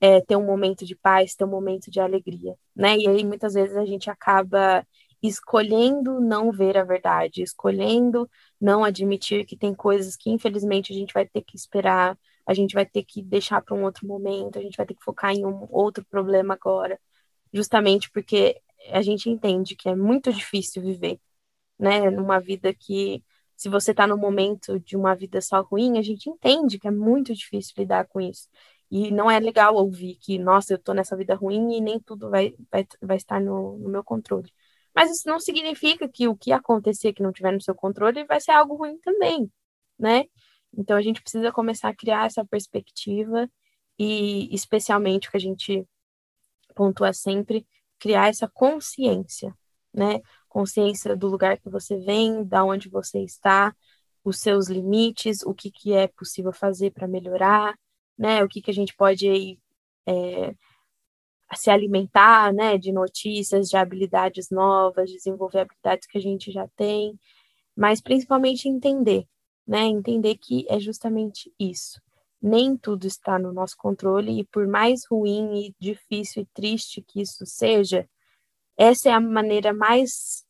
é, 0.00 0.20
ter 0.20 0.36
um 0.36 0.44
momento 0.44 0.84
de 0.84 0.96
paz, 0.96 1.34
ter 1.34 1.44
um 1.44 1.48
momento 1.48 1.90
de 1.90 2.00
alegria, 2.00 2.56
né? 2.74 2.96
E 2.96 3.08
aí 3.08 3.24
muitas 3.24 3.54
vezes 3.54 3.76
a 3.76 3.84
gente 3.84 4.10
acaba 4.10 4.86
escolhendo 5.22 6.20
não 6.20 6.50
ver 6.50 6.76
a 6.76 6.84
verdade, 6.84 7.42
escolhendo 7.42 8.28
não 8.60 8.84
admitir 8.84 9.46
que 9.46 9.56
tem 9.56 9.74
coisas 9.74 10.16
que 10.16 10.30
infelizmente 10.30 10.92
a 10.92 10.96
gente 10.96 11.14
vai 11.14 11.26
ter 11.26 11.42
que 11.42 11.56
esperar, 11.56 12.18
a 12.46 12.54
gente 12.54 12.74
vai 12.74 12.84
ter 12.84 13.04
que 13.04 13.22
deixar 13.22 13.62
para 13.62 13.74
um 13.76 13.84
outro 13.84 14.06
momento, 14.06 14.58
a 14.58 14.62
gente 14.62 14.76
vai 14.76 14.86
ter 14.86 14.94
que 14.94 15.04
focar 15.04 15.32
em 15.32 15.46
um 15.46 15.68
outro 15.70 16.04
problema 16.04 16.54
agora, 16.54 16.98
justamente 17.52 18.10
porque 18.10 18.60
a 18.90 19.02
gente 19.02 19.30
entende 19.30 19.76
que 19.76 19.88
é 19.88 19.94
muito 19.94 20.32
difícil 20.32 20.82
viver, 20.82 21.20
né, 21.78 22.10
numa 22.10 22.40
vida 22.40 22.74
que 22.74 23.24
se 23.62 23.68
você 23.68 23.92
está 23.92 24.08
no 24.08 24.18
momento 24.18 24.80
de 24.80 24.96
uma 24.96 25.14
vida 25.14 25.40
só 25.40 25.62
ruim, 25.62 25.96
a 25.96 26.02
gente 26.02 26.28
entende 26.28 26.80
que 26.80 26.88
é 26.88 26.90
muito 26.90 27.32
difícil 27.32 27.74
lidar 27.78 28.08
com 28.08 28.20
isso. 28.20 28.48
E 28.90 29.12
não 29.12 29.30
é 29.30 29.38
legal 29.38 29.76
ouvir 29.76 30.16
que, 30.16 30.36
nossa, 30.36 30.72
eu 30.72 30.76
estou 30.78 30.92
nessa 30.92 31.16
vida 31.16 31.36
ruim 31.36 31.76
e 31.76 31.80
nem 31.80 32.00
tudo 32.00 32.28
vai, 32.28 32.54
vai, 32.70 32.84
vai 33.00 33.16
estar 33.16 33.40
no, 33.40 33.78
no 33.78 33.88
meu 33.88 34.02
controle. 34.02 34.52
Mas 34.92 35.12
isso 35.12 35.28
não 35.28 35.38
significa 35.38 36.08
que 36.08 36.26
o 36.26 36.36
que 36.36 36.50
acontecer 36.52 37.12
que 37.12 37.22
não 37.22 37.32
tiver 37.32 37.52
no 37.52 37.60
seu 37.60 37.74
controle 37.74 38.24
vai 38.24 38.40
ser 38.40 38.50
algo 38.50 38.74
ruim 38.74 38.98
também, 38.98 39.48
né? 39.98 40.24
Então 40.76 40.96
a 40.96 41.02
gente 41.02 41.22
precisa 41.22 41.52
começar 41.52 41.88
a 41.90 41.94
criar 41.94 42.26
essa 42.26 42.44
perspectiva 42.44 43.48
e, 43.98 44.52
especialmente, 44.52 45.28
o 45.28 45.30
que 45.30 45.36
a 45.36 45.40
gente 45.40 45.86
pontua 46.74 47.12
sempre, 47.12 47.64
criar 48.00 48.28
essa 48.28 48.48
consciência, 48.48 49.56
né? 49.94 50.20
Consciência 50.52 51.16
do 51.16 51.28
lugar 51.28 51.56
que 51.56 51.70
você 51.70 51.96
vem, 51.96 52.44
da 52.44 52.62
onde 52.62 52.90
você 52.90 53.20
está, 53.20 53.74
os 54.22 54.38
seus 54.38 54.68
limites, 54.68 55.42
o 55.46 55.54
que, 55.54 55.70
que 55.70 55.94
é 55.94 56.06
possível 56.06 56.52
fazer 56.52 56.90
para 56.90 57.08
melhorar, 57.08 57.74
né? 58.18 58.44
O 58.44 58.48
que, 58.48 58.60
que 58.60 58.70
a 58.70 58.74
gente 58.74 58.94
pode 58.94 59.58
é, 60.06 60.54
se 61.56 61.70
alimentar, 61.70 62.52
né, 62.52 62.76
de 62.76 62.92
notícias, 62.92 63.70
de 63.70 63.78
habilidades 63.78 64.50
novas, 64.50 65.10
desenvolver 65.10 65.60
habilidades 65.60 66.06
que 66.06 66.18
a 66.18 66.20
gente 66.20 66.52
já 66.52 66.68
tem, 66.76 67.18
mas 67.74 68.02
principalmente 68.02 68.68
entender, 68.68 69.26
né, 69.66 69.84
entender 69.86 70.36
que 70.36 70.66
é 70.68 70.78
justamente 70.78 71.50
isso. 71.58 71.98
Nem 72.42 72.76
tudo 72.76 73.06
está 73.06 73.38
no 73.38 73.54
nosso 73.54 73.74
controle 73.78 74.38
e 74.40 74.44
por 74.44 74.68
mais 74.68 75.06
ruim 75.10 75.66
e 75.66 75.74
difícil 75.80 76.42
e 76.42 76.46
triste 76.52 77.00
que 77.00 77.22
isso 77.22 77.46
seja, 77.46 78.06
essa 78.82 79.08
é 79.10 79.12
a 79.12 79.20
maneira 79.20 79.72
mais 79.72 80.44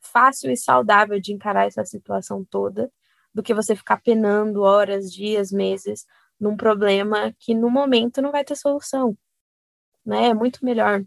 fácil 0.00 0.50
e 0.50 0.56
saudável 0.56 1.20
de 1.20 1.32
encarar 1.32 1.66
essa 1.66 1.84
situação 1.84 2.44
toda, 2.44 2.90
do 3.34 3.42
que 3.42 3.54
você 3.54 3.76
ficar 3.76 3.98
penando 4.02 4.62
horas, 4.62 5.12
dias, 5.12 5.52
meses 5.52 6.06
num 6.40 6.56
problema 6.56 7.34
que 7.38 7.54
no 7.54 7.70
momento 7.70 8.22
não 8.22 8.32
vai 8.32 8.44
ter 8.44 8.56
solução 8.56 9.16
né? 10.08 10.28
É 10.28 10.34
muito 10.34 10.64
melhor 10.64 11.04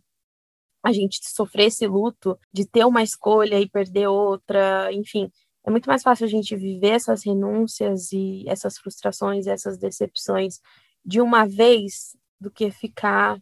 a 0.83 0.93
gente 0.93 1.19
sofrer 1.23 1.67
esse 1.67 1.87
luto 1.87 2.39
de 2.53 2.65
ter 2.65 2.85
uma 2.85 3.03
escolha 3.03 3.59
e 3.59 3.69
perder 3.69 4.07
outra, 4.07 4.91
enfim. 4.93 5.29
É 5.65 5.71
muito 5.71 5.87
mais 5.87 6.03
fácil 6.03 6.25
a 6.25 6.29
gente 6.29 6.55
viver 6.55 6.91
essas 6.91 7.25
renúncias 7.25 8.11
e 8.11 8.45
essas 8.47 8.77
frustrações, 8.77 9.47
essas 9.47 9.77
decepções 9.77 10.59
de 11.05 11.21
uma 11.21 11.45
vez 11.47 12.15
do 12.39 12.51
que 12.51 12.71
ficar 12.71 13.39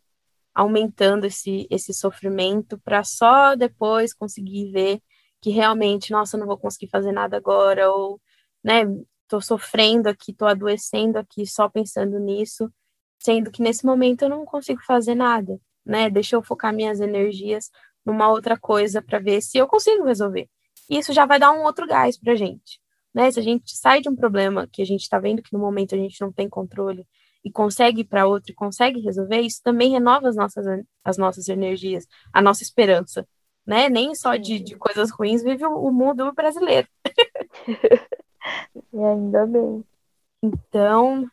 aumentando 0.59 1.25
esse, 1.25 1.67
esse 1.69 1.93
sofrimento 1.93 2.77
para 2.79 3.03
só 3.03 3.55
depois 3.55 4.13
conseguir 4.13 4.71
ver 4.71 5.01
que 5.41 5.51
realmente, 5.51 6.11
nossa, 6.11 6.37
não 6.37 6.45
vou 6.45 6.57
conseguir 6.57 6.89
fazer 6.89 7.13
nada 7.13 7.37
agora, 7.37 7.89
ou, 7.91 8.19
né, 8.63 8.83
tô 9.27 9.39
sofrendo 9.39 10.09
aqui, 10.09 10.33
tô 10.33 10.45
adoecendo 10.45 11.17
aqui 11.17 11.45
só 11.47 11.69
pensando 11.69 12.19
nisso 12.19 12.69
sendo 13.19 13.51
que 13.51 13.61
nesse 13.61 13.85
momento 13.85 14.23
eu 14.23 14.29
não 14.29 14.45
consigo 14.45 14.81
fazer 14.81 15.15
nada, 15.15 15.59
né? 15.85 16.09
Deixa 16.09 16.35
eu 16.35 16.41
focar 16.41 16.73
minhas 16.73 16.99
energias 17.01 17.69
numa 18.05 18.29
outra 18.29 18.57
coisa 18.57 19.01
para 19.01 19.19
ver 19.19 19.41
se 19.41 19.57
eu 19.57 19.67
consigo 19.67 20.05
resolver. 20.05 20.49
Isso 20.89 21.13
já 21.13 21.25
vai 21.25 21.37
dar 21.37 21.51
um 21.51 21.63
outro 21.63 21.85
gás 21.85 22.17
para 22.17 22.33
a 22.33 22.35
gente, 22.35 22.79
né? 23.13 23.29
Se 23.29 23.39
a 23.39 23.43
gente 23.43 23.75
sai 23.77 24.01
de 24.01 24.09
um 24.09 24.15
problema 24.15 24.67
que 24.71 24.81
a 24.81 24.85
gente 24.85 25.01
está 25.01 25.19
vendo 25.19 25.41
que 25.41 25.53
no 25.53 25.59
momento 25.59 25.93
a 25.95 25.97
gente 25.97 26.19
não 26.21 26.31
tem 26.31 26.49
controle 26.49 27.05
e 27.43 27.51
consegue 27.51 28.01
ir 28.01 28.05
para 28.05 28.27
outro 28.27 28.51
e 28.51 28.55
consegue 28.55 28.99
resolver, 28.99 29.41
isso 29.41 29.61
também 29.63 29.91
renova 29.91 30.27
as 30.27 30.35
nossas, 30.35 30.65
as 31.03 31.17
nossas 31.17 31.47
energias, 31.47 32.05
a 32.33 32.41
nossa 32.41 32.63
esperança, 32.63 33.27
né? 33.65 33.89
Nem 33.89 34.13
só 34.15 34.35
de, 34.35 34.59
de 34.59 34.75
coisas 34.75 35.09
ruins 35.11 35.43
vive 35.43 35.65
o, 35.65 35.73
o 35.73 35.91
mundo 35.91 36.31
brasileiro. 36.33 36.87
e 38.93 39.03
ainda 39.03 39.45
bem. 39.45 39.83
Então, 40.41 41.29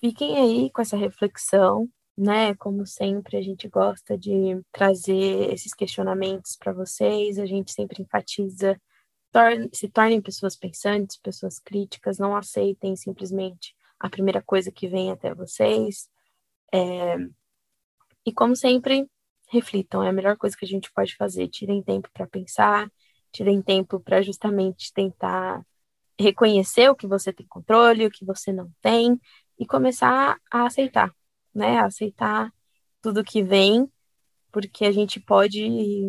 fiquem 0.00 0.36
aí 0.38 0.70
com 0.70 0.82
essa 0.82 0.96
reflexão, 0.96 1.88
né? 2.16 2.54
Como 2.54 2.86
sempre, 2.86 3.36
a 3.36 3.42
gente 3.42 3.68
gosta 3.68 4.16
de 4.16 4.60
trazer 4.72 5.52
esses 5.52 5.74
questionamentos 5.74 6.56
para 6.56 6.72
vocês, 6.72 7.38
a 7.38 7.46
gente 7.46 7.72
sempre 7.72 8.02
enfatiza, 8.02 8.80
se 9.72 9.88
tornem 9.88 10.22
pessoas 10.22 10.56
pensantes, 10.56 11.16
pessoas 11.16 11.58
críticas, 11.58 12.18
não 12.18 12.36
aceitem 12.36 12.94
simplesmente 12.94 13.74
a 14.04 14.10
primeira 14.10 14.42
coisa 14.42 14.70
que 14.70 14.86
vem 14.86 15.10
até 15.10 15.34
vocês. 15.34 16.10
É... 16.72 17.16
E 18.26 18.32
como 18.32 18.54
sempre, 18.54 19.08
reflitam, 19.48 20.02
é 20.02 20.10
a 20.10 20.12
melhor 20.12 20.36
coisa 20.36 20.54
que 20.54 20.64
a 20.66 20.68
gente 20.68 20.92
pode 20.92 21.16
fazer. 21.16 21.48
Tirem 21.48 21.82
tempo 21.82 22.10
para 22.12 22.26
pensar, 22.26 22.92
tirem 23.32 23.62
tempo 23.62 23.98
para 23.98 24.20
justamente 24.20 24.92
tentar 24.92 25.64
reconhecer 26.20 26.90
o 26.90 26.94
que 26.94 27.06
você 27.06 27.32
tem 27.32 27.46
controle, 27.46 28.06
o 28.06 28.10
que 28.10 28.26
você 28.26 28.52
não 28.52 28.70
tem, 28.82 29.18
e 29.58 29.66
começar 29.66 30.38
a 30.52 30.66
aceitar, 30.66 31.10
né? 31.54 31.78
A 31.78 31.86
aceitar 31.86 32.52
tudo 33.00 33.24
que 33.24 33.42
vem, 33.42 33.90
porque 34.52 34.84
a 34.84 34.92
gente 34.92 35.18
pode 35.18 35.66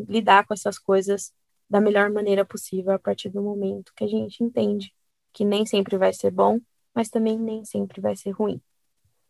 lidar 0.10 0.46
com 0.46 0.54
essas 0.54 0.78
coisas 0.78 1.34
da 1.70 1.80
melhor 1.80 2.10
maneira 2.12 2.44
possível 2.44 2.92
a 2.94 3.00
partir 3.00 3.30
do 3.30 3.42
momento 3.42 3.94
que 3.96 4.04
a 4.04 4.08
gente 4.08 4.44
entende 4.44 4.94
que 5.32 5.46
nem 5.46 5.66
sempre 5.66 5.98
vai 5.98 6.14
ser 6.14 6.32
bom, 6.32 6.60
mas 6.96 7.10
também 7.10 7.38
nem 7.38 7.66
sempre 7.66 8.00
vai 8.00 8.16
ser 8.16 8.32
ruim, 8.32 8.62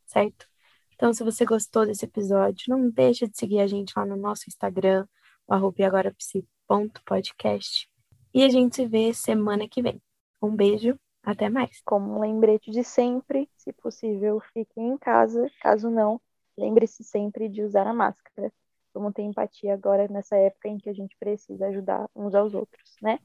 certo? 0.06 0.48
Então, 0.94 1.12
se 1.14 1.24
você 1.24 1.44
gostou 1.44 1.84
desse 1.86 2.06
episódio, 2.06 2.70
não 2.70 2.90
deixe 2.90 3.28
de 3.28 3.38
seguir 3.38 3.60
a 3.60 3.68
gente 3.68 3.92
lá 3.98 4.06
no 4.06 4.16
nosso 4.16 4.44
Instagram, 4.48 5.06
agorapsi.podcast. 5.48 7.90
E 8.34 8.44
a 8.44 8.50
gente 8.50 8.78
se 8.78 8.86
vê 8.86 9.14
semana 9.14 9.68
que 9.68 9.82
vem. 9.82 10.02
Um 10.42 10.56
beijo 10.56 10.98
até 11.24 11.50
mais. 11.50 11.82
Como 11.84 12.16
um 12.16 12.22
lembrete 12.22 12.72
de 12.72 12.82
sempre, 12.84 13.50
se 13.58 13.74
possível, 13.74 14.40
fiquem 14.54 14.92
em 14.92 14.98
casa. 14.98 15.52
Caso 15.62 15.90
não, 15.90 16.22
lembre-se 16.58 17.04
sempre 17.04 17.50
de 17.50 17.62
usar 17.64 17.88
a 17.88 17.94
máscara. 17.94 18.54
Vamos 18.94 19.14
ter 19.14 19.24
empatia 19.24 19.74
agora 19.74 20.08
nessa 20.08 20.38
época 20.38 20.70
em 20.70 20.78
que 20.78 20.90
a 20.90 20.94
gente 20.94 21.18
precisa 21.20 21.68
ajudar 21.68 22.10
uns 22.16 22.34
aos 22.34 22.54
outros, 22.54 22.96
né? 23.02 23.20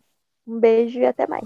Um 0.45 0.59
beijo 0.59 0.99
e 0.99 1.07
até 1.07 1.29
mais. 1.29 1.45